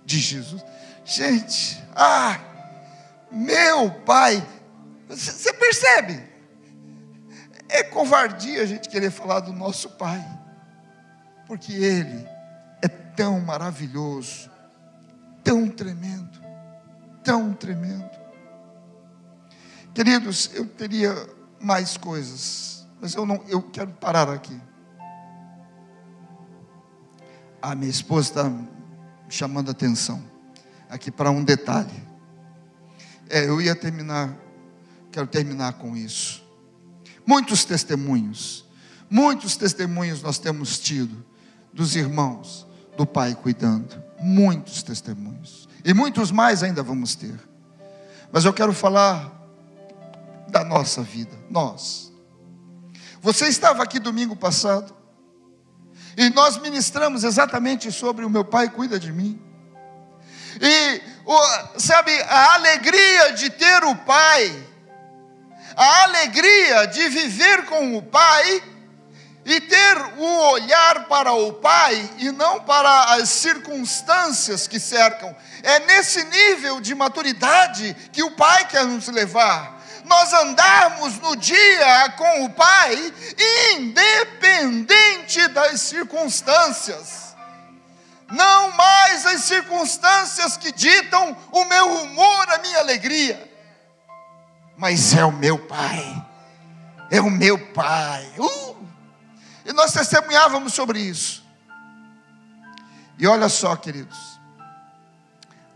De 0.05 0.19
Jesus. 0.19 0.63
Gente, 1.05 1.81
ah, 1.95 2.39
meu 3.31 3.91
pai, 4.05 4.45
você 5.07 5.53
percebe? 5.53 6.32
É 7.73 7.81
covardia 7.81 8.61
a 8.61 8.65
gente 8.67 8.87
querer 8.87 9.09
falar 9.09 9.39
do 9.39 9.51
nosso 9.51 9.89
pai, 9.89 10.23
porque 11.47 11.73
ele 11.73 12.23
é 12.83 12.87
tão 12.87 13.39
maravilhoso, 13.39 14.47
tão 15.43 15.67
tremendo, 15.67 16.39
tão 17.23 17.51
tremendo. 17.51 18.11
Queridos, 19.91 20.51
eu 20.53 20.67
teria 20.67 21.15
mais 21.59 21.97
coisas, 21.97 22.85
mas 23.01 23.15
eu 23.15 23.25
não, 23.25 23.43
eu 23.47 23.59
quero 23.63 23.89
parar 23.93 24.29
aqui. 24.29 24.61
A 27.59 27.73
minha 27.73 27.89
esposa 27.89 28.29
está 28.29 28.51
chamando 29.27 29.71
atenção 29.71 30.23
aqui 30.87 31.09
para 31.09 31.31
um 31.31 31.43
detalhe. 31.43 32.07
É, 33.27 33.47
eu 33.47 33.59
ia 33.59 33.75
terminar, 33.75 34.37
quero 35.11 35.25
terminar 35.25 35.73
com 35.73 35.97
isso. 35.97 36.42
Muitos 37.25 37.63
testemunhos, 37.63 38.65
muitos 39.09 39.55
testemunhos 39.55 40.21
nós 40.21 40.37
temos 40.37 40.79
tido 40.79 41.23
dos 41.71 41.95
irmãos, 41.95 42.67
do 42.97 43.05
Pai 43.05 43.35
cuidando. 43.35 44.01
Muitos 44.19 44.83
testemunhos. 44.83 45.67
E 45.83 45.93
muitos 45.93 46.31
mais 46.31 46.63
ainda 46.63 46.81
vamos 46.83 47.15
ter. 47.15 47.37
Mas 48.31 48.45
eu 48.45 48.53
quero 48.53 48.73
falar 48.73 49.31
da 50.49 50.63
nossa 50.63 51.01
vida, 51.01 51.35
nós. 51.49 52.11
Você 53.21 53.47
estava 53.47 53.83
aqui 53.83 53.99
domingo 53.99 54.35
passado 54.35 54.93
e 56.17 56.29
nós 56.29 56.57
ministramos 56.57 57.23
exatamente 57.23 57.91
sobre 57.91 58.23
o 58.23 58.29
meu 58.29 58.45
pai 58.45 58.69
cuida 58.69 58.99
de 58.99 59.11
mim. 59.11 59.41
E 60.61 61.01
sabe, 61.79 62.11
a 62.21 62.53
alegria 62.53 63.33
de 63.33 63.49
ter 63.49 63.83
o 63.83 63.95
pai, 63.95 64.67
a 65.75 66.03
alegria 66.03 66.87
de 66.87 67.09
viver 67.09 67.65
com 67.65 67.97
o 67.97 68.01
pai 68.01 68.63
e 69.45 69.59
ter 69.59 69.97
o 70.17 70.51
olhar 70.51 71.05
para 71.05 71.33
o 71.33 71.53
Pai 71.53 72.09
e 72.19 72.31
não 72.31 72.61
para 72.61 73.15
as 73.15 73.29
circunstâncias 73.29 74.67
que 74.67 74.79
cercam. 74.79 75.35
É 75.61 75.79
nesse 75.79 76.23
nível 76.25 76.79
de 76.79 76.95
maturidade 76.95 77.95
que 78.11 78.23
o 78.23 78.31
Pai 78.31 78.65
quer 78.67 78.85
nos 78.85 79.07
levar. 79.07 79.81
Nós 80.05 80.33
andarmos 80.33 81.19
no 81.19 81.35
dia 81.35 82.09
com 82.17 82.45
o 82.45 82.49
Pai, 82.49 83.13
independente 83.75 85.47
das 85.49 85.81
circunstâncias. 85.81 87.33
Não 88.31 88.71
mais 88.71 89.25
as 89.25 89.41
circunstâncias 89.41 90.57
que 90.57 90.71
ditam 90.71 91.37
o 91.51 91.65
meu 91.65 92.01
humor, 92.01 92.49
a 92.49 92.57
minha 92.59 92.79
alegria, 92.79 93.52
mas 94.77 95.13
é 95.13 95.23
o 95.23 95.31
meu 95.31 95.57
Pai, 95.57 96.27
é 97.09 97.21
o 97.21 97.29
meu 97.29 97.57
Pai. 97.73 98.31
Uh! 98.37 98.83
E 99.65 99.71
nós 99.73 99.93
testemunhávamos 99.93 100.73
sobre 100.73 100.99
isso. 100.99 101.43
E 103.17 103.27
olha 103.27 103.47
só, 103.47 103.75
queridos, 103.75 104.39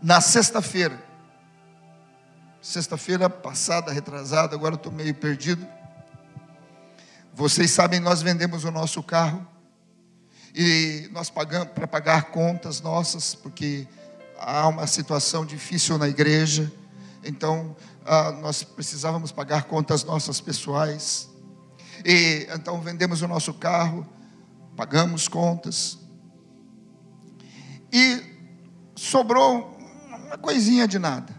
na 0.02 0.20
sexta-feira, 0.20 1.02
sexta-feira 2.60 3.30
passada, 3.30 3.92
retrasada, 3.92 4.54
agora 4.54 4.74
estou 4.74 4.92
meio 4.92 5.14
perdido. 5.14 5.66
Vocês 7.32 7.70
sabem, 7.70 8.00
nós 8.00 8.20
vendemos 8.20 8.64
o 8.64 8.70
nosso 8.70 9.02
carro 9.02 9.46
e 10.54 11.08
nós 11.12 11.30
pagamos 11.30 11.68
para 11.68 11.86
pagar 11.86 12.24
contas 12.30 12.80
nossas, 12.80 13.34
porque 13.34 13.86
há 14.38 14.66
uma 14.66 14.86
situação 14.86 15.46
difícil 15.46 15.96
na 15.98 16.08
igreja, 16.08 16.70
então 17.24 17.76
ah, 18.08 18.32
nós 18.32 18.62
precisávamos 18.62 19.30
pagar 19.30 19.64
contas 19.64 20.02
nossas 20.02 20.40
pessoais. 20.40 21.28
E 22.04 22.46
então 22.54 22.80
vendemos 22.80 23.20
o 23.20 23.28
nosso 23.28 23.52
carro, 23.52 24.06
pagamos 24.74 25.28
contas. 25.28 25.98
E 27.92 28.22
sobrou 28.96 29.76
uma 30.26 30.38
coisinha 30.38 30.88
de 30.88 30.98
nada. 30.98 31.36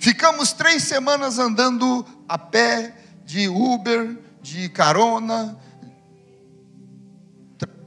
Ficamos 0.00 0.52
três 0.52 0.84
semanas 0.84 1.38
andando 1.38 2.06
a 2.28 2.38
pé, 2.38 2.94
de 3.24 3.48
Uber, 3.48 4.18
de 4.40 4.68
carona. 4.70 5.58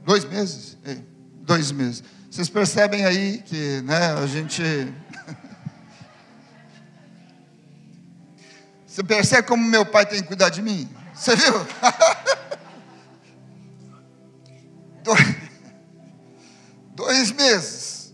Dois 0.04 0.24
meses? 0.24 0.78
É, 0.84 0.98
dois 1.40 1.72
meses. 1.72 2.04
Vocês 2.30 2.48
percebem 2.48 3.04
aí 3.04 3.42
que 3.44 3.82
né, 3.82 4.12
a 4.12 4.26
gente. 4.26 4.62
Você 8.92 9.02
percebe 9.02 9.48
como 9.48 9.64
meu 9.64 9.86
pai 9.86 10.04
tem 10.04 10.20
que 10.20 10.28
cuidar 10.28 10.50
de 10.50 10.60
mim? 10.60 10.86
Você 11.14 11.34
viu? 11.34 11.54
Dois, 16.94 17.32
meses 17.32 18.12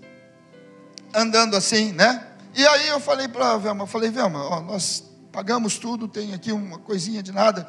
andando 1.12 1.56
assim, 1.56 1.90
né? 1.90 2.24
E 2.54 2.64
aí 2.64 2.86
eu 2.86 3.00
falei 3.00 3.26
para 3.26 3.54
a 3.54 3.58
Velma, 3.58 3.82
eu 3.82 3.86
falei, 3.88 4.08
Velma, 4.08 4.40
ó, 4.40 4.60
nós 4.60 5.02
pagamos 5.32 5.78
tudo, 5.78 6.06
tem 6.06 6.32
aqui 6.32 6.52
uma 6.52 6.78
coisinha 6.78 7.24
de 7.24 7.32
nada. 7.32 7.68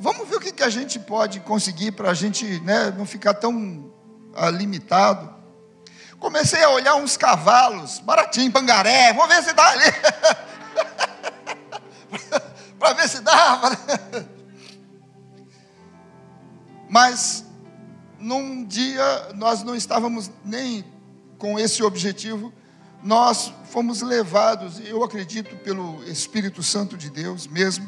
Vamos 0.00 0.28
ver 0.28 0.34
o 0.34 0.40
que, 0.40 0.50
que 0.50 0.64
a 0.64 0.70
gente 0.70 0.98
pode 0.98 1.38
conseguir 1.38 1.92
para 1.92 2.10
a 2.10 2.14
gente 2.14 2.44
né, 2.62 2.92
não 2.98 3.06
ficar 3.06 3.34
tão 3.34 3.94
ah, 4.34 4.50
limitado. 4.50 5.32
Comecei 6.18 6.64
a 6.64 6.70
olhar 6.70 6.96
uns 6.96 7.16
cavalos, 7.16 8.00
baratinho, 8.00 8.50
pangaré, 8.50 9.12
vou 9.12 9.28
ver 9.28 9.40
se 9.44 9.52
dá 9.52 9.68
ali. 9.68 9.84
para 12.78 12.92
ver 12.94 13.08
se 13.08 13.20
dava. 13.20 13.70
Né? 13.70 14.26
Mas 16.88 17.44
num 18.18 18.64
dia 18.64 19.32
nós 19.34 19.62
não 19.62 19.74
estávamos 19.74 20.30
nem 20.44 20.84
com 21.38 21.58
esse 21.58 21.82
objetivo, 21.82 22.52
nós 23.02 23.52
fomos 23.64 24.00
levados, 24.00 24.80
eu 24.86 25.04
acredito, 25.04 25.56
pelo 25.56 26.02
Espírito 26.04 26.62
Santo 26.62 26.96
de 26.96 27.10
Deus 27.10 27.46
mesmo, 27.46 27.86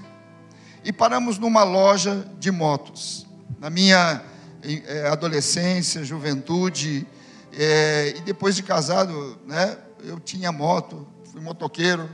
e 0.84 0.92
paramos 0.92 1.38
numa 1.38 1.64
loja 1.64 2.28
de 2.38 2.50
motos. 2.50 3.26
Na 3.58 3.70
minha 3.70 4.22
é, 4.62 5.08
adolescência, 5.08 6.04
juventude, 6.04 7.06
é, 7.52 8.14
e 8.16 8.20
depois 8.20 8.54
de 8.54 8.62
casado, 8.62 9.38
né, 9.46 9.78
eu 10.04 10.20
tinha 10.20 10.52
moto, 10.52 11.06
fui 11.32 11.40
motoqueiro, 11.40 12.10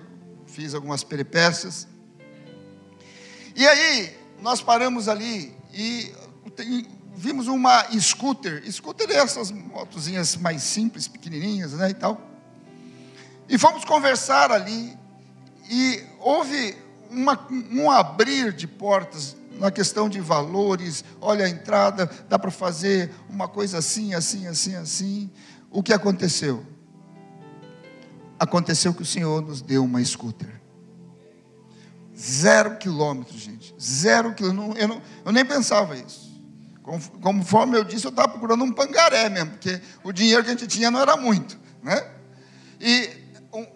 fiz 0.47 0.75
algumas 0.75 1.03
peripécias. 1.03 1.89
E 3.55 3.67
aí, 3.67 4.17
nós 4.41 4.61
paramos 4.63 5.09
ali 5.09 5.55
e 5.73 6.13
tem, 6.57 6.87
vimos 7.15 7.47
uma 7.47 7.85
scooter. 8.01 8.63
Scooter 8.71 9.11
é 9.11 9.17
essas 9.17 9.51
motozinhas 9.51 10.37
mais 10.37 10.63
simples, 10.63 11.07
pequenininhas, 11.07 11.73
né, 11.73 11.91
e 11.91 11.95
tal. 11.95 12.21
E 13.49 13.59
fomos 13.59 13.85
conversar 13.85 14.51
ali 14.51 14.97
e 15.71 16.03
houve 16.19 16.77
uma, 17.11 17.39
um 17.71 17.91
abrir 17.91 18.53
de 18.53 18.67
portas 18.67 19.37
na 19.59 19.71
questão 19.71 20.09
de 20.09 20.21
valores. 20.21 21.05
Olha 21.21 21.45
a 21.45 21.49
entrada, 21.49 22.11
dá 22.29 22.39
para 22.39 22.51
fazer 22.51 23.11
uma 23.29 23.47
coisa 23.47 23.79
assim, 23.79 24.15
assim, 24.15 24.47
assim, 24.47 24.75
assim. 24.75 25.31
O 25.71 25.83
que 25.83 25.93
aconteceu? 25.93 26.65
Aconteceu 28.39 28.93
que 28.93 29.03
o 29.03 29.07
Senhor 29.07 29.43
nos 29.43 29.61
deu 29.61 29.85
uma 29.85 30.03
scooter. 30.03 30.62
Zero 32.17 32.77
quilômetros, 32.77 33.41
gente. 33.41 33.75
Zero 33.81 34.35
quilômetros. 34.35 34.81
Eu, 34.81 34.89
não, 34.89 35.03
eu 35.25 35.33
nem 35.33 35.45
pensava 35.45 35.97
isso. 35.97 36.31
Conforme 36.83 37.79
eu 37.79 37.85
disse, 37.85 38.05
eu 38.07 38.11
estava 38.11 38.29
procurando 38.29 38.65
um 38.65 38.73
pangaré 38.73 39.29
mesmo, 39.29 39.51
porque 39.51 39.81
o 40.03 40.13
dinheiro 40.13 40.43
que 40.43 40.51
a 40.51 40.53
gente 40.53 40.67
tinha 40.67 40.91
não 40.91 41.01
era 41.01 41.17
muito. 41.17 41.59
Né? 41.83 42.05
E 42.81 43.09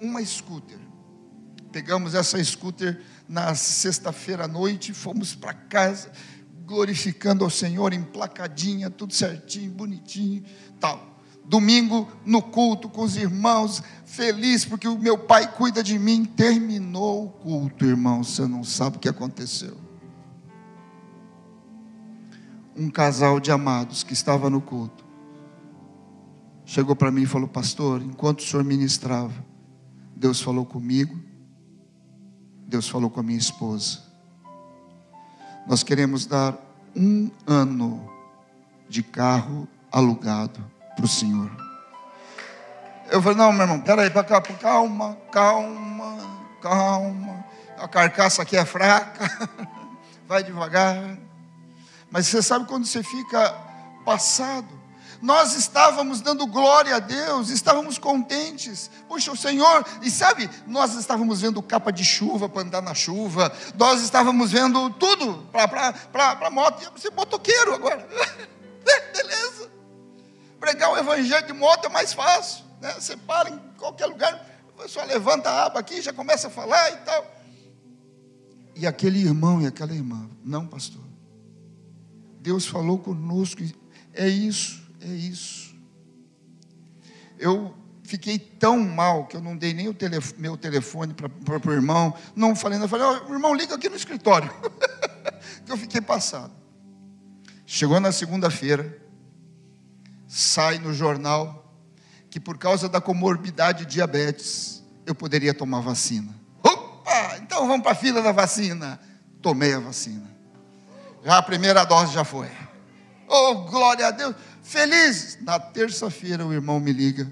uma 0.01 0.25
scooter. 0.25 0.79
Pegamos 1.71 2.15
essa 2.15 2.43
scooter 2.43 3.01
na 3.29 3.55
sexta-feira 3.55 4.45
à 4.45 4.49
noite, 4.49 4.93
fomos 4.93 5.35
para 5.35 5.55
casa, 5.55 6.11
glorificando 6.65 7.45
ao 7.45 7.51
Senhor, 7.51 7.93
emplacadinha, 7.93 8.91
tudo 8.91 9.15
certinho, 9.15 9.71
bonitinho, 9.71 10.45
tal. 10.81 11.16
Domingo 11.49 12.09
no 12.25 12.43
culto 12.43 12.89
com 12.89 13.03
os 13.03 13.17
irmãos, 13.17 13.83
feliz 14.05 14.65
porque 14.65 14.89
o 14.89 14.99
meu 14.99 15.17
pai 15.17 15.53
cuida 15.53 15.83
de 15.83 15.99
mim. 15.99 16.25
Terminou 16.25 17.27
o 17.27 17.29
culto, 17.29 17.85
irmão, 17.85 18.25
você 18.25 18.47
não 18.47 18.65
sabe 18.65 18.97
o 18.97 19.01
que 19.01 19.09
aconteceu 19.09 19.87
um 22.79 22.91
casal 22.91 23.41
de 23.41 23.51
amados 23.51 24.03
que 24.03 24.13
estava 24.13 24.51
no 24.51 24.61
culto 24.61 25.07
chegou 26.67 26.97
para 26.97 27.11
mim 27.11 27.23
e 27.23 27.27
falou: 27.27 27.49
Pastor, 27.49 28.03
enquanto 28.03 28.41
o 28.41 28.43
senhor 28.43 28.65
ministrava, 28.65 29.33
Deus 30.15 30.43
falou 30.43 30.67
comigo, 30.67 31.19
Deus 32.67 32.89
falou 32.89 33.09
com 33.09 33.21
a 33.21 33.23
minha 33.23 33.39
esposa. 33.39 34.05
Nós 35.67 35.83
queremos 35.83 36.27
dar 36.27 36.59
um 36.95 37.31
ano 37.47 38.11
de 38.89 39.03
carro 39.03 39.67
alugado 39.91 40.65
para 40.97 41.05
o 41.05 41.09
Senhor. 41.09 41.51
Eu 43.11 43.23
falei: 43.23 43.39
Não, 43.39 43.53
meu 43.53 43.63
irmão, 43.63 43.81
peraí, 43.81 44.11
para 44.11 44.25
cá, 44.25 44.41
calma, 44.41 45.17
calma, 45.31 46.19
calma. 46.61 47.45
A 47.79 47.87
carcaça 47.87 48.43
aqui 48.43 48.57
é 48.57 48.65
fraca, 48.65 49.31
vai 50.27 50.43
devagar. 50.43 51.19
Mas 52.11 52.27
você 52.27 52.43
sabe 52.43 52.65
quando 52.65 52.87
você 52.87 53.03
fica 53.03 53.55
passado? 54.05 54.67
Nós 55.21 55.55
estávamos 55.55 56.21
dando 56.21 56.47
glória 56.47 56.97
a 56.97 56.99
Deus, 56.99 57.49
estávamos 57.49 57.99
contentes. 57.99 58.91
Puxa, 59.09 59.33
o 59.33 59.37
Senhor, 59.37 59.85
e 60.03 60.11
sabe, 60.11 60.49
nós 60.67 60.95
estávamos 60.95 61.41
vendo 61.41 61.63
capa 61.63 61.91
de 61.91 62.05
chuva 62.05 62.49
para 62.49 62.63
andar 62.63 62.83
na 62.83 62.95
chuva, 62.95 63.53
nós 63.77 64.03
estávamos 64.03 64.53
vendo 64.53 64.91
tudo 64.91 65.49
para 65.53 66.51
moto, 66.51 67.01
ser 67.01 67.11
motoqueiro 67.13 67.75
agora. 67.75 68.07
Beleza. 69.13 69.76
Pregar 70.61 70.93
o 70.93 70.97
evangelho 70.97 71.47
de 71.47 71.53
moto 71.53 71.87
é 71.87 71.89
mais 71.89 72.13
fácil. 72.13 72.65
Né? 72.81 72.93
Você 72.95 73.17
para 73.17 73.51
em 73.51 73.59
qualquer 73.79 74.07
lugar, 74.07 74.45
só 74.87 75.05
levanta 75.05 75.51
a 75.51 75.67
aba 75.67 75.81
aqui, 75.81 76.01
já 76.01 76.13
começa 76.13 76.49
a 76.49 76.51
falar 76.51 76.93
e 76.93 76.97
tal. 76.99 77.37
E 78.75 78.87
aquele 78.87 79.21
irmão 79.21 79.63
e 79.63 79.67
aquela 79.67 79.95
irmã, 79.95 80.29
não, 80.45 80.67
pastor. 80.67 81.03
Deus 82.41 82.67
falou 82.67 82.99
conosco, 82.99 83.63
é 84.13 84.29
isso, 84.29 84.87
é 85.01 85.09
isso. 85.09 85.75
Eu 87.39 87.75
fiquei 88.05 88.39
tão 88.39 88.79
mal 88.79 89.27
que 89.27 89.37
eu 89.37 89.41
não 89.41 89.57
dei 89.57 89.75
nem 89.75 89.89
o 89.89 89.95
telefone, 89.95 90.41
meu 90.41 90.57
telefone 90.57 91.15
para 91.15 91.71
o 91.71 91.73
irmão, 91.73 92.15
não 92.35 92.55
falei, 92.55 92.79
não 92.79 92.87
falei, 92.87 93.07
oh, 93.07 93.33
irmão, 93.33 93.55
liga 93.55 93.75
aqui 93.75 93.89
no 93.89 93.97
escritório. 93.97 94.51
que 95.65 95.73
eu 95.73 95.77
fiquei 95.77 96.01
passado. 96.01 96.53
Chegou 97.65 97.99
na 97.99 98.13
segunda-feira, 98.13 98.97
sai 100.27 100.79
no 100.79 100.93
jornal 100.93 101.65
que 102.31 102.41
por 102.41 102.59
causa 102.59 102.89
da 102.89 103.01
comorbidade 103.01 103.87
diabetes, 103.87 104.85
eu 105.07 105.15
poderia 105.15 105.55
tomar 105.55 105.81
vacina. 105.81 106.35
Opa, 106.63 107.39
então 107.39 107.67
vamos 107.67 107.83
para 107.83 107.93
a 107.93 107.95
fila 107.95 108.21
da 108.21 108.33
vacina. 108.33 109.01
Tomei 109.41 109.73
a 109.73 109.81
vacina. 109.81 110.29
Já 111.25 111.39
a 111.39 111.43
primeira 111.43 111.85
dose 111.85 112.13
já 112.13 112.25
foi. 112.25 112.51
Oh, 113.29 113.55
glória 113.63 114.09
a 114.09 114.11
Deus. 114.11 114.35
Feliz. 114.63 115.39
Na 115.41 115.59
terça-feira 115.59 116.45
o 116.45 116.53
irmão 116.53 116.79
me 116.79 116.93
liga. 116.93 117.31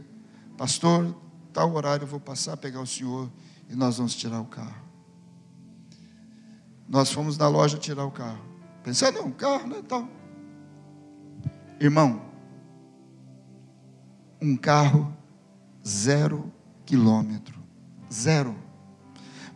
Pastor, 0.57 1.15
tal 1.53 1.75
horário 1.75 2.05
eu 2.05 2.09
vou 2.09 2.21
passar 2.21 2.57
pegar 2.57 2.81
o 2.81 2.87
senhor 2.87 3.31
e 3.69 3.75
nós 3.75 3.99
vamos 3.99 4.15
tirar 4.15 4.41
o 4.41 4.47
carro. 4.47 4.83
Nós 6.89 7.11
fomos 7.11 7.37
na 7.37 7.49
loja 7.49 7.77
tirar 7.77 8.05
o 8.05 8.11
carro. 8.11 8.41
Pensando, 8.83 9.25
um 9.25 9.33
carro, 9.33 9.67
né? 9.67 9.83
Tal. 9.87 10.09
Irmão, 11.81 12.34
um 14.45 14.57
carro 14.57 15.17
zero 15.87 16.53
quilômetro. 16.85 17.55
Zero. 18.13 18.57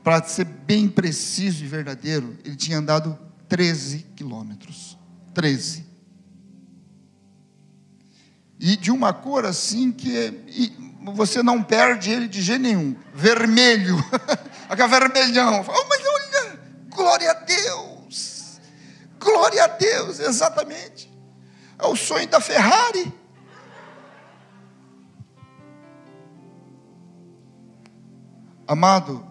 Para 0.03 0.22
ser 0.24 0.45
bem 0.45 0.89
preciso 0.89 1.64
e 1.64 1.66
verdadeiro, 1.66 2.36
ele 2.45 2.57
tinha 2.57 2.78
andado 2.78 3.18
13 3.49 4.07
quilômetros. 4.16 4.99
13. 5.34 5.86
E 8.59 8.76
de 8.76 8.91
uma 8.91 9.12
cor 9.12 9.45
assim 9.45 9.93
que 9.93 10.32
você 11.14 11.43
não 11.43 11.62
perde 11.62 12.11
ele 12.11 12.26
de 12.26 12.43
jeito 12.43 12.62
nenhum. 12.62 12.97
Vermelho. 13.14 13.97
Aquela 14.68 14.89
vermelhão. 14.89 15.64
Oh, 15.66 15.89
mas 15.89 16.01
olha, 16.07 16.61
glória 16.89 17.30
a 17.30 17.34
Deus. 17.34 18.61
Glória 19.20 19.64
a 19.64 19.68
Deus, 19.68 20.20
exatamente. 20.20 21.12
É 21.78 21.86
o 21.86 21.95
sonho 21.95 22.26
da 22.28 22.41
Ferrari. 22.41 23.12
Amado, 28.69 29.25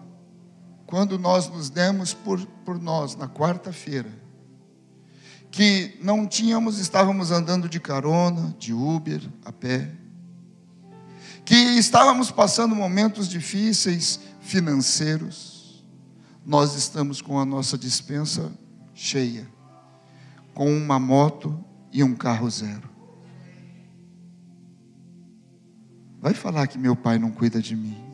quando 0.84 1.16
nós 1.16 1.48
nos 1.48 1.70
demos 1.70 2.12
por, 2.12 2.44
por 2.64 2.82
nós 2.82 3.14
na 3.14 3.28
quarta-feira, 3.28 4.10
que 5.48 5.96
não 6.02 6.26
tínhamos, 6.26 6.80
estávamos 6.80 7.30
andando 7.30 7.68
de 7.68 7.78
carona, 7.78 8.52
de 8.58 8.74
Uber, 8.74 9.22
a 9.44 9.52
pé, 9.52 9.92
que 11.44 11.54
estávamos 11.54 12.32
passando 12.32 12.74
momentos 12.74 13.28
difíceis 13.28 14.18
financeiros, 14.40 15.84
nós 16.44 16.74
estamos 16.74 17.22
com 17.22 17.38
a 17.38 17.44
nossa 17.44 17.78
dispensa 17.78 18.50
cheia, 18.92 19.48
com 20.52 20.76
uma 20.76 20.98
moto 20.98 21.64
e 21.92 22.02
um 22.02 22.16
carro 22.16 22.50
zero. 22.50 22.90
Vai 26.20 26.34
falar 26.34 26.66
que 26.66 26.76
meu 26.76 26.96
pai 26.96 27.20
não 27.20 27.30
cuida 27.30 27.62
de 27.62 27.76
mim. 27.76 28.07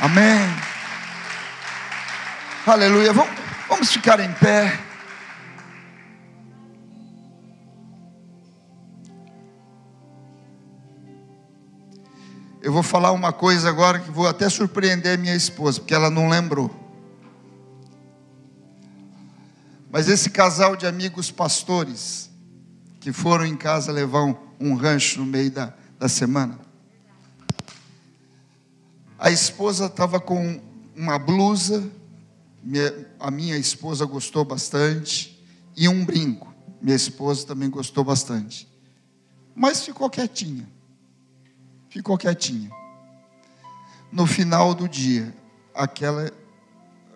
Amém. 0.00 0.46
Aleluia. 2.66 3.12
Vamos, 3.14 3.34
vamos 3.66 3.90
ficar 3.90 4.20
em 4.20 4.30
pé. 4.34 4.78
Eu 12.60 12.72
vou 12.72 12.82
falar 12.82 13.12
uma 13.12 13.32
coisa 13.32 13.70
agora 13.70 13.98
que 14.00 14.10
vou 14.10 14.26
até 14.26 14.50
surpreender 14.50 15.18
minha 15.18 15.34
esposa, 15.34 15.80
porque 15.80 15.94
ela 15.94 16.10
não 16.10 16.28
lembrou. 16.28 16.70
Mas 19.90 20.08
esse 20.08 20.28
casal 20.28 20.76
de 20.76 20.86
amigos 20.86 21.30
pastores, 21.30 22.28
que 23.00 23.12
foram 23.12 23.46
em 23.46 23.56
casa 23.56 23.92
levar 23.92 24.24
um, 24.24 24.36
um 24.60 24.74
rancho 24.74 25.20
no 25.20 25.24
meio 25.24 25.50
da, 25.50 25.72
da 25.98 26.08
semana, 26.08 26.65
a 29.18 29.30
esposa 29.30 29.86
estava 29.86 30.20
com 30.20 30.60
uma 30.94 31.18
blusa, 31.18 31.90
a 33.18 33.30
minha 33.30 33.56
esposa 33.56 34.04
gostou 34.04 34.44
bastante, 34.44 35.36
e 35.76 35.88
um 35.88 36.04
brinco. 36.04 36.54
Minha 36.80 36.96
esposa 36.96 37.46
também 37.46 37.70
gostou 37.70 38.04
bastante. 38.04 38.68
Mas 39.54 39.84
ficou 39.84 40.10
quietinha. 40.10 40.68
Ficou 41.88 42.18
quietinha. 42.18 42.70
No 44.12 44.26
final 44.26 44.74
do 44.74 44.88
dia, 44.88 45.34
aquela, 45.74 46.30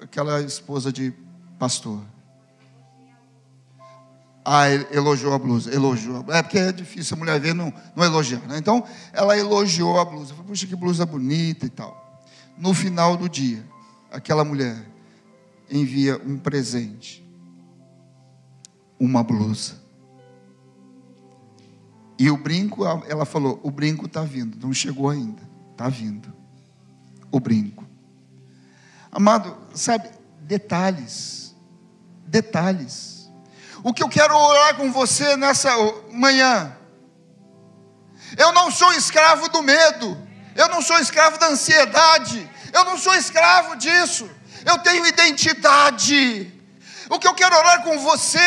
aquela 0.00 0.40
esposa 0.40 0.92
de 0.92 1.12
pastor. 1.58 2.02
Ah, 4.44 4.68
elogiou 4.90 5.34
a 5.34 5.38
blusa, 5.38 5.72
elogiou. 5.72 6.24
É 6.28 6.42
porque 6.42 6.58
é 6.58 6.72
difícil 6.72 7.16
a 7.16 7.18
mulher 7.18 7.38
ver 7.38 7.54
não, 7.54 7.72
não 7.94 8.04
elogiar. 8.04 8.40
Né? 8.48 8.58
Então, 8.58 8.84
ela 9.12 9.36
elogiou 9.36 10.00
a 10.00 10.04
blusa. 10.04 10.34
Puxa, 10.34 10.66
que 10.66 10.74
blusa 10.74 11.04
bonita 11.04 11.66
e 11.66 11.68
tal. 11.68 12.22
No 12.56 12.72
final 12.72 13.16
do 13.16 13.28
dia, 13.28 13.64
aquela 14.10 14.44
mulher 14.44 14.76
envia 15.70 16.20
um 16.24 16.38
presente. 16.38 17.22
Uma 18.98 19.22
blusa. 19.22 19.74
E 22.18 22.30
o 22.30 22.36
brinco, 22.36 22.84
ela 23.06 23.24
falou, 23.24 23.60
o 23.62 23.70
brinco 23.70 24.06
está 24.06 24.22
vindo. 24.22 24.58
Não 24.60 24.72
chegou 24.72 25.08
ainda. 25.08 25.42
Está 25.72 25.88
vindo. 25.88 26.32
O 27.30 27.40
brinco. 27.40 27.84
Amado, 29.12 29.56
sabe, 29.74 30.08
detalhes. 30.42 31.54
Detalhes 32.26 33.19
o 33.82 33.92
que 33.92 34.02
eu 34.02 34.08
quero 34.08 34.36
orar 34.36 34.74
com 34.76 34.92
você 34.92 35.36
nessa 35.36 35.70
manhã. 36.12 36.76
Eu 38.36 38.52
não 38.52 38.70
sou 38.70 38.92
escravo 38.92 39.48
do 39.48 39.62
medo, 39.62 40.16
eu 40.54 40.68
não 40.68 40.80
sou 40.82 40.98
escravo 40.98 41.38
da 41.38 41.48
ansiedade, 41.48 42.48
eu 42.72 42.84
não 42.84 42.96
sou 42.96 43.14
escravo 43.14 43.76
disso, 43.76 44.30
eu 44.64 44.78
tenho 44.78 45.06
identidade. 45.06 46.52
O 47.08 47.18
que 47.18 47.26
eu 47.26 47.34
quero 47.34 47.56
orar 47.56 47.82
com 47.82 47.98
você 47.98 48.38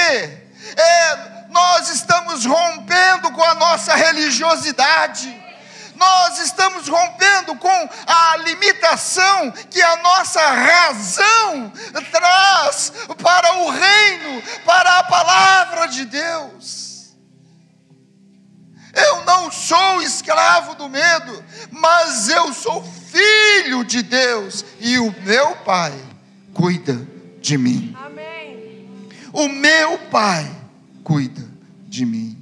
é: 0.78 1.46
nós 1.50 1.90
estamos 1.90 2.46
rompendo 2.46 3.32
com 3.32 3.44
a 3.44 3.56
nossa 3.56 3.94
religiosidade 3.96 5.43
nós 5.96 6.40
estamos 6.40 6.88
rompendo 6.88 7.56
com 7.56 7.90
a 8.08 8.38
limitação 8.38 9.52
que 9.70 9.82
a 9.82 9.98
nossa 9.98 10.42
razão 10.42 11.72
traz 12.12 12.94
para 13.22 13.54
o 13.60 13.70
reino, 13.70 14.44
para 14.66 15.00
a 15.00 15.04
palavra 15.04 15.88
de 15.88 16.06
Deus. 16.06 16.84
Eu 18.94 19.26
não 19.26 19.52
sou 19.52 20.02
escravo 20.02 20.76
do 20.76 20.88
medo, 20.88 21.44
mas 21.72 22.30
eu 22.30 22.54
sou 22.54 22.84
filho 22.84 23.84
de 23.84 24.04
Deus 24.04 24.64
e 24.80 25.00
o 25.00 25.12
meu 25.24 25.56
Pai 25.58 25.94
cuida 26.54 27.08
de 27.42 27.58
mim. 27.58 27.96
Amém. 28.00 29.10
O 29.32 29.48
meu 29.50 29.98
Pai 30.12 30.50
cuida 31.04 31.44
de 31.88 32.06
mim. 32.06 32.40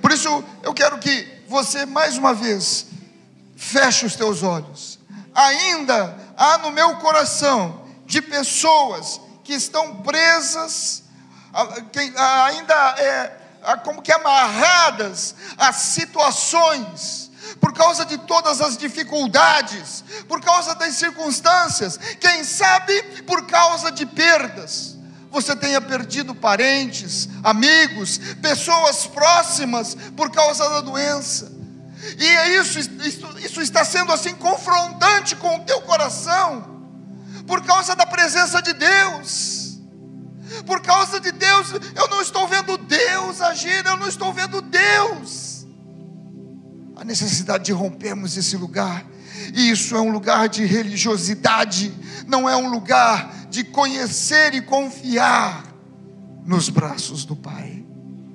Por 0.00 0.12
isso 0.12 0.44
eu 0.62 0.72
quero 0.72 0.98
que 0.98 1.37
você 1.48 1.86
mais 1.86 2.18
uma 2.18 2.34
vez 2.34 2.86
feche 3.56 4.06
os 4.06 4.14
teus 4.14 4.42
olhos. 4.42 4.98
Ainda 5.34 6.16
há 6.36 6.58
no 6.58 6.70
meu 6.70 6.96
coração 6.96 7.86
de 8.06 8.20
pessoas 8.20 9.20
que 9.42 9.54
estão 9.54 10.02
presas, 10.02 11.02
ainda 12.16 12.74
é, 12.98 13.32
como 13.82 14.02
que 14.02 14.12
amarradas 14.12 15.34
a 15.56 15.72
situações, 15.72 17.30
por 17.60 17.72
causa 17.72 18.04
de 18.04 18.18
todas 18.18 18.60
as 18.60 18.76
dificuldades, 18.76 20.04
por 20.28 20.40
causa 20.40 20.74
das 20.74 20.94
circunstâncias, 20.94 21.96
quem 22.20 22.44
sabe 22.44 23.02
por 23.22 23.46
causa 23.46 23.90
de 23.90 24.04
perdas 24.04 24.97
você 25.30 25.54
tenha 25.54 25.80
perdido 25.80 26.34
parentes, 26.34 27.28
amigos, 27.42 28.18
pessoas 28.40 29.06
próximas 29.06 29.96
por 30.16 30.30
causa 30.30 30.68
da 30.68 30.80
doença. 30.80 31.52
E 32.18 32.24
é 32.24 32.60
isso, 32.60 32.78
isso, 32.78 33.38
isso 33.38 33.60
está 33.60 33.84
sendo 33.84 34.12
assim 34.12 34.34
confrontante 34.34 35.36
com 35.36 35.56
o 35.56 35.60
teu 35.60 35.82
coração, 35.82 36.82
por 37.46 37.64
causa 37.64 37.94
da 37.94 38.06
presença 38.06 38.62
de 38.62 38.72
Deus. 38.72 39.68
Por 40.64 40.80
causa 40.80 41.20
de 41.20 41.30
Deus, 41.30 41.72
eu 41.94 42.08
não 42.08 42.22
estou 42.22 42.48
vendo 42.48 42.78
Deus 42.78 43.40
agir, 43.42 43.84
eu 43.84 43.96
não 43.96 44.08
estou 44.08 44.32
vendo 44.32 44.62
Deus. 44.62 45.66
a 46.96 47.04
necessidade 47.04 47.64
de 47.66 47.72
rompermos 47.72 48.36
esse 48.36 48.56
lugar. 48.56 49.04
Isso 49.54 49.96
é 49.96 50.00
um 50.00 50.10
lugar 50.10 50.48
de 50.48 50.64
religiosidade, 50.64 51.92
não 52.26 52.48
é 52.48 52.56
um 52.56 52.68
lugar 52.68 53.46
de 53.48 53.64
conhecer 53.64 54.54
e 54.54 54.60
confiar 54.60 55.64
nos 56.44 56.68
braços 56.68 57.24
do 57.24 57.36
Pai. 57.36 57.84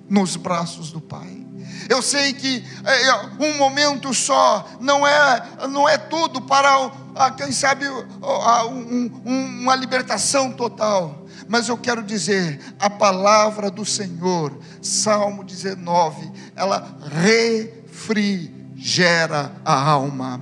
Nos 0.09 0.35
braços 0.35 0.91
do 0.91 1.01
Pai. 1.01 1.43
Eu 1.89 2.01
sei 2.01 2.33
que 2.33 2.63
é, 2.83 3.07
é 3.07 3.15
um 3.39 3.57
momento 3.57 4.13
só 4.13 4.67
não 4.79 5.05
é, 5.05 5.43
não 5.69 5.87
é 5.87 5.97
tudo 5.97 6.41
para, 6.41 6.91
quem 7.37 7.51
sabe, 7.51 7.87
um, 7.87 9.11
uma 9.59 9.75
libertação 9.75 10.51
total. 10.51 11.27
Mas 11.47 11.67
eu 11.67 11.77
quero 11.77 12.01
dizer, 12.03 12.59
a 12.79 12.89
palavra 12.89 13.69
do 13.69 13.85
Senhor, 13.85 14.57
Salmo 14.81 15.43
19, 15.43 16.31
ela 16.55 16.97
refrigera 17.21 19.51
a 19.65 19.73
alma 19.73 20.41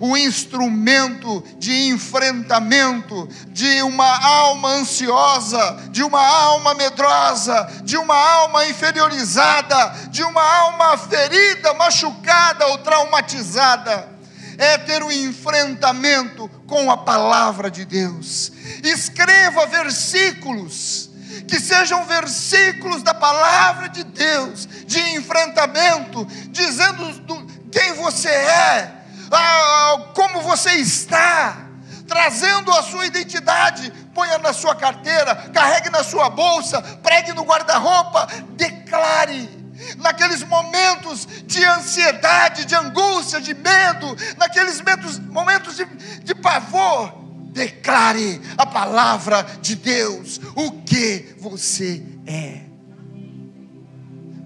o 0.00 0.16
instrumento 0.16 1.42
de 1.58 1.88
enfrentamento 1.88 3.28
de 3.48 3.82
uma 3.82 4.24
alma 4.24 4.70
ansiosa, 4.70 5.88
de 5.90 6.02
uma 6.02 6.24
alma 6.24 6.74
medrosa, 6.74 7.68
de 7.82 7.96
uma 7.96 8.16
alma 8.16 8.66
inferiorizada, 8.66 10.08
de 10.10 10.22
uma 10.22 10.42
alma 10.42 10.96
ferida, 10.98 11.74
machucada 11.74 12.66
ou 12.66 12.78
traumatizada. 12.78 14.16
É 14.56 14.76
ter 14.78 15.02
um 15.04 15.12
enfrentamento 15.12 16.48
com 16.66 16.90
a 16.90 16.96
palavra 16.96 17.70
de 17.70 17.84
Deus. 17.84 18.50
Escreva 18.82 19.66
versículos 19.66 21.08
que 21.46 21.58
sejam 21.58 22.04
versículos 22.04 23.02
da 23.02 23.14
palavra 23.14 23.88
de 23.88 24.04
Deus, 24.04 24.68
de 24.86 25.00
enfrentamento, 25.16 26.26
dizendo 26.50 27.10
do, 27.20 27.46
quem 27.70 27.94
você 27.94 28.28
é, 28.28 28.97
ah, 29.30 30.10
como 30.14 30.40
você 30.42 30.72
está, 30.74 31.68
trazendo 32.06 32.72
a 32.72 32.82
sua 32.82 33.06
identidade, 33.06 33.92
ponha 34.14 34.38
na 34.38 34.52
sua 34.52 34.74
carteira, 34.74 35.34
carregue 35.52 35.90
na 35.90 36.02
sua 36.02 36.30
bolsa, 36.30 36.80
pregue 37.02 37.32
no 37.32 37.42
guarda-roupa, 37.42 38.26
declare. 38.56 39.58
Naqueles 39.98 40.42
momentos 40.42 41.28
de 41.46 41.64
ansiedade, 41.64 42.64
de 42.64 42.74
angústia, 42.74 43.40
de 43.40 43.54
medo, 43.54 44.16
naqueles 44.36 44.80
momentos, 44.80 45.18
momentos 45.20 45.76
de, 45.76 45.84
de 45.84 46.34
pavor, 46.34 47.14
declare 47.52 48.40
a 48.56 48.66
palavra 48.66 49.46
de 49.60 49.76
Deus, 49.76 50.40
o 50.56 50.82
que 50.82 51.36
você 51.38 52.02
é. 52.26 52.62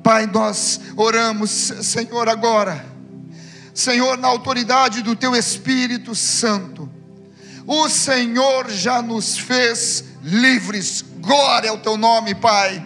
Pai, 0.03 0.27
nós 0.27 0.81
oramos, 0.97 1.51
Senhor, 1.51 2.29
agora 2.29 2.92
Senhor, 3.75 4.19
na 4.19 4.29
autoridade 4.29 5.03
do 5.03 5.17
Teu 5.17 5.35
Espírito 5.35 6.15
Santo, 6.15 6.91
o 7.67 7.89
Senhor 7.89 8.71
já 8.71 9.01
nos 9.01 9.39
fez 9.39 10.05
livres. 10.23 11.03
Glória 11.19 11.71
ao 11.71 11.79
Teu 11.79 11.97
nome, 11.97 12.35
Pai. 12.35 12.85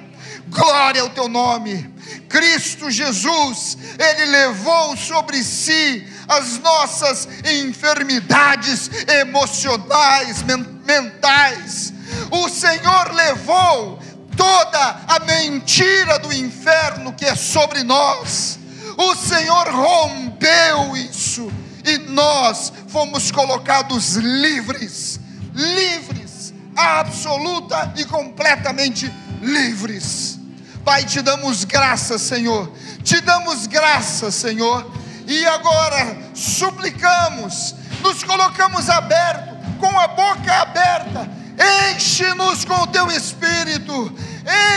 Glória 0.49 1.03
ao 1.03 1.11
Teu 1.11 1.29
nome. 1.29 1.93
Cristo 2.29 2.91
Jesus, 2.91 3.77
Ele 3.99 4.27
levou 4.27 4.97
sobre 4.97 5.43
si 5.43 6.07
as 6.29 6.59
nossas 6.59 7.29
enfermidades 7.45 8.89
emocionais, 9.09 10.45
mentais. 10.85 11.93
O 12.31 12.49
Senhor 12.49 13.13
levou 13.13 13.99
toda 14.37 15.01
a 15.09 15.19
mentira 15.21 16.19
do 16.21 16.33
inferno 16.33 17.13
que 17.13 17.25
é 17.25 17.35
sobre 17.35 17.83
nós 17.83 18.56
o 18.97 19.15
Senhor 19.15 19.69
rompeu 19.69 20.97
isso 20.97 21.51
e 21.85 21.99
nós 21.99 22.73
fomos 22.89 23.31
colocados 23.31 24.15
livres, 24.15 25.21
livres, 25.55 26.53
absoluta 26.75 27.93
e 27.97 28.05
completamente 28.05 29.13
livres. 29.41 30.39
Pai, 30.85 31.05
te 31.05 31.21
damos 31.21 31.65
graças, 31.65 32.23
Senhor, 32.23 32.73
te 33.03 33.21
damos 33.21 33.67
graças, 33.67 34.35
Senhor, 34.35 34.91
e 35.27 35.45
agora 35.47 36.17
suplicamos, 36.35 37.75
nos 38.03 38.23
colocamos 38.23 38.89
abertos, 38.89 39.57
com 39.79 39.99
a 39.99 40.09
boca 40.09 40.53
aberta, 40.63 41.29
enche-nos 41.59 42.65
com 42.65 42.83
o 42.83 42.87
teu 42.87 43.11
espírito 43.11 44.15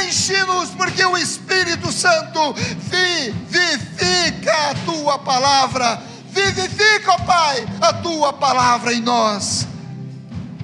enche-nos, 0.02 0.70
porque 0.70 1.04
o 1.06 1.18
Espírito 1.18 1.92
Santo 1.92 2.54
vivifica 2.54 4.54
a 4.72 4.76
tua 4.86 5.20
palavra, 5.20 6.02
vivifica, 6.32 7.12
ó 7.12 7.18
Pai, 7.20 7.66
a 7.82 7.94
tua 7.94 8.34
palavra 8.34 8.94
em 8.94 9.02
nós, 9.02 9.68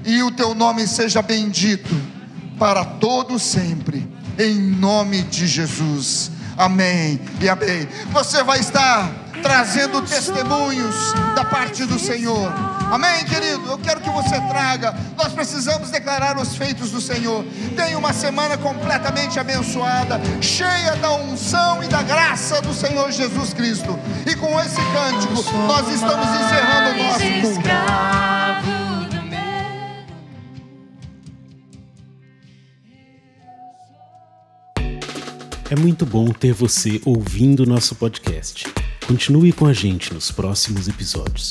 e 0.04 0.24
o 0.24 0.32
teu 0.32 0.56
nome 0.56 0.88
seja 0.88 1.22
bendito 1.22 1.96
para 2.58 2.84
todo 2.84 3.38
sempre, 3.38 4.10
em 4.40 4.56
nome 4.56 5.22
de 5.24 5.48
Jesus. 5.48 6.32
Amém 6.58 7.20
e 7.42 7.50
amém. 7.50 7.88
Você 8.12 8.42
vai 8.44 8.60
estar 8.60 9.12
trazendo 9.42 10.02
testemunhos 10.02 10.96
da 11.36 11.44
parte 11.44 11.86
do 11.86 12.00
Senhor. 12.00 12.75
Amém, 12.92 13.26
querido? 13.26 13.68
Eu 13.68 13.78
quero 13.78 14.00
que 14.00 14.10
você 14.10 14.40
traga. 14.42 14.96
Nós 15.18 15.34
precisamos 15.34 15.90
declarar 15.90 16.38
os 16.38 16.56
feitos 16.56 16.92
do 16.92 17.02
Senhor. 17.02 17.44
Tenha 17.76 17.98
uma 17.98 18.14
semana 18.14 18.58
completamente 18.58 19.40
abençoada, 19.40 20.20
cheia 20.42 20.96
da 20.98 21.12
unção 21.16 21.84
e 21.84 21.88
da 21.88 22.04
graça 22.04 22.62
do 22.62 22.74
Senhor 22.74 23.12
Jesus 23.12 23.54
Cristo. 23.54 23.98
E 24.26 24.36
com 24.36 24.60
esse 24.60 24.76
cântico, 24.76 25.52
nós 25.68 25.88
estamos 25.90 26.28
encerrando 26.28 27.00
o 27.00 27.04
nosso 27.04 27.42
culto. 27.42 27.70
É 35.68 35.76
muito 35.76 36.06
bom 36.06 36.32
ter 36.32 36.54
você 36.54 37.02
ouvindo 37.04 37.66
nosso 37.66 37.96
podcast. 37.96 38.72
Continue 39.08 39.52
com 39.52 39.66
a 39.66 39.74
gente 39.74 40.14
nos 40.14 40.30
próximos 40.30 40.88
episódios. 40.88 41.50